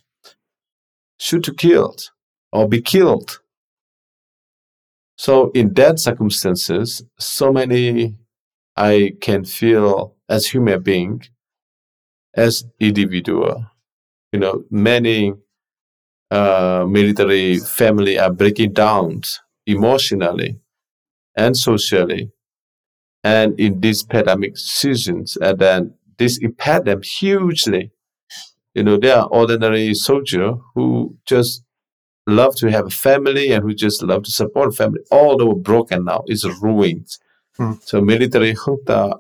Shoot 1.20 1.43
to 1.45 1.53
kill 1.53 1.95
or 2.51 2.68
be 2.68 2.82
killed. 2.82 3.39
So 5.18 5.51
in 5.51 5.74
that 5.76 5.99
circumstances, 5.99 7.03
so 7.20 7.53
many 7.53 8.16
I 8.78 9.15
can 9.21 9.43
feel 9.45 10.15
as 10.30 10.47
human 10.47 10.82
being, 10.82 11.23
as 12.36 12.65
individual, 12.80 13.65
you 14.34 14.39
know, 14.39 14.63
many 14.71 15.34
uh, 16.32 16.86
military 16.88 17.57
family 17.59 18.17
are 18.19 18.32
breaking 18.32 18.73
down 18.73 19.21
emotionally 19.65 20.59
and 21.38 21.57
socially. 21.57 22.32
And 23.23 23.59
in 23.59 23.82
these 23.82 24.03
pandemic 24.03 24.57
seasons, 24.57 25.38
and 25.41 25.59
then 25.59 25.95
this 26.17 26.38
impact 26.39 26.86
them 26.86 27.01
hugely. 27.03 27.91
You 28.76 28.84
know, 28.84 28.97
they 28.97 29.11
are 29.11 29.28
ordinary 29.28 29.93
soldier 29.95 30.55
who 30.76 31.17
just 31.28 31.63
love 32.28 32.55
to 32.57 32.71
have 32.71 32.88
a 32.88 32.91
family 32.91 33.51
and 33.51 33.63
who 33.63 33.73
just 33.73 34.03
love 34.03 34.23
to 34.23 34.32
support 34.32 34.76
family. 34.76 35.01
All 35.11 35.38
they 35.38 35.45
were 35.45 35.55
broken 35.55 36.05
now 36.05 36.23
is 36.28 36.45
ruined. 36.61 37.07
Hmm. 37.58 37.74
So 37.82 38.01
military 38.01 38.53
junta 38.53 39.20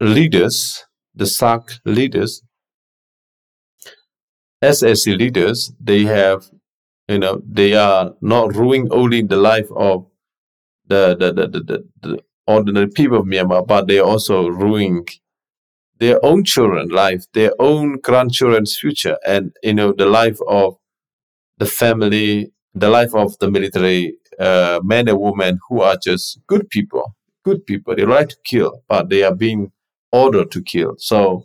leaders, 0.00 0.84
the 1.14 1.26
SAC 1.26 1.70
leaders, 1.84 2.42
SSC 4.62 5.18
leaders, 5.18 5.72
they 5.80 6.02
have, 6.04 6.44
you 7.08 7.18
know, 7.18 7.42
they 7.46 7.74
are 7.74 8.12
not 8.20 8.54
ruining 8.54 8.92
only 8.92 9.22
the 9.22 9.36
life 9.36 9.68
of 9.74 10.06
the, 10.86 11.16
the, 11.18 11.32
the, 11.32 11.46
the, 11.48 11.84
the 12.02 12.18
ordinary 12.46 12.88
people 12.88 13.18
of 13.18 13.26
Myanmar, 13.26 13.66
but 13.66 13.88
they 13.88 13.98
also 13.98 14.48
ruining 14.48 15.06
their 15.98 16.24
own 16.24 16.44
children 16.44 16.88
life, 16.88 17.24
their 17.32 17.52
own 17.58 17.98
grandchildren's 18.00 18.76
future, 18.76 19.16
and, 19.26 19.52
you 19.62 19.74
know, 19.74 19.92
the 19.92 20.06
life 20.06 20.38
of 20.48 20.74
the 21.58 21.66
family, 21.66 22.52
the 22.74 22.88
life 22.88 23.14
of 23.14 23.38
the 23.38 23.50
military 23.50 24.14
uh, 24.38 24.80
men 24.82 25.08
and 25.08 25.20
women 25.20 25.58
who 25.68 25.80
are 25.80 25.96
just 26.02 26.40
good 26.46 26.68
people, 26.70 27.14
good 27.44 27.66
people. 27.66 27.94
They 27.94 28.04
like 28.04 28.28
to 28.30 28.36
kill, 28.44 28.82
but 28.88 29.08
they 29.08 29.22
are 29.22 29.34
being 29.34 29.72
ordered 30.10 30.50
to 30.52 30.62
kill. 30.62 30.94
So 30.98 31.44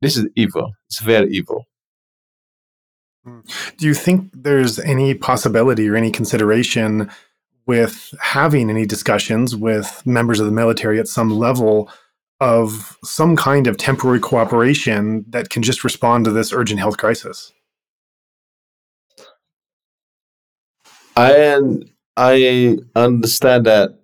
this 0.00 0.16
is 0.16 0.26
evil. 0.36 0.72
It's 0.88 1.00
very 1.00 1.30
evil. 1.30 1.66
Hmm. 3.24 3.40
Do 3.78 3.86
you 3.86 3.94
think 3.94 4.30
there's 4.34 4.78
any 4.78 5.14
possibility 5.14 5.88
or 5.88 5.96
any 5.96 6.10
consideration 6.10 7.10
with 7.66 8.14
having 8.20 8.68
any 8.68 8.84
discussions 8.84 9.56
with 9.56 10.02
members 10.04 10.40
of 10.40 10.46
the 10.46 10.52
military 10.52 11.00
at 11.00 11.08
some 11.08 11.30
level 11.30 11.90
of 12.40 12.98
some 13.02 13.36
kind 13.36 13.66
of 13.66 13.78
temporary 13.78 14.20
cooperation 14.20 15.24
that 15.30 15.48
can 15.48 15.62
just 15.62 15.84
respond 15.84 16.26
to 16.26 16.30
this 16.30 16.52
urgent 16.52 16.80
health 16.80 16.98
crisis? 16.98 17.52
I 21.16 21.60
I 22.16 22.78
understand 22.94 23.66
that 23.66 23.98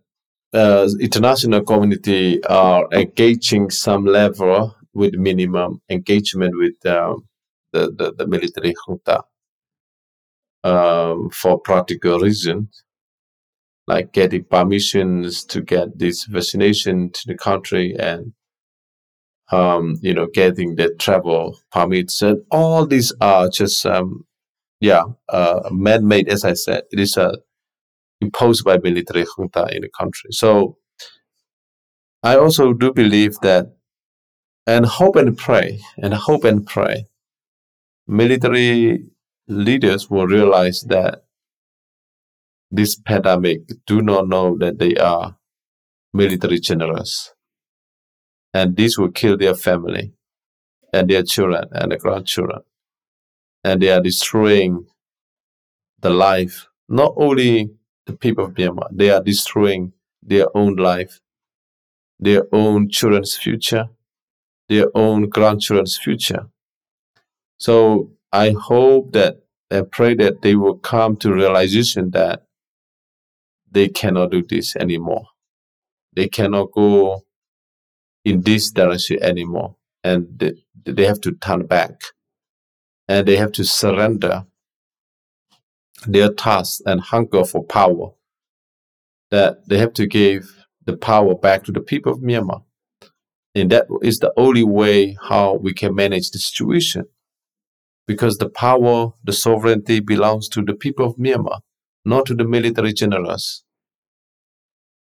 uh, 0.53 0.89
international 1.01 1.63
community 1.63 2.43
are 2.45 2.87
engaging 2.93 3.71
some 3.71 4.05
level 4.05 4.75
with 4.93 5.15
minimum 5.15 5.81
engagement 5.89 6.53
with 6.57 6.85
um, 6.87 7.27
the, 7.73 7.93
the, 7.93 8.13
the 8.19 8.27
military 8.27 8.75
junta 8.87 9.23
um, 10.65 11.31
for 11.31 11.61
practical 11.61 12.19
reasons, 12.19 12.83
like 13.87 14.13
getting 14.13 14.45
permissions 14.45 15.45
to 15.45 15.63
get 15.63 15.99
this 15.99 16.25
vaccination 16.25 17.11
to 17.11 17.23
the 17.27 17.37
country 17.37 17.95
and 17.99 18.33
um, 19.53 19.97
you 20.01 20.15
know, 20.15 20.29
getting 20.33 20.77
the 20.77 20.95
travel 20.99 21.59
permits, 21.73 22.23
and 22.23 22.43
all 22.51 22.87
these 22.87 23.13
are 23.21 23.49
just, 23.49 23.85
um, 23.85 24.25
yeah, 24.81 25.03
uh, 25.29 25.69
man-made. 25.73 26.29
As 26.29 26.45
I 26.45 26.55
said, 26.55 26.85
it 26.93 27.01
is 27.01 27.17
uh, 27.17 27.37
imposed 28.21 28.65
by 28.65 28.79
military 28.79 29.25
junta 29.25 29.67
in 29.75 29.83
the 29.83 29.89
country. 29.89 30.31
So 30.33 30.77
I 32.23 32.37
also 32.37 32.73
do 32.73 32.93
believe 32.93 33.37
that, 33.43 33.67
and 34.67 34.87
hope 34.87 35.17
and 35.17 35.37
pray, 35.37 35.81
and 35.97 36.15
hope 36.15 36.45
and 36.45 36.67
pray, 36.67 37.07
military 38.07 39.05
leaders 39.49 40.11
will 40.11 40.27
realize 40.27 40.83
that 40.83 41.25
this 42.71 42.97
pandemic 42.97 43.63
do 43.87 44.01
not 44.01 44.29
know 44.29 44.57
that 44.59 44.79
they 44.79 44.95
are 44.97 45.37
military 46.13 46.61
generals 46.61 47.35
and 48.53 48.77
this 48.77 48.99
will 48.99 49.11
kill 49.11 49.37
their 49.37 49.55
family 49.55 50.13
and 50.93 51.09
their 51.09 51.23
children 51.23 51.65
and 51.73 51.91
their 51.93 51.99
grandchildren. 51.99 52.61
And 53.63 53.83
they 53.83 53.91
are 53.91 54.01
destroying 54.01 54.87
the 56.01 56.11
life, 56.11 56.67
not 56.89 57.15
only 57.17 57.71
the 58.11 58.17
people 58.17 58.45
of 58.45 58.55
Myanmar, 58.55 58.89
they 58.91 59.11
are 59.11 59.23
destroying 59.23 59.93
their 60.23 60.47
own 60.57 60.77
life, 60.77 61.21
their 62.19 62.45
own 62.53 62.89
children's 62.89 63.37
future, 63.37 63.89
their 64.69 64.87
own 64.95 65.29
grandchildren's 65.29 65.97
future. 65.97 66.47
So 67.59 68.13
I 68.33 68.51
hope 68.51 69.13
that 69.13 69.43
I 69.71 69.83
pray 69.83 70.15
that 70.15 70.43
they 70.43 70.57
will 70.57 70.79
come 70.79 71.17
to 71.17 71.33
realization 71.33 72.11
that 72.11 72.45
they 73.71 73.89
cannot 73.89 74.33
do 74.33 74.43
this 74.43 74.75
anymore. 74.77 75.27
They 76.13 76.29
cannot 76.29 76.73
go 76.73 77.25
in 78.25 78.43
this 78.43 78.71
direction 78.71 79.23
anymore. 79.23 79.77
And 80.03 80.39
they, 80.39 80.55
they 80.85 81.07
have 81.07 81.21
to 81.23 81.33
turn 81.33 81.67
back 81.67 82.03
and 83.09 83.27
they 83.29 83.37
have 83.37 83.53
to 83.53 83.65
surrender 83.65 84.47
their 86.07 86.33
task 86.33 86.81
and 86.87 87.01
hunger 87.01 87.45
for 87.45 87.65
power. 87.65 88.11
That 89.31 89.69
they 89.69 89.79
have 89.79 89.93
to 89.95 90.07
give 90.07 90.67
the 90.85 90.97
power 90.97 91.35
back 91.35 91.65
to 91.65 91.73
the 91.73 91.81
people 91.81 92.13
of 92.13 92.21
Myanmar. 92.21 92.65
And 93.55 93.71
that 93.71 93.87
is 94.03 94.19
the 94.19 94.33
only 94.37 94.65
way 94.65 95.17
how 95.29 95.55
we 95.55 95.73
can 95.73 95.95
manage 95.95 96.31
the 96.31 96.39
situation. 96.39 97.05
Because 98.07 98.39
the 98.39 98.49
power, 98.49 99.13
the 99.23 99.33
sovereignty 99.33 100.01
belongs 100.01 100.49
to 100.51 100.63
the 100.63 100.75
people 100.75 101.07
of 101.07 101.17
Myanmar, 101.17 101.61
not 102.05 102.27
to 102.27 102.35
the 102.35 102.45
military 102.45 102.93
generals. 102.93 103.65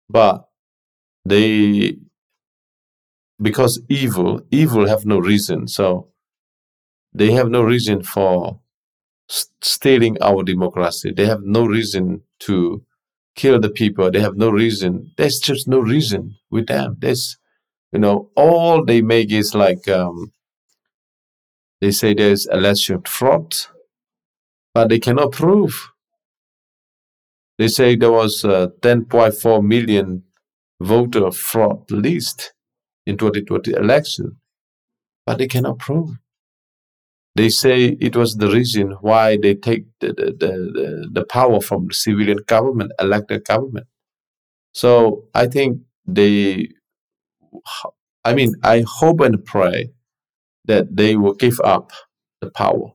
But 0.09 0.45
they 1.25 1.97
because 3.41 3.81
evil 3.89 4.41
evil 4.51 4.87
have 4.87 5.05
no 5.05 5.17
reason 5.17 5.67
so 5.67 6.09
they 7.13 7.31
have 7.31 7.49
no 7.49 7.63
reason 7.63 8.03
for 8.03 8.60
stealing 9.61 10.17
our 10.21 10.43
democracy. 10.43 11.11
They 11.15 11.25
have 11.25 11.43
no 11.43 11.65
reason 11.65 12.21
to 12.41 12.83
kill 13.35 13.59
the 13.59 13.69
people. 13.69 14.11
They 14.11 14.19
have 14.19 14.35
no 14.35 14.49
reason. 14.49 15.11
There's 15.17 15.39
just 15.39 15.67
no 15.67 15.79
reason 15.79 16.35
with 16.49 16.67
them. 16.67 16.97
There's 16.99 17.37
you 17.91 17.99
know 17.99 18.29
all 18.35 18.85
they 18.85 19.01
make 19.01 19.31
is 19.31 19.55
like 19.55 19.87
um, 19.87 20.31
they 21.81 21.91
say 21.91 22.13
there's 22.13 22.45
election 22.47 23.01
fraud 23.05 23.55
but 24.73 24.89
they 24.89 24.99
cannot 24.99 25.31
prove. 25.31 25.91
They 27.57 27.67
say 27.67 27.95
there 27.95 28.11
was 28.11 28.43
uh, 28.43 28.67
10.4 28.81 29.63
million 29.63 30.23
voter 30.79 31.31
fraud 31.31 31.89
list 31.91 32.53
in 33.05 33.17
2020 33.17 33.71
election, 33.73 34.37
but 35.25 35.37
they 35.37 35.47
cannot 35.47 35.79
prove. 35.79 36.11
They 37.35 37.49
say 37.49 37.97
it 38.01 38.15
was 38.15 38.35
the 38.35 38.49
reason 38.49 38.91
why 39.01 39.37
they 39.41 39.55
take 39.55 39.85
the, 39.99 40.07
the, 40.07 40.35
the, 40.37 41.09
the 41.11 41.25
power 41.25 41.61
from 41.61 41.87
the 41.87 41.93
civilian 41.93 42.39
government, 42.45 42.91
elected 42.99 43.45
government. 43.45 43.87
So 44.73 45.25
I 45.33 45.47
think 45.47 45.79
they, 46.05 46.69
I 48.25 48.33
mean, 48.33 48.53
I 48.63 48.83
hope 48.87 49.21
and 49.21 49.43
pray 49.45 49.91
that 50.65 50.95
they 50.95 51.15
will 51.15 51.33
give 51.35 51.59
up 51.61 51.91
the 52.41 52.51
power 52.51 52.91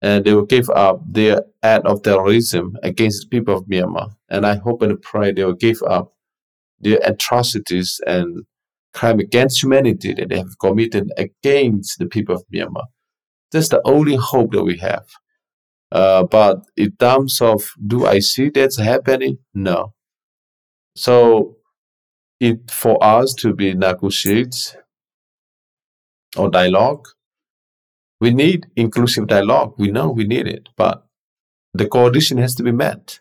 and 0.00 0.24
they 0.24 0.34
will 0.34 0.44
give 0.46 0.70
up 0.70 1.00
their 1.10 1.42
act 1.62 1.86
of 1.86 2.02
terrorism 2.02 2.76
against 2.82 3.22
the 3.22 3.28
people 3.28 3.56
of 3.56 3.64
Myanmar. 3.64 4.10
And 4.28 4.46
I 4.46 4.56
hope 4.56 4.82
and 4.82 5.00
pray 5.00 5.32
they 5.32 5.44
will 5.44 5.54
give 5.54 5.82
up 5.82 6.12
their 6.80 6.98
atrocities 7.02 8.00
and 8.06 8.44
crime 8.92 9.18
against 9.18 9.62
humanity 9.62 10.12
that 10.14 10.28
they 10.28 10.38
have 10.38 10.58
committed 10.60 11.10
against 11.16 11.98
the 11.98 12.06
people 12.06 12.36
of 12.36 12.44
Myanmar. 12.54 12.84
That's 13.54 13.68
the 13.68 13.80
only 13.84 14.16
hope 14.16 14.50
that 14.52 14.64
we 14.64 14.78
have. 14.78 15.06
Uh, 15.92 16.24
but 16.24 16.66
in 16.76 16.90
terms 16.96 17.40
of 17.40 17.72
do 17.86 18.04
I 18.04 18.18
see 18.18 18.50
that's 18.50 18.78
happening? 18.78 19.38
No. 19.54 19.94
So, 20.96 21.58
it 22.40 22.68
for 22.70 23.02
us 23.02 23.32
to 23.34 23.54
be 23.54 23.72
negotiate 23.74 24.76
or 26.36 26.50
dialogue, 26.50 27.06
we 28.20 28.32
need 28.32 28.66
inclusive 28.74 29.28
dialogue. 29.28 29.74
We 29.78 29.92
know 29.92 30.10
we 30.10 30.24
need 30.24 30.48
it, 30.48 30.68
but 30.76 31.06
the 31.72 31.86
condition 31.86 32.38
has 32.38 32.56
to 32.56 32.64
be 32.64 32.72
met. 32.72 33.20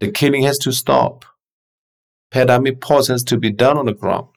The 0.00 0.10
killing 0.10 0.44
has 0.44 0.56
to 0.60 0.72
stop. 0.72 1.26
Pandemic 2.30 2.80
pause 2.80 3.08
has 3.08 3.22
to 3.24 3.36
be 3.36 3.52
done 3.52 3.76
on 3.76 3.84
the 3.84 3.92
ground 3.92 4.28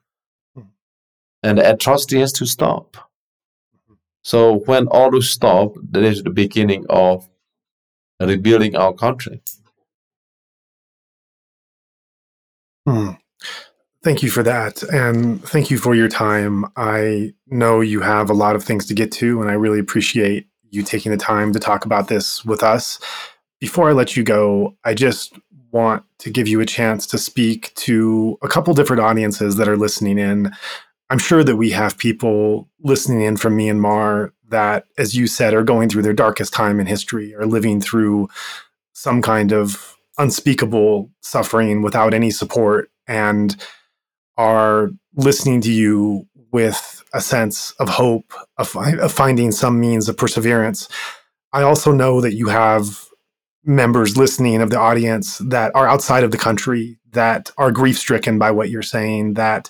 and 1.44 1.58
the 1.58 1.74
atrocity 1.74 2.20
has 2.20 2.34
to 2.34 2.46
stop. 2.46 2.98
So 4.24 4.60
when 4.66 4.88
all 4.88 5.12
those 5.12 5.30
stop, 5.30 5.74
that 5.92 6.04
is 6.04 6.24
the 6.24 6.30
beginning 6.30 6.86
of 6.90 7.28
rebuilding 8.20 8.76
our 8.76 8.94
country. 8.94 9.42
Hmm. 12.88 13.12
Thank 14.04 14.22
you 14.22 14.30
for 14.30 14.44
that. 14.44 14.84
And 14.84 15.42
thank 15.44 15.72
you 15.72 15.78
for 15.78 15.96
your 15.96 16.10
time. 16.10 16.66
I 16.76 17.34
know 17.48 17.80
you 17.80 18.02
have 18.02 18.30
a 18.30 18.34
lot 18.34 18.56
of 18.56 18.64
things 18.64 18.86
to 18.88 18.94
get 18.94 19.12
to, 19.14 19.42
and 19.42 19.50
I 19.50 19.54
really 19.54 19.80
appreciate 19.80 20.48
you 20.72 20.84
taking 20.84 21.12
the 21.12 21.18
time 21.18 21.54
to 21.54 21.60
talk 21.60 21.86
about 21.86 22.10
this 22.10 22.44
with 22.44 22.64
us. 22.64 23.00
Before 23.62 23.90
I 23.90 23.94
let 23.94 24.18
you 24.18 24.24
go, 24.24 24.76
I 24.84 24.94
just 24.94 25.38
want 25.72 26.04
to 26.20 26.30
give 26.30 26.48
you 26.48 26.60
a 26.60 26.66
chance 26.66 27.08
to 27.08 27.18
speak 27.18 27.74
to 27.76 28.38
a 28.42 28.48
couple 28.48 28.74
different 28.74 29.02
audiences 29.02 29.56
that 29.56 29.70
are 29.70 29.78
listening 29.78 30.20
in. 30.20 30.52
I'm 31.14 31.20
sure 31.20 31.44
that 31.44 31.58
we 31.58 31.70
have 31.70 32.00
people 32.00 32.68
listening 32.80 33.22
in 33.22 33.38
from 33.38 33.56
Myanmar 33.56 34.32
that, 34.50 34.88
as 34.98 35.16
you 35.16 35.28
said, 35.28 35.54
are 35.54 35.64
going 35.64 35.88
through 35.88 36.02
their 36.02 36.12
darkest 36.12 36.54
time 36.54 36.80
in 36.80 36.88
history, 36.88 37.36
are 37.36 37.46
living 37.46 37.80
through 37.80 38.30
some 38.94 39.22
kind 39.22 39.54
of 39.54 39.96
unspeakable 40.18 41.12
suffering 41.22 41.84
without 41.84 42.16
any 42.16 42.32
support, 42.32 42.90
and 43.06 43.56
are 44.38 44.90
listening 45.14 45.62
to 45.62 45.72
you 45.72 46.28
with 46.52 47.04
a 47.14 47.22
sense 47.22 47.74
of 47.74 47.90
hope, 47.90 48.34
of, 48.58 48.76
of 48.76 49.12
finding 49.12 49.52
some 49.52 49.80
means 49.80 50.10
of 50.10 50.18
perseverance. 50.18 50.90
I 51.52 51.62
also 51.62 51.92
know 51.92 52.22
that 52.22 52.34
you 52.34 52.48
have 52.48 53.06
members 53.64 54.18
listening 54.18 54.64
of 54.64 54.72
the 54.72 54.80
audience 54.80 55.38
that 55.38 55.76
are 55.76 55.88
outside 55.88 56.24
of 56.24 56.32
the 56.32 56.38
country 56.40 56.98
that 57.12 57.52
are 57.60 57.72
grief 57.72 58.00
stricken 58.00 58.40
by 58.40 58.50
what 58.50 58.72
you're 58.72 58.82
saying, 58.82 59.36
that 59.36 59.70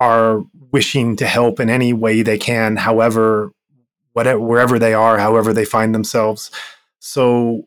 are 0.00 0.42
wishing 0.72 1.16
to 1.16 1.26
help 1.26 1.60
in 1.60 1.70
any 1.70 1.92
way 1.92 2.22
they 2.22 2.38
can, 2.38 2.76
however, 2.76 3.52
whatever, 4.12 4.40
wherever 4.40 4.78
they 4.78 4.94
are, 4.94 5.18
however 5.18 5.52
they 5.52 5.64
find 5.64 5.94
themselves. 5.94 6.50
So 6.98 7.66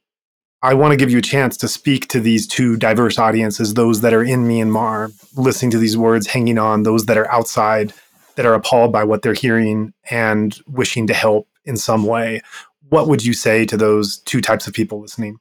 I 0.61 0.73
want 0.73 0.91
to 0.91 0.97
give 0.97 1.11
you 1.11 1.17
a 1.17 1.21
chance 1.21 1.57
to 1.57 1.67
speak 1.67 2.07
to 2.07 2.19
these 2.19 2.47
two 2.47 2.77
diverse 2.77 3.19
audiences, 3.19 3.73
those 3.73 4.01
that 4.01 4.13
are 4.13 4.23
in 4.23 4.47
Myanmar, 4.47 5.11
listening 5.35 5.71
to 5.71 5.77
these 5.77 5.97
words, 5.97 6.27
hanging 6.27 6.57
on, 6.57 6.83
those 6.83 7.05
that 7.05 7.17
are 7.17 7.31
outside, 7.31 7.93
that 8.35 8.45
are 8.45 8.53
appalled 8.53 8.91
by 8.91 9.03
what 9.03 9.21
they're 9.21 9.33
hearing 9.33 9.93
and 10.09 10.57
wishing 10.67 11.05
to 11.07 11.13
help 11.13 11.47
in 11.65 11.77
some 11.77 12.05
way. 12.05 12.41
What 12.89 13.07
would 13.07 13.25
you 13.25 13.33
say 13.33 13.65
to 13.65 13.77
those 13.77 14.19
two 14.19 14.41
types 14.41 14.67
of 14.67 14.73
people 14.73 15.01
listening? 15.01 15.37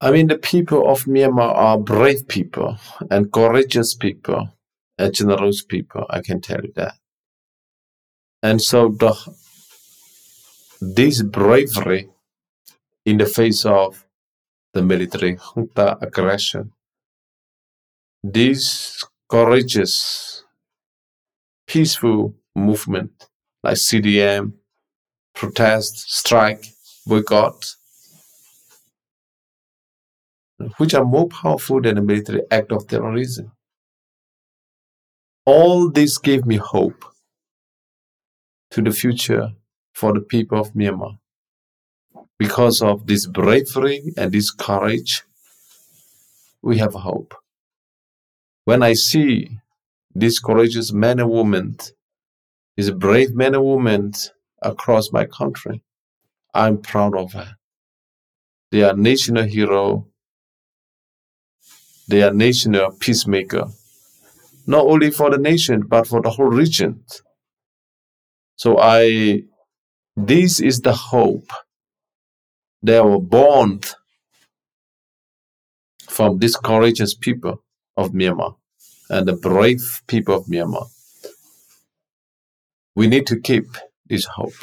I 0.00 0.12
mean, 0.12 0.28
the 0.28 0.38
people 0.38 0.88
of 0.88 1.04
Myanmar 1.04 1.54
are 1.54 1.78
brave 1.78 2.28
people 2.28 2.78
and 3.10 3.32
courageous 3.32 3.94
people 3.94 4.48
and 4.96 5.12
generous 5.12 5.62
people. 5.64 6.06
I 6.08 6.20
can 6.20 6.40
tell 6.40 6.60
you 6.62 6.72
that. 6.76 6.94
And 8.42 8.62
so 8.62 8.88
the 8.90 9.14
this 10.80 11.22
bravery 11.22 12.08
in 13.04 13.18
the 13.18 13.26
face 13.26 13.64
of 13.66 14.06
the 14.72 14.82
military 14.82 15.36
junta 15.36 15.98
aggression, 16.00 16.72
this 18.22 19.02
courageous, 19.28 20.44
peaceful 21.66 22.34
movement 22.54 23.28
like 23.64 23.74
CDM, 23.74 24.52
protest, 25.34 26.10
strike, 26.10 26.64
boycott, 27.06 27.74
which 30.78 30.94
are 30.94 31.04
more 31.04 31.28
powerful 31.28 31.80
than 31.82 31.98
a 31.98 32.02
military 32.02 32.42
act 32.50 32.72
of 32.72 32.86
terrorism. 32.88 33.42
all 35.46 35.90
this 35.90 36.18
gave 36.18 36.46
me 36.46 36.56
hope 36.56 37.04
to 38.70 38.82
the 38.82 38.92
future 38.92 39.52
for 39.94 40.12
the 40.14 40.20
people 40.20 40.60
of 40.60 40.72
Myanmar. 40.74 41.18
Because 42.38 42.82
of 42.82 43.06
this 43.06 43.26
bravery 43.26 44.12
and 44.16 44.32
this 44.32 44.50
courage, 44.50 45.24
we 46.62 46.78
have 46.78 46.94
hope. 46.94 47.34
When 48.64 48.82
I 48.82 48.94
see 48.94 49.50
these 50.14 50.40
courageous 50.40 50.92
men 50.92 51.20
and 51.20 51.30
women, 51.30 51.78
these 52.76 52.90
brave 52.92 53.34
men 53.34 53.54
and 53.54 53.64
women 53.64 54.12
across 54.62 55.12
my 55.12 55.26
country, 55.26 55.82
I'm 56.54 56.78
proud 56.78 57.16
of 57.16 57.32
her. 57.34 57.56
They 58.72 58.84
are 58.84 58.94
national 58.96 59.44
hero. 59.44 60.08
They 62.08 62.22
are 62.22 62.32
national 62.32 62.92
peacemaker, 62.92 63.66
not 64.66 64.86
only 64.86 65.10
for 65.10 65.30
the 65.30 65.38
nation 65.38 65.82
but 65.86 66.06
for 66.06 66.22
the 66.22 66.30
whole 66.30 66.46
region. 66.48 67.04
So 68.56 68.78
I, 68.78 69.42
this 70.16 70.60
is 70.60 70.80
the 70.80 70.94
hope. 70.94 71.50
They 72.82 73.00
were 73.00 73.20
born 73.20 73.80
from 76.08 76.38
these 76.38 76.56
courageous 76.56 77.14
people 77.14 77.62
of 77.96 78.12
Myanmar 78.12 78.56
and 79.10 79.28
the 79.28 79.34
brave 79.34 80.02
people 80.06 80.36
of 80.36 80.46
Myanmar. 80.46 80.86
We 82.96 83.06
need 83.06 83.26
to 83.28 83.38
keep 83.38 83.66
this 84.06 84.24
hope. 84.24 84.54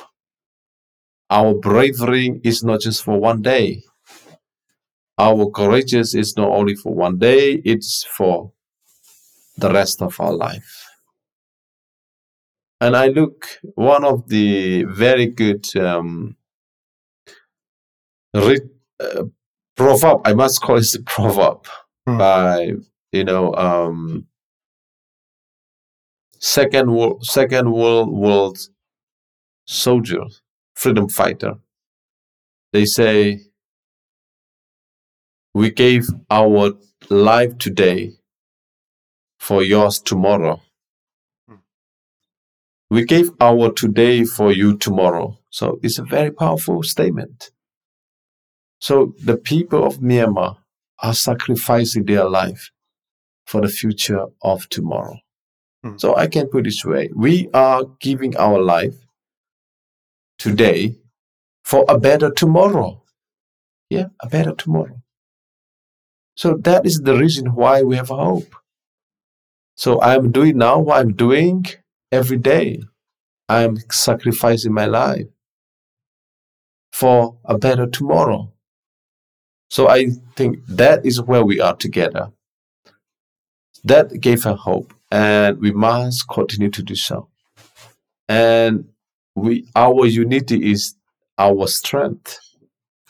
Our 1.29 1.53
bravery 1.55 2.41
is 2.43 2.63
not 2.63 2.81
just 2.81 3.03
for 3.03 3.19
one 3.19 3.41
day. 3.41 3.83
Our 5.17 5.49
courageous 5.49 6.13
is 6.13 6.35
not 6.35 6.49
only 6.49 6.75
for 6.75 6.93
one 6.93 7.17
day, 7.19 7.61
it's 7.63 8.03
for 8.17 8.51
the 9.57 9.71
rest 9.71 10.01
of 10.01 10.19
our 10.19 10.33
life. 10.33 10.85
And 12.81 12.95
I 12.97 13.07
look, 13.07 13.47
one 13.75 14.03
of 14.03 14.27
the 14.27 14.83
very 14.83 15.27
good 15.27 15.65
um, 15.77 16.35
re- 18.33 18.59
uh, 18.99 19.23
proverb, 19.77 20.21
I 20.25 20.33
must 20.33 20.61
call 20.61 20.77
it 20.77 20.93
a 20.95 21.01
proverb, 21.03 21.65
Hmm. 22.05 22.17
by, 22.17 22.71
you 23.11 23.23
know, 23.23 23.53
um, 23.55 24.27
second 26.39 26.91
world, 26.93 27.25
second 27.25 27.71
world 27.71 28.09
world 28.11 28.57
soldier, 29.65 30.23
freedom 30.75 31.07
fighter. 31.09 31.55
They 32.73 32.85
say, 32.85 33.39
we 35.55 35.71
gave 35.71 36.09
our 36.29 36.73
life 37.09 37.57
today 37.57 38.11
for 39.39 39.63
yours 39.63 40.01
tomorrow. 40.01 40.61
We 42.89 43.05
gave 43.05 43.31
our 43.39 43.71
today 43.71 44.25
for 44.25 44.51
you 44.51 44.77
tomorrow. 44.77 45.39
So 45.49 45.79
it's 45.81 45.97
a 45.97 46.03
very 46.03 46.31
powerful 46.31 46.83
statement. 46.83 47.51
So 48.81 49.13
the 49.23 49.37
people 49.37 49.85
of 49.85 49.99
Myanmar 49.99 50.57
are 51.01 51.13
sacrificing 51.13 52.03
their 52.03 52.25
life 52.25 52.71
for 53.47 53.61
the 53.61 53.69
future 53.69 54.25
of 54.41 54.67
tomorrow. 54.67 55.17
Hmm. 55.83 55.97
So 55.97 56.17
I 56.17 56.27
can 56.27 56.47
put 56.47 56.67
it 56.67 56.71
this 56.71 56.83
way 56.83 57.09
we 57.15 57.47
are 57.53 57.85
giving 58.01 58.35
our 58.35 58.59
life 58.61 58.97
today 60.37 60.97
for 61.63 61.85
a 61.87 61.97
better 61.97 62.29
tomorrow. 62.29 63.01
Yeah, 63.89 64.07
a 64.21 64.27
better 64.27 64.51
tomorrow. 64.51 65.01
So 66.35 66.55
that 66.61 66.85
is 66.85 66.99
the 66.99 67.15
reason 67.15 67.55
why 67.55 67.81
we 67.83 67.95
have 67.95 68.09
hope. 68.09 68.55
So 69.75 70.01
I'm 70.01 70.31
doing 70.31 70.57
now 70.57 70.79
what 70.79 70.99
I'm 70.99 71.13
doing 71.13 71.65
every 72.11 72.37
day. 72.37 72.83
I'm 73.47 73.77
sacrificing 73.89 74.73
my 74.73 74.85
life 74.85 75.27
for 76.91 77.37
a 77.45 77.57
better 77.57 77.87
tomorrow. 77.87 78.51
So 79.69 79.87
I 79.89 80.11
think 80.35 80.65
that 80.67 81.05
is 81.05 81.21
where 81.21 81.43
we 81.43 81.59
are 81.59 81.75
together. 81.75 82.31
That 83.83 84.19
gave 84.19 84.43
her 84.43 84.55
hope, 84.55 84.93
and 85.11 85.59
we 85.59 85.71
must 85.71 86.27
continue 86.27 86.69
to 86.71 86.81
do 86.81 86.95
so. 86.95 87.29
And 88.27 88.87
we, 89.35 89.67
our 89.75 90.05
unity 90.05 90.71
is 90.71 90.95
our 91.37 91.67
strength. 91.67 92.39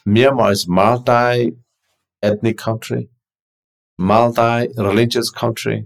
Myanmar 0.07 0.51
is 0.51 0.67
multi-ethnic 0.67 2.57
country, 2.57 3.09
multi-religious 3.97 5.29
country, 5.29 5.85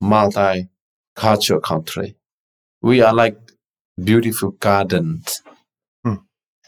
multi-cultural 0.00 1.60
country. 1.60 2.16
We 2.82 3.02
are 3.02 3.14
like 3.14 3.38
beautiful 4.02 4.52
gardens 4.52 5.42
Hmm. 6.04 6.16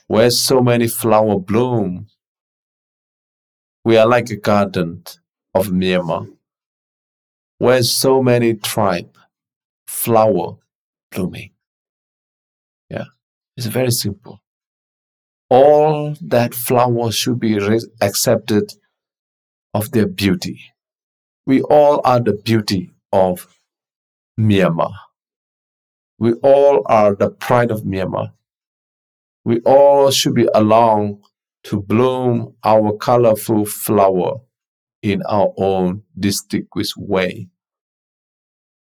where 0.09 0.31
so 0.31 0.61
many 0.63 0.89
flower 0.89 1.39
bloom. 1.39 2.09
We 3.85 3.97
are 3.97 4.07
like 4.07 4.31
a 4.31 4.37
garden 4.37 5.05
of 5.55 5.69
Myanmar 5.69 6.29
where 7.59 7.83
so 7.83 8.23
many 8.23 8.55
tribe 8.55 9.17
flower 9.87 10.57
blooming. 11.11 11.51
Yeah, 12.91 13.07
it's 13.57 13.67
very 13.67 13.91
simple. 13.91 14.41
All 15.51 16.15
that 16.21 16.55
flower 16.55 17.11
should 17.11 17.41
be 17.41 17.59
re- 17.59 17.81
accepted 18.01 18.73
of 19.75 19.91
their 19.93 20.07
beauty. 20.07 20.61
We 21.47 21.63
all 21.63 22.01
are 22.05 22.21
the 22.21 22.35
beauty 22.35 22.91
of 23.13 23.47
Myanmar. 24.39 24.93
We 26.19 26.33
all 26.35 26.83
are 26.87 27.15
the 27.15 27.31
pride 27.31 27.71
of 27.71 27.83
Myanmar. 27.83 28.33
We 29.45 29.61
all 29.61 30.11
should 30.11 30.35
be 30.35 30.49
allowed 30.55 31.21
to 31.65 31.81
bloom 31.81 32.55
our 32.65 32.97
colorful 32.97 33.65
flower 33.65 34.41
in 35.03 35.23
our 35.23 35.53
own 35.57 36.03
distinguished 36.19 36.97
way. 36.97 37.49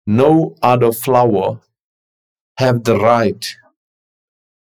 No 0.08 0.56
other 0.62 0.92
flower 0.92 1.62
have 2.58 2.84
the 2.84 2.98
right 2.98 3.46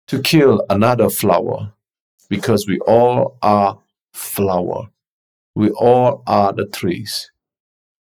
to 0.09 0.21
kill 0.21 0.65
another 0.71 1.11
flower 1.11 1.73
because 2.29 2.67
we 2.67 2.79
all 2.81 3.39
are 3.43 3.79
flower. 4.13 4.89
We 5.55 5.71
all 5.71 6.23
are 6.27 6.53
the 6.53 6.67
trees. 6.67 7.31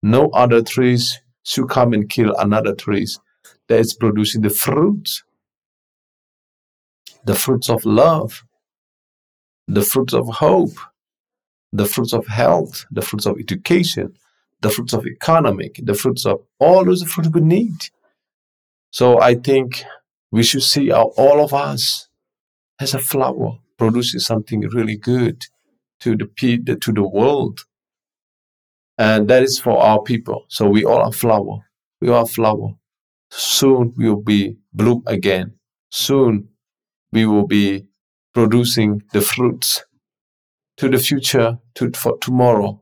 No 0.02 0.28
other 0.30 0.62
trees 0.62 1.18
should 1.42 1.68
come 1.68 1.92
and 1.92 2.08
kill 2.08 2.34
another 2.36 2.74
trees. 2.74 3.18
That 3.68 3.80
is 3.80 3.94
producing 3.94 4.42
the 4.42 4.50
fruits, 4.50 5.22
the 7.24 7.34
fruits 7.34 7.68
of 7.68 7.84
love, 7.84 8.44
the 9.68 9.82
fruits 9.82 10.14
of 10.14 10.28
hope, 10.28 10.76
the 11.72 11.86
fruits 11.86 12.12
of 12.12 12.26
health, 12.26 12.84
the 12.90 13.02
fruits 13.02 13.26
of 13.26 13.38
education, 13.38 14.14
the 14.60 14.70
fruits 14.70 14.92
of 14.92 15.06
economic, 15.06 15.80
the 15.82 15.94
fruits 15.94 16.26
of 16.26 16.40
all 16.58 16.84
those 16.84 17.02
fruits 17.04 17.30
we 17.32 17.40
need. 17.40 17.76
So 18.90 19.20
I 19.20 19.34
think 19.34 19.84
we 20.32 20.42
should 20.42 20.62
see 20.62 20.90
all 20.92 21.44
of 21.44 21.54
us 21.54 22.08
as 22.80 22.94
a 22.94 22.98
flower 22.98 23.58
producing 23.78 24.20
something 24.20 24.60
really 24.60 24.96
good 24.96 25.44
to 26.00 26.16
the 26.16 26.76
to 26.80 26.92
the 26.92 27.02
world, 27.02 27.60
and 28.98 29.28
that 29.28 29.42
is 29.42 29.58
for 29.58 29.78
our 29.78 30.02
people. 30.02 30.44
So 30.48 30.68
we 30.68 30.84
all 30.84 31.00
are 31.00 31.12
flower. 31.12 31.66
We 32.00 32.08
are 32.08 32.26
flower. 32.26 32.74
Soon 33.30 33.94
we 33.96 34.08
will 34.08 34.22
be 34.22 34.56
bloom 34.72 35.02
again. 35.06 35.54
Soon 35.90 36.48
we 37.12 37.26
will 37.26 37.46
be 37.46 37.86
producing 38.34 39.02
the 39.12 39.20
fruits 39.20 39.84
to 40.76 40.88
the 40.88 40.98
future, 40.98 41.58
to 41.74 41.90
for 41.92 42.16
tomorrow, 42.18 42.80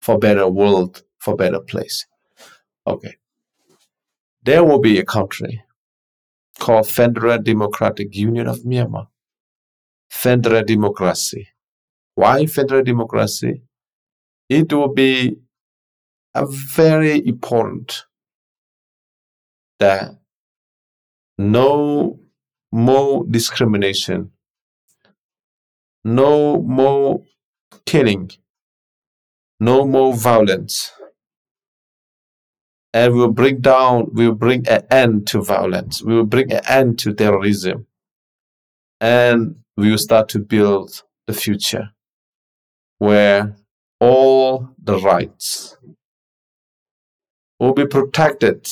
for 0.00 0.18
better 0.18 0.46
world, 0.48 1.02
for 1.18 1.36
better 1.36 1.60
place. 1.60 2.06
Okay. 2.86 3.16
There 4.44 4.64
will 4.64 4.80
be 4.80 4.98
a 4.98 5.04
country 5.04 5.62
called 6.58 6.88
Federal 6.88 7.38
Democratic 7.38 8.14
Union 8.14 8.46
of 8.46 8.58
Myanmar. 8.60 9.08
Federal 10.10 10.64
democracy. 10.64 11.48
Why 12.14 12.46
federal 12.46 12.82
democracy? 12.82 13.62
It 14.48 14.72
will 14.72 14.92
be 14.92 15.38
a 16.34 16.46
very 16.46 17.26
important 17.26 18.04
that 19.78 20.18
no 21.38 22.20
more 22.70 23.24
discrimination, 23.28 24.30
no 26.04 26.60
more 26.62 27.22
killing, 27.86 28.30
no 29.58 29.86
more 29.86 30.14
violence. 30.14 30.92
And 32.94 33.14
we 33.14 33.20
will 33.20 33.32
bring 33.32 33.60
down, 33.62 34.10
we 34.12 34.28
will 34.28 34.34
bring 34.34 34.68
an 34.68 34.82
end 34.90 35.26
to 35.28 35.42
violence. 35.42 36.02
We 36.02 36.14
will 36.14 36.26
bring 36.26 36.52
an 36.52 36.60
end 36.68 36.98
to 37.00 37.14
terrorism. 37.14 37.86
And 39.00 39.56
we 39.78 39.90
will 39.90 39.98
start 39.98 40.28
to 40.30 40.38
build 40.38 41.02
the 41.26 41.32
future 41.32 41.88
where 43.02 43.56
all 43.98 44.68
the 44.80 44.96
rights 45.00 45.76
will 47.58 47.74
be 47.74 47.84
protected 47.84 48.64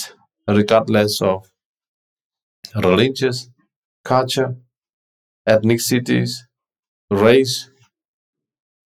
regardless 0.47 1.20
of 1.20 1.51
religious, 2.76 3.51
culture, 4.05 4.55
ethnicities, 5.49 6.31
race. 7.11 7.70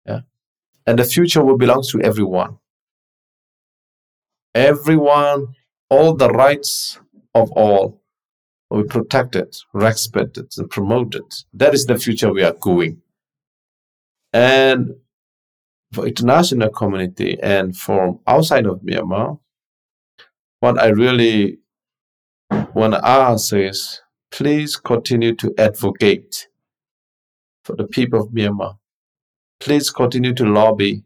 Yeah. 0.05 0.21
And 0.87 0.99
the 0.99 1.03
future 1.03 1.43
will 1.43 1.57
belong 1.57 1.83
to 1.89 1.99
everyone. 2.01 2.59
Everyone, 4.53 5.47
all 5.89 6.13
the 6.13 6.29
rights 6.29 6.97
of 7.33 7.51
all 7.51 8.01
will 8.69 8.83
be 8.83 8.87
protected, 8.87 9.53
respected, 9.73 10.47
and 10.57 10.69
promoted. 10.69 11.27
That 11.53 11.73
is 11.73 11.87
the 11.87 11.97
future 11.97 12.31
we 12.31 12.43
are 12.43 12.53
going. 12.53 13.01
And 14.31 14.95
for 15.95 16.05
international 16.05 16.69
community 16.69 17.39
and 17.41 17.75
from 17.75 18.19
outside 18.27 18.65
of 18.65 18.81
Myanmar, 18.81 19.39
what 20.59 20.77
I 20.77 20.87
really 20.87 21.59
want 22.73 22.93
to 22.93 23.07
ask 23.07 23.53
is 23.53 24.01
please 24.29 24.75
continue 24.75 25.33
to 25.35 25.53
advocate 25.57 26.49
for 27.63 27.75
the 27.75 27.85
people 27.87 28.21
of 28.21 28.29
Myanmar. 28.29 28.77
Please 29.61 29.89
continue 29.89 30.33
to 30.33 30.43
lobby 30.45 31.05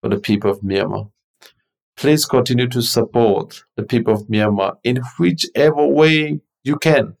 for 0.00 0.08
the 0.08 0.18
people 0.18 0.50
of 0.50 0.60
Myanmar. 0.60 1.10
Please 1.96 2.24
continue 2.24 2.68
to 2.68 2.80
support 2.80 3.62
the 3.76 3.82
people 3.82 4.14
of 4.14 4.26
Myanmar 4.28 4.78
in 4.82 5.00
whichever 5.18 5.86
way 5.86 6.40
you 6.64 6.76
can. 6.76 7.16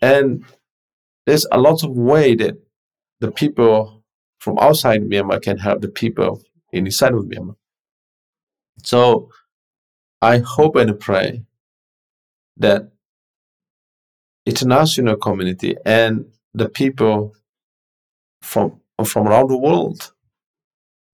And 0.00 0.44
there's 1.26 1.46
a 1.52 1.58
lot 1.58 1.84
of 1.84 1.90
way 1.90 2.34
that 2.36 2.56
the 3.20 3.30
people 3.30 3.99
from 4.40 4.58
outside 4.58 5.02
Myanmar 5.02 5.40
can 5.40 5.58
help 5.58 5.82
the 5.82 5.88
people 5.88 6.42
inside 6.72 7.12
of 7.12 7.24
Myanmar. 7.24 7.56
So 8.82 9.28
I 10.22 10.38
hope 10.38 10.76
and 10.76 10.98
pray 10.98 11.44
that 12.56 12.90
international 14.46 15.16
community 15.16 15.76
and 15.84 16.26
the 16.54 16.68
people 16.68 17.36
from 18.42 18.80
from 19.04 19.28
around 19.28 19.48
the 19.48 19.56
world 19.56 20.12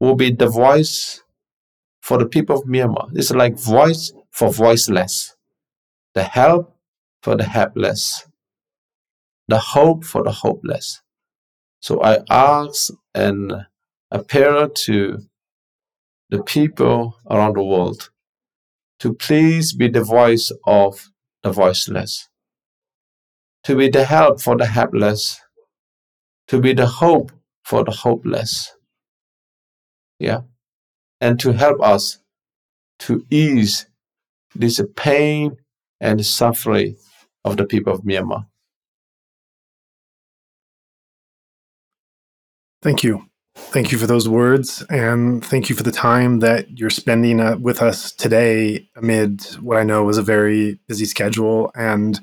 will 0.00 0.14
be 0.14 0.30
the 0.30 0.48
voice 0.48 1.22
for 2.00 2.18
the 2.18 2.26
people 2.26 2.56
of 2.56 2.64
Myanmar. 2.64 3.10
It's 3.14 3.32
like 3.32 3.58
voice 3.58 4.12
for 4.30 4.52
voiceless, 4.52 5.36
the 6.14 6.22
help 6.22 6.76
for 7.22 7.36
the 7.36 7.44
helpless, 7.44 8.28
the 9.48 9.58
hope 9.58 10.04
for 10.04 10.22
the 10.22 10.32
hopeless. 10.32 11.02
So 11.86 12.02
I 12.02 12.18
ask 12.28 12.92
and 13.14 13.52
appeal 14.10 14.68
to 14.70 15.18
the 16.30 16.42
people 16.42 17.16
around 17.30 17.54
the 17.54 17.62
world 17.62 18.10
to 18.98 19.14
please 19.14 19.72
be 19.72 19.88
the 19.88 20.02
voice 20.02 20.50
of 20.66 21.12
the 21.44 21.52
voiceless, 21.52 22.28
to 23.62 23.76
be 23.76 23.88
the 23.88 24.04
help 24.04 24.40
for 24.40 24.56
the 24.56 24.66
helpless, 24.66 25.40
to 26.48 26.60
be 26.60 26.72
the 26.72 26.86
hope 26.86 27.30
for 27.64 27.84
the 27.84 27.92
hopeless. 27.92 28.72
Yeah. 30.18 30.40
And 31.20 31.38
to 31.38 31.52
help 31.52 31.80
us 31.80 32.18
to 32.98 33.24
ease 33.30 33.86
this 34.56 34.80
pain 34.96 35.58
and 36.00 36.26
suffering 36.26 36.96
of 37.44 37.56
the 37.56 37.64
people 37.64 37.92
of 37.92 38.00
Myanmar. 38.00 38.46
Thank 42.86 43.02
you. 43.02 43.28
Thank 43.56 43.90
you 43.90 43.98
for 43.98 44.06
those 44.06 44.28
words, 44.28 44.80
and 44.88 45.44
thank 45.44 45.68
you 45.68 45.74
for 45.74 45.82
the 45.82 45.90
time 45.90 46.38
that 46.38 46.78
you're 46.78 46.88
spending 46.88 47.40
uh, 47.40 47.56
with 47.56 47.82
us 47.82 48.12
today 48.12 48.88
amid 48.94 49.42
what 49.60 49.76
I 49.76 49.82
know 49.82 50.04
was 50.04 50.18
a 50.18 50.22
very 50.22 50.78
busy 50.86 51.04
schedule. 51.04 51.72
And 51.74 52.20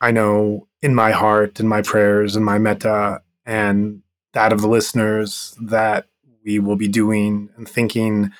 I 0.00 0.12
know 0.12 0.68
in 0.82 0.94
my 0.94 1.10
heart 1.10 1.58
in 1.58 1.66
my 1.66 1.82
prayers 1.82 2.36
and 2.36 2.44
my 2.44 2.58
metta 2.58 3.22
and 3.44 4.02
that 4.34 4.52
of 4.52 4.60
the 4.60 4.68
listeners 4.68 5.58
that 5.60 6.06
we 6.44 6.60
will 6.60 6.76
be 6.76 6.86
doing 6.86 7.50
and 7.56 7.68
thinking 7.68 8.30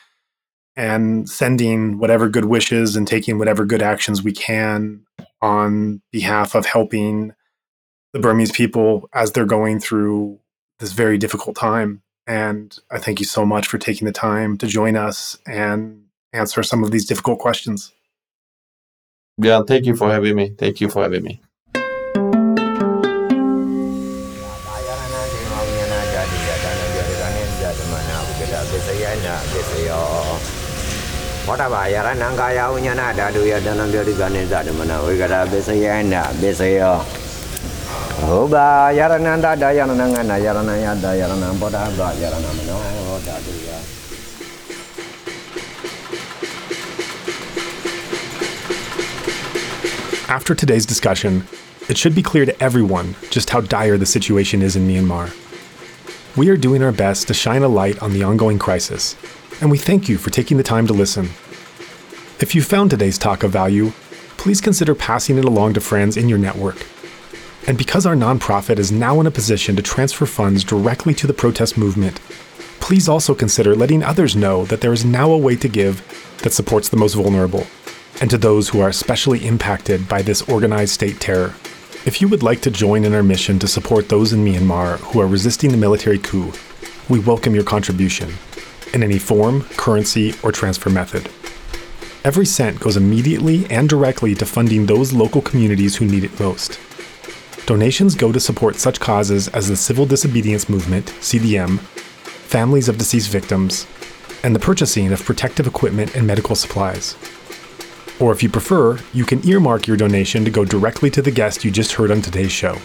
and 0.77 1.29
sending 1.29 1.99
whatever 1.99 2.29
good 2.29 2.45
wishes 2.45 2.95
and 2.95 3.09
taking 3.09 3.37
whatever 3.37 3.65
good 3.65 3.83
actions 3.83 4.23
we 4.23 4.31
can 4.31 5.03
on 5.43 6.03
behalf 6.13 6.55
of 6.55 6.67
helping 6.67 7.33
the 8.13 8.21
Burmese 8.21 8.53
people 8.53 9.09
as 9.13 9.33
they're 9.33 9.45
going 9.45 9.81
through 9.81 10.39
this 10.79 10.93
very 10.93 11.19
difficult 11.19 11.57
time. 11.57 12.03
And 12.27 12.79
I 12.91 12.99
thank 12.99 13.21
you 13.21 13.27
so 13.27 13.47
much 13.47 13.67
for 13.67 13.79
taking 13.79 14.07
the 14.07 14.13
time 14.13 14.59
to 14.59 14.67
join 14.67 14.97
us 14.97 15.39
and 15.47 16.05
answer 16.33 16.63
some 16.63 16.85
of 16.85 16.91
these 16.91 17.07
difficult 17.07 17.39
questions. 17.39 17.93
Yeah, 19.39 19.63
thank 19.67 19.87
you 19.87 19.97
for 19.97 20.11
having 20.11 20.37
me. 20.37 20.51
Thank 20.51 20.81
you 20.81 20.91
for 20.91 21.03
having 21.03 21.23
me. 21.23 21.41
After 50.29 50.55
today's 50.55 50.85
discussion, 50.85 51.47
it 51.89 51.97
should 51.97 52.15
be 52.15 52.23
clear 52.23 52.45
to 52.45 52.63
everyone 52.63 53.15
just 53.31 53.51
how 53.51 53.61
dire 53.63 53.97
the 53.97 54.05
situation 54.05 54.63
is 54.63 54.77
in 54.77 54.87
Myanmar. 54.87 55.35
We 56.37 56.51
are 56.51 56.57
doing 56.57 56.83
our 56.83 56.93
best 56.93 57.29
to 57.29 57.35
shine 57.35 57.63
a 57.63 57.69
light 57.69 58.03
on 58.03 58.13
the 58.13 58.25
ongoing 58.25 58.59
crisis, 58.59 59.17
and 59.61 59.71
we 59.71 59.79
thank 59.79 60.09
you 60.09 60.19
for 60.19 60.31
taking 60.31 60.57
the 60.57 60.63
time 60.63 60.87
to 60.89 60.93
listen. 60.93 61.31
If 62.41 62.55
you 62.55 62.63
found 62.63 62.91
today's 62.91 63.17
talk 63.17 63.43
of 63.43 63.53
value, 63.53 63.93
please 64.37 64.61
consider 64.61 64.95
passing 64.95 65.39
it 65.39 65.45
along 65.45 65.75
to 65.75 65.81
friends 65.81 66.17
in 66.17 66.29
your 66.29 66.39
network. 66.39 66.85
And 67.69 67.77
because 67.77 68.07
our 68.07 68.15
nonprofit 68.15 68.79
is 68.79 68.91
now 68.91 69.21
in 69.21 69.27
a 69.27 69.31
position 69.31 69.77
to 69.77 69.83
transfer 69.83 70.25
funds 70.25 70.65
directly 70.65 71.13
to 71.13 71.27
the 71.27 71.35
protest 71.35 71.77
movement, 71.77 72.19
please 72.81 73.11
also 73.11 73.35
consider 73.35 73.77
letting 73.77 74.03
others 74.03 74.35
know 74.35 74.65
that 74.65 74.81
there 74.81 74.95
is 74.95 75.05
now 75.05 75.31
a 75.31 75.37
way 75.37 75.55
to 75.57 75.69
give 75.69 76.03
that 76.43 76.55
supports 76.55 76.89
the 76.89 76.97
most 76.97 77.13
vulnerable 77.13 77.67
and 78.23 78.31
to 78.31 78.39
those 78.39 78.71
who 78.71 78.81
are 78.81 78.89
especially 78.89 79.47
impacted 79.47 80.09
by 80.09 80.23
this 80.23 80.41
organized 80.49 80.95
state 80.95 81.21
terror. 81.21 81.55
If 82.07 82.23
you 82.23 82.29
would 82.29 82.43
like 82.43 82.63
to 82.63 82.71
join 82.71 83.05
in 83.05 83.13
our 83.13 83.23
mission 83.23 83.59
to 83.59 83.69
support 83.69 84.09
those 84.09 84.33
in 84.33 84.43
Myanmar 84.43 84.97
who 85.01 85.21
are 85.21 85.27
resisting 85.27 85.71
the 85.71 85.77
military 85.77 86.19
coup, 86.19 86.55
we 87.11 87.19
welcome 87.19 87.55
your 87.55 87.65
contribution 87.65 88.33
in 88.95 89.03
any 89.03 89.19
form, 89.19 89.65
currency, 89.77 90.33
or 90.43 90.53
transfer 90.53 90.89
method. 90.89 91.31
Every 92.25 92.47
cent 92.47 92.81
goes 92.81 92.97
immediately 92.97 93.67
and 93.67 93.91
directly 93.91 94.35
to 94.37 94.47
funding 94.47 94.87
those 94.87 95.13
local 95.13 95.43
communities 95.43 95.97
who 95.97 96.07
need 96.07 96.25
it 96.25 96.41
most. 96.41 96.81
Donations 97.69 98.15
go 98.15 98.33
to 98.33 98.41
support 98.41 98.77
such 98.77 98.99
causes 98.99 99.49
as 99.49 99.69
the 99.69 99.77
Civil 99.77 100.07
Disobedience 100.07 100.71
Movement, 100.71 101.05
CDM, 101.21 101.79
families 101.79 102.89
of 102.89 102.97
deceased 102.97 103.29
victims, 103.29 103.87
and 104.43 104.57
the 104.57 104.59
purchasing 104.59 105.13
of 105.13 105.23
protective 105.23 105.67
equipment 105.67 106.17
and 106.17 106.27
medical 106.27 106.57
supplies. 106.57 107.15
Or 108.19 108.33
if 108.33 108.43
you 108.43 108.49
prefer, 108.49 108.99
you 109.13 109.27
can 109.27 109.47
earmark 109.47 109.87
your 109.87 109.99
donation 109.99 110.47
to 110.47 110.51
go 110.51 110.65
directly 110.65 111.11
to 111.11 111.21
the 111.21 111.31
guest 111.31 111.63
you 111.63 111.71
just 111.71 111.93
heard 111.93 112.11
on 112.11 112.23
today's 112.23 112.53
show. 112.53 112.79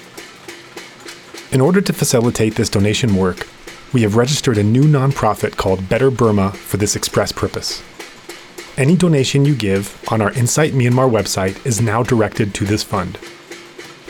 In 1.54 1.62
order 1.62 1.80
to 1.80 1.94
facilitate 1.94 2.56
this 2.56 2.68
donation 2.68 3.16
work, 3.16 3.48
we 3.94 4.02
have 4.02 4.18
registered 4.18 4.58
a 4.58 4.64
new 4.64 4.84
nonprofit 4.84 5.56
called 5.56 5.88
Better 5.88 6.12
Burma 6.12 6.52
for 6.52 6.76
this 6.76 6.98
express 6.98 7.32
purpose. 7.32 7.82
Any 8.78 8.98
donation 8.98 9.46
you 9.46 9.56
give 9.56 9.98
on 10.12 10.20
our 10.20 10.34
Insight 10.34 10.74
Myanmar 10.74 11.10
website 11.10 11.66
is 11.66 11.80
now 11.80 12.04
directed 12.04 12.54
to 12.56 12.66
this 12.66 12.84
fund. 12.84 13.18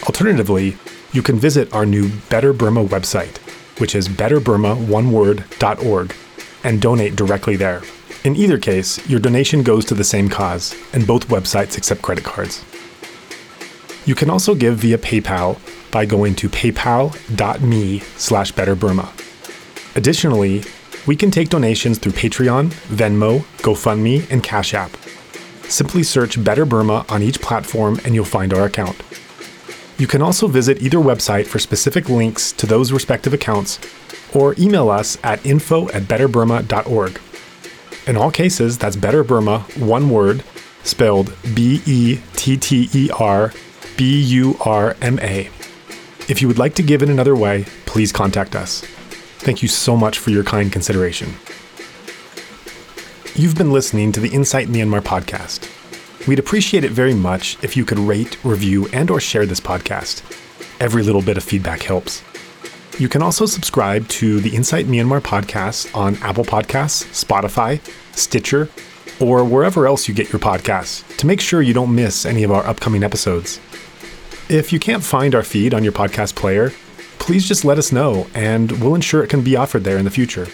Alternatively, 0.03 0.77
you 1.13 1.21
can 1.21 1.39
visit 1.39 1.73
our 1.73 1.85
new 1.85 2.09
Better 2.29 2.53
Burma 2.53 2.83
website, 2.83 3.37
which 3.79 3.95
is 3.95 4.09
betterburmaoneword.org, 4.09 6.15
and 6.63 6.81
donate 6.81 7.15
directly 7.15 7.55
there. 7.55 7.81
In 8.23 8.35
either 8.35 8.57
case, 8.57 9.07
your 9.09 9.19
donation 9.19 9.63
goes 9.63 9.85
to 9.85 9.93
the 9.93 10.03
same 10.03 10.29
cause, 10.29 10.75
and 10.93 11.07
both 11.07 11.29
websites 11.29 11.77
accept 11.77 12.01
credit 12.01 12.23
cards. 12.23 12.63
You 14.05 14.15
can 14.15 14.29
also 14.29 14.55
give 14.55 14.79
via 14.79 14.97
PayPal 14.97 15.59
by 15.91 16.05
going 16.05 16.35
to 16.35 16.49
paypal.me 16.49 17.99
slash 18.17 18.53
betterburma. 18.53 19.09
Additionally, 19.95 20.63
we 21.05 21.15
can 21.15 21.31
take 21.31 21.49
donations 21.49 21.99
through 21.99 22.13
Patreon, 22.13 22.69
Venmo, 22.87 23.39
GoFundMe, 23.59 24.29
and 24.31 24.43
Cash 24.43 24.73
App. 24.73 24.91
Simply 25.69 26.03
search 26.03 26.43
Better 26.43 26.65
Burma 26.65 27.05
on 27.09 27.21
each 27.21 27.41
platform 27.41 27.99
and 28.03 28.15
you'll 28.15 28.25
find 28.25 28.53
our 28.53 28.65
account. 28.65 29.01
You 30.03 30.07
can 30.07 30.21
also 30.21 30.47
visit 30.47 30.81
either 30.81 30.97
website 30.97 31.47
for 31.47 31.59
specific 31.59 32.09
links 32.09 32.51
to 32.51 32.65
those 32.65 32.91
respective 32.91 33.33
accounts 33.33 33.79
or 34.33 34.53
email 34.59 34.89
us 34.89 35.17
at 35.23 35.45
info 35.45 35.87
at 35.91 36.03
betterburma.org. 36.03 37.21
In 38.05 38.17
all 38.17 38.29
cases, 38.29 38.77
that's 38.77 38.97
Better 38.97 39.23
Burma, 39.23 39.59
one 39.77 40.09
word, 40.09 40.43
spelled 40.83 41.33
B 41.55 41.81
E 41.85 42.19
T 42.33 42.57
T 42.57 42.89
E 42.93 43.11
R 43.17 43.53
B 43.95 44.21
U 44.21 44.57
R 44.65 44.97
M 45.01 45.19
A. 45.19 45.49
If 46.27 46.41
you 46.41 46.49
would 46.49 46.59
like 46.59 46.75
to 46.75 46.83
give 46.83 47.01
in 47.01 47.09
another 47.09 47.33
way, 47.33 47.63
please 47.85 48.11
contact 48.11 48.57
us. 48.57 48.81
Thank 49.39 49.61
you 49.61 49.69
so 49.69 49.95
much 49.95 50.19
for 50.19 50.31
your 50.31 50.43
kind 50.43 50.69
consideration. 50.69 51.29
You've 53.35 53.55
been 53.55 53.71
listening 53.71 54.11
to 54.11 54.19
the 54.19 54.33
Insight 54.33 54.67
Myanmar 54.67 54.99
podcast. 54.99 55.72
We'd 56.27 56.39
appreciate 56.39 56.85
it 56.85 56.91
very 56.91 57.13
much 57.13 57.57
if 57.61 57.75
you 57.75 57.83
could 57.83 57.99
rate, 57.99 58.43
review, 58.45 58.87
and 58.93 59.11
or 59.11 59.19
share 59.19 59.45
this 59.45 59.59
podcast. 59.59 60.21
Every 60.79 61.03
little 61.03 61.21
bit 61.21 61.35
of 61.35 61.43
feedback 61.43 61.81
helps. 61.81 62.23
You 62.97 63.09
can 63.09 63.21
also 63.21 63.45
subscribe 63.45 64.07
to 64.09 64.39
the 64.39 64.55
Insight 64.55 64.85
Myanmar 64.85 65.19
podcast 65.19 65.93
on 65.93 66.15
Apple 66.17 66.45
Podcasts, 66.45 67.25
Spotify, 67.25 67.81
Stitcher, 68.15 68.69
or 69.19 69.43
wherever 69.43 69.85
else 69.85 70.07
you 70.07 70.13
get 70.13 70.31
your 70.31 70.39
podcasts 70.39 71.03
to 71.17 71.27
make 71.27 71.41
sure 71.41 71.61
you 71.61 71.73
don't 71.73 71.93
miss 71.93 72.25
any 72.25 72.43
of 72.43 72.51
our 72.51 72.65
upcoming 72.65 73.03
episodes. 73.03 73.59
If 74.47 74.71
you 74.71 74.79
can't 74.79 75.03
find 75.03 75.35
our 75.35 75.43
feed 75.43 75.73
on 75.73 75.83
your 75.83 75.93
podcast 75.93 76.35
player, 76.35 76.71
please 77.19 77.47
just 77.47 77.65
let 77.65 77.77
us 77.77 77.91
know 77.91 78.27
and 78.33 78.71
we'll 78.81 78.95
ensure 78.95 79.23
it 79.23 79.29
can 79.29 79.41
be 79.41 79.55
offered 79.55 79.83
there 79.83 79.97
in 79.97 80.05
the 80.05 80.11
future. 80.11 80.47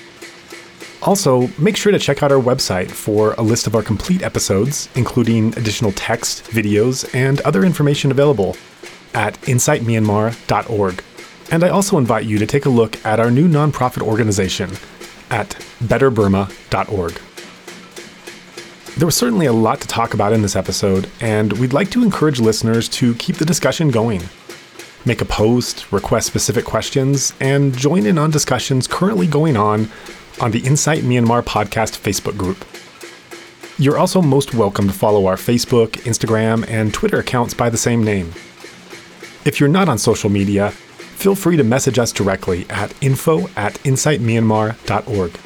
Also, 1.02 1.48
make 1.58 1.78
sure 1.78 1.92
to 1.92 2.00
check 2.00 2.22
out 2.24 2.32
our 2.32 2.42
website 2.42 2.92
for 2.92 3.34
a 3.34 3.42
list 3.42 3.68
of 3.68 3.76
our 3.76 3.84
complete 3.84 4.22
episodes, 4.22 4.90
including 4.96 5.58
additional 5.58 5.94
text, 5.94 6.44
videos, 6.46 7.10
and 7.16 7.40
other 7.42 7.64
information 7.64 8.12
available 8.12 8.58
at 9.14 9.40
insightmyanmar.org. 9.42 11.04
And 11.52 11.64
I 11.64 11.70
also 11.70 11.98
invite 11.98 12.26
you 12.26 12.38
to 12.38 12.46
take 12.46 12.66
a 12.66 12.70
look 12.70 13.04
at 13.06 13.20
our 13.20 13.32
new 13.32 13.48
nonprofit 13.48 14.02
organization 14.02 14.72
at 15.32 15.50
betterburma.org. 15.82 17.20
There 18.98 19.06
was 19.06 19.16
certainly 19.16 19.46
a 19.46 19.54
lot 19.54 19.80
to 19.80 19.88
talk 19.88 20.14
about 20.14 20.34
in 20.34 20.42
this 20.42 20.58
episode, 20.58 21.10
and 21.22 21.54
we'd 21.54 21.72
like 21.72 21.90
to 21.92 22.04
encourage 22.04 22.42
listeners 22.42 22.90
to 22.90 23.16
keep 23.16 23.38
the 23.38 23.46
discussion 23.46 23.90
going. 23.90 24.22
Make 25.06 25.22
a 25.22 25.26
post, 25.26 25.90
request 25.94 26.28
specific 26.28 26.66
questions, 26.66 27.34
and 27.40 27.76
join 27.76 28.06
in 28.06 28.18
on 28.18 28.32
discussions 28.32 28.88
currently 28.88 29.28
going 29.28 29.56
on 29.56 29.90
on 30.40 30.52
the 30.52 30.60
Insight 30.60 31.04
Myanmar 31.04 31.44
podcast 31.44 32.00
Facebook 32.00 32.38
group. 32.38 32.66
You're 33.78 33.98
also 33.98 34.22
most 34.22 34.54
welcome 34.54 34.88
to 34.88 34.94
follow 34.94 35.26
our 35.26 35.36
Facebook, 35.36 35.92
Instagram, 36.04 36.68
and 36.70 36.94
Twitter 36.94 37.20
accounts 37.20 37.54
by 37.54 37.70
the 37.70 37.78
same 37.78 38.04
name. 38.04 38.34
If 39.46 39.60
you're 39.60 39.70
not 39.70 39.90
on 39.90 39.98
social 39.98 40.30
media, 40.30 40.72
feel 40.72 41.36
free 41.36 41.58
to 41.58 41.64
message 41.64 42.00
us 42.00 42.12
directly 42.12 42.66
at 42.70 42.94
info 43.04 43.48
at 43.56 43.76
insightmyanmar.org. 43.84 45.40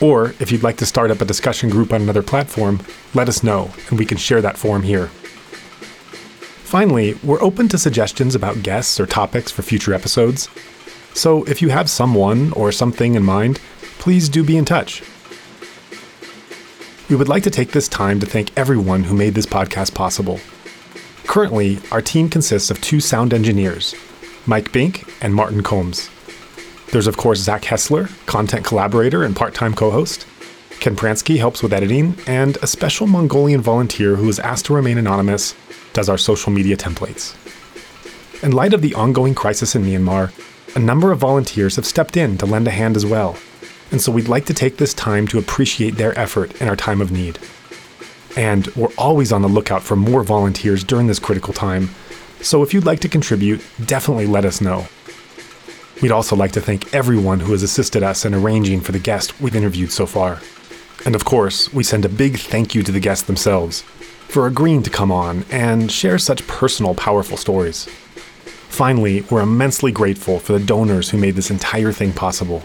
Or 0.00 0.34
if 0.40 0.50
you'd 0.50 0.62
like 0.62 0.76
to 0.78 0.86
start 0.86 1.10
up 1.10 1.20
a 1.20 1.24
discussion 1.24 1.70
group 1.70 1.92
on 1.92 2.02
another 2.02 2.22
platform, 2.22 2.80
let 3.14 3.28
us 3.28 3.42
know 3.42 3.70
and 3.88 3.98
we 3.98 4.06
can 4.06 4.18
share 4.18 4.40
that 4.40 4.58
forum 4.58 4.82
here. 4.82 5.06
Finally, 6.64 7.14
we're 7.22 7.42
open 7.42 7.68
to 7.68 7.78
suggestions 7.78 8.34
about 8.34 8.62
guests 8.62 8.98
or 8.98 9.06
topics 9.06 9.52
for 9.52 9.62
future 9.62 9.92
episodes. 9.92 10.48
So 11.14 11.44
if 11.44 11.60
you 11.60 11.68
have 11.68 11.90
someone 11.90 12.52
or 12.54 12.72
something 12.72 13.14
in 13.14 13.22
mind, 13.22 13.60
please 14.02 14.28
do 14.28 14.42
be 14.42 14.56
in 14.56 14.64
touch. 14.64 15.00
We 17.08 17.14
would 17.14 17.28
like 17.28 17.44
to 17.44 17.52
take 17.52 17.70
this 17.70 17.86
time 17.86 18.18
to 18.18 18.26
thank 18.26 18.50
everyone 18.58 19.04
who 19.04 19.14
made 19.14 19.34
this 19.34 19.46
podcast 19.46 19.94
possible. 19.94 20.40
Currently, 21.28 21.78
our 21.92 22.02
team 22.02 22.28
consists 22.28 22.68
of 22.72 22.80
two 22.80 22.98
sound 22.98 23.32
engineers, 23.32 23.94
Mike 24.44 24.72
Bink 24.72 25.08
and 25.22 25.32
Martin 25.32 25.62
Combs. 25.62 26.10
There's, 26.90 27.06
of 27.06 27.16
course, 27.16 27.38
Zach 27.38 27.62
Hessler, 27.62 28.08
content 28.26 28.64
collaborator 28.64 29.22
and 29.22 29.36
part 29.36 29.54
time 29.54 29.72
co 29.72 29.92
host. 29.92 30.26
Ken 30.80 30.96
Pransky 30.96 31.38
helps 31.38 31.62
with 31.62 31.72
editing, 31.72 32.16
and 32.26 32.56
a 32.56 32.66
special 32.66 33.06
Mongolian 33.06 33.60
volunteer 33.60 34.16
who 34.16 34.28
is 34.28 34.40
asked 34.40 34.64
to 34.64 34.74
remain 34.74 34.98
anonymous 34.98 35.54
does 35.92 36.08
our 36.08 36.18
social 36.18 36.50
media 36.50 36.76
templates. 36.76 37.36
In 38.42 38.50
light 38.50 38.74
of 38.74 38.82
the 38.82 38.96
ongoing 38.96 39.36
crisis 39.36 39.76
in 39.76 39.84
Myanmar, 39.84 40.32
a 40.74 40.80
number 40.80 41.12
of 41.12 41.20
volunteers 41.20 41.76
have 41.76 41.86
stepped 41.86 42.16
in 42.16 42.36
to 42.38 42.46
lend 42.46 42.66
a 42.66 42.72
hand 42.72 42.96
as 42.96 43.06
well, 43.06 43.36
and 43.92 44.00
so 44.00 44.10
we'd 44.10 44.26
like 44.26 44.46
to 44.46 44.54
take 44.54 44.78
this 44.78 44.92
time 44.94 45.28
to 45.28 45.38
appreciate 45.38 45.96
their 45.96 46.18
effort 46.18 46.60
in 46.60 46.68
our 46.68 46.74
time 46.76 47.00
of 47.00 47.12
need. 47.12 47.38
And 48.36 48.66
we're 48.74 48.92
always 48.98 49.30
on 49.30 49.42
the 49.42 49.48
lookout 49.48 49.82
for 49.82 49.94
more 49.94 50.24
volunteers 50.24 50.82
during 50.82 51.06
this 51.06 51.20
critical 51.20 51.54
time, 51.54 51.90
so 52.42 52.64
if 52.64 52.74
you'd 52.74 52.86
like 52.86 52.98
to 53.00 53.08
contribute, 53.08 53.62
definitely 53.84 54.26
let 54.26 54.44
us 54.44 54.60
know. 54.60 54.88
We'd 56.02 56.10
also 56.10 56.34
like 56.34 56.50
to 56.52 56.60
thank 56.60 56.92
everyone 56.92 57.38
who 57.38 57.52
has 57.52 57.62
assisted 57.62 58.02
us 58.02 58.24
in 58.24 58.34
arranging 58.34 58.80
for 58.80 58.90
the 58.90 58.98
guests 58.98 59.40
we've 59.40 59.54
interviewed 59.54 59.92
so 59.92 60.06
far. 60.06 60.40
And 61.06 61.14
of 61.14 61.24
course, 61.24 61.72
we 61.72 61.84
send 61.84 62.04
a 62.04 62.08
big 62.08 62.38
thank 62.38 62.74
you 62.74 62.82
to 62.82 62.90
the 62.90 62.98
guests 62.98 63.26
themselves 63.26 63.82
for 64.26 64.48
agreeing 64.48 64.82
to 64.82 64.90
come 64.90 65.12
on 65.12 65.44
and 65.50 65.92
share 65.92 66.18
such 66.18 66.46
personal, 66.48 66.94
powerful 66.94 67.36
stories. 67.36 67.84
Finally, 68.68 69.20
we're 69.30 69.42
immensely 69.42 69.92
grateful 69.92 70.40
for 70.40 70.52
the 70.54 70.64
donors 70.64 71.10
who 71.10 71.18
made 71.18 71.36
this 71.36 71.50
entire 71.50 71.92
thing 71.92 72.12
possible. 72.12 72.62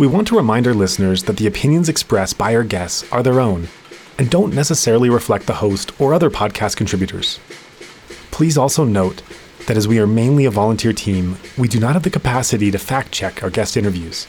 We 0.00 0.06
want 0.06 0.28
to 0.28 0.36
remind 0.36 0.66
our 0.66 0.72
listeners 0.72 1.24
that 1.24 1.36
the 1.36 1.46
opinions 1.46 1.90
expressed 1.90 2.38
by 2.38 2.54
our 2.54 2.64
guests 2.64 3.04
are 3.12 3.22
their 3.22 3.38
own 3.38 3.68
and 4.16 4.30
don't 4.30 4.54
necessarily 4.54 5.10
reflect 5.10 5.44
the 5.44 5.52
host 5.56 5.92
or 6.00 6.14
other 6.14 6.30
podcast 6.30 6.76
contributors. 6.76 7.38
Please 8.30 8.56
also 8.56 8.86
note 8.86 9.20
that 9.66 9.76
as 9.76 9.86
we 9.86 9.98
are 9.98 10.06
mainly 10.06 10.46
a 10.46 10.50
volunteer 10.50 10.94
team, 10.94 11.36
we 11.58 11.68
do 11.68 11.78
not 11.78 11.92
have 11.92 12.02
the 12.02 12.08
capacity 12.08 12.70
to 12.70 12.78
fact 12.78 13.12
check 13.12 13.42
our 13.42 13.50
guest 13.50 13.76
interviews. 13.76 14.26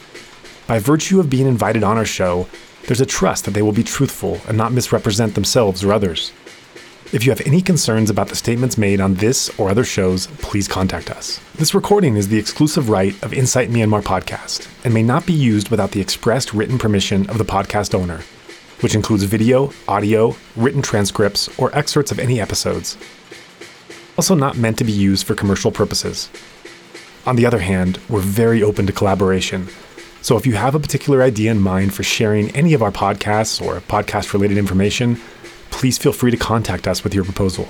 By 0.66 0.78
virtue 0.78 1.20
of 1.20 1.30
being 1.30 1.46
invited 1.46 1.82
on 1.82 1.96
our 1.96 2.04
show, 2.04 2.48
there's 2.86 3.00
a 3.00 3.06
trust 3.06 3.46
that 3.46 3.52
they 3.52 3.62
will 3.62 3.72
be 3.72 3.82
truthful 3.82 4.42
and 4.46 4.58
not 4.58 4.72
misrepresent 4.72 5.34
themselves 5.34 5.82
or 5.82 5.94
others. 5.94 6.32
If 7.12 7.26
you 7.26 7.30
have 7.30 7.46
any 7.46 7.60
concerns 7.60 8.08
about 8.08 8.28
the 8.28 8.36
statements 8.36 8.78
made 8.78 8.98
on 8.98 9.16
this 9.16 9.50
or 9.58 9.68
other 9.68 9.84
shows, 9.84 10.28
please 10.38 10.66
contact 10.66 11.10
us. 11.10 11.40
This 11.56 11.74
recording 11.74 12.16
is 12.16 12.28
the 12.28 12.38
exclusive 12.38 12.88
right 12.88 13.12
of 13.22 13.34
Insight 13.34 13.68
Myanmar 13.68 14.00
podcast 14.00 14.66
and 14.82 14.94
may 14.94 15.02
not 15.02 15.26
be 15.26 15.34
used 15.34 15.68
without 15.68 15.90
the 15.90 16.00
expressed 16.00 16.54
written 16.54 16.78
permission 16.78 17.28
of 17.28 17.36
the 17.36 17.44
podcast 17.44 17.94
owner, 17.94 18.22
which 18.80 18.94
includes 18.94 19.24
video, 19.24 19.74
audio, 19.86 20.34
written 20.56 20.80
transcripts, 20.80 21.50
or 21.58 21.70
excerpts 21.76 22.12
of 22.12 22.18
any 22.18 22.40
episodes. 22.40 22.96
Also, 24.16 24.34
not 24.34 24.56
meant 24.56 24.78
to 24.78 24.84
be 24.84 24.92
used 24.92 25.26
for 25.26 25.34
commercial 25.34 25.70
purposes. 25.70 26.30
On 27.26 27.36
the 27.36 27.44
other 27.44 27.58
hand, 27.58 28.00
we're 28.08 28.20
very 28.20 28.62
open 28.62 28.86
to 28.86 28.92
collaboration. 28.92 29.68
So 30.22 30.38
if 30.38 30.46
you 30.46 30.54
have 30.54 30.74
a 30.74 30.80
particular 30.80 31.22
idea 31.22 31.50
in 31.50 31.60
mind 31.60 31.92
for 31.92 32.04
sharing 32.04 32.50
any 32.56 32.72
of 32.72 32.82
our 32.82 32.90
podcasts 32.90 33.60
or 33.60 33.80
podcast 33.80 34.32
related 34.32 34.56
information, 34.56 35.20
please 35.82 35.98
feel 35.98 36.12
free 36.12 36.30
to 36.30 36.36
contact 36.36 36.86
us 36.86 37.02
with 37.02 37.12
your 37.12 37.24
proposal. 37.24 37.68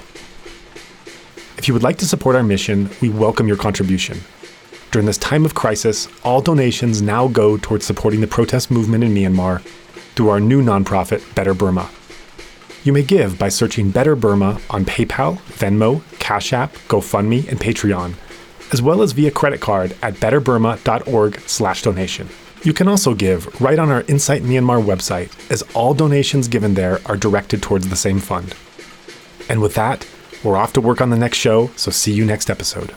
If 1.56 1.66
you 1.66 1.72
would 1.72 1.82
like 1.82 1.96
to 1.96 2.06
support 2.06 2.36
our 2.36 2.42
mission, 2.42 2.90
we 3.00 3.08
welcome 3.08 3.48
your 3.48 3.56
contribution. 3.56 4.20
During 4.90 5.06
this 5.06 5.16
time 5.16 5.46
of 5.46 5.54
crisis, 5.54 6.08
all 6.22 6.42
donations 6.42 7.00
now 7.00 7.26
go 7.26 7.56
towards 7.56 7.86
supporting 7.86 8.20
the 8.20 8.26
protest 8.26 8.70
movement 8.70 9.02
in 9.02 9.14
Myanmar 9.14 9.62
through 10.14 10.28
our 10.28 10.40
new 10.40 10.62
nonprofit, 10.62 11.34
Better 11.34 11.54
Burma. 11.54 11.88
You 12.84 12.92
may 12.92 13.02
give 13.02 13.38
by 13.38 13.48
searching 13.48 13.90
Better 13.90 14.14
Burma 14.14 14.60
on 14.68 14.84
PayPal, 14.84 15.38
Venmo, 15.44 16.02
Cash 16.18 16.52
App, 16.52 16.74
GoFundMe, 16.88 17.48
and 17.48 17.58
Patreon, 17.58 18.12
as 18.74 18.82
well 18.82 19.00
as 19.00 19.12
via 19.12 19.30
credit 19.30 19.62
card 19.62 19.96
at 20.02 20.16
betterburma.org/donation. 20.16 22.28
You 22.64 22.72
can 22.72 22.86
also 22.86 23.12
give 23.14 23.60
right 23.60 23.78
on 23.78 23.90
our 23.90 24.02
Insight 24.02 24.42
Myanmar 24.42 24.84
website, 24.84 25.32
as 25.50 25.62
all 25.74 25.94
donations 25.94 26.46
given 26.46 26.74
there 26.74 27.00
are 27.06 27.16
directed 27.16 27.60
towards 27.60 27.88
the 27.88 27.96
same 27.96 28.20
fund. 28.20 28.54
And 29.48 29.60
with 29.60 29.74
that, 29.74 30.06
we're 30.44 30.56
off 30.56 30.72
to 30.74 30.80
work 30.80 31.00
on 31.00 31.10
the 31.10 31.16
next 31.16 31.38
show, 31.38 31.70
so 31.74 31.90
see 31.90 32.12
you 32.12 32.24
next 32.24 32.48
episode. 32.48 32.94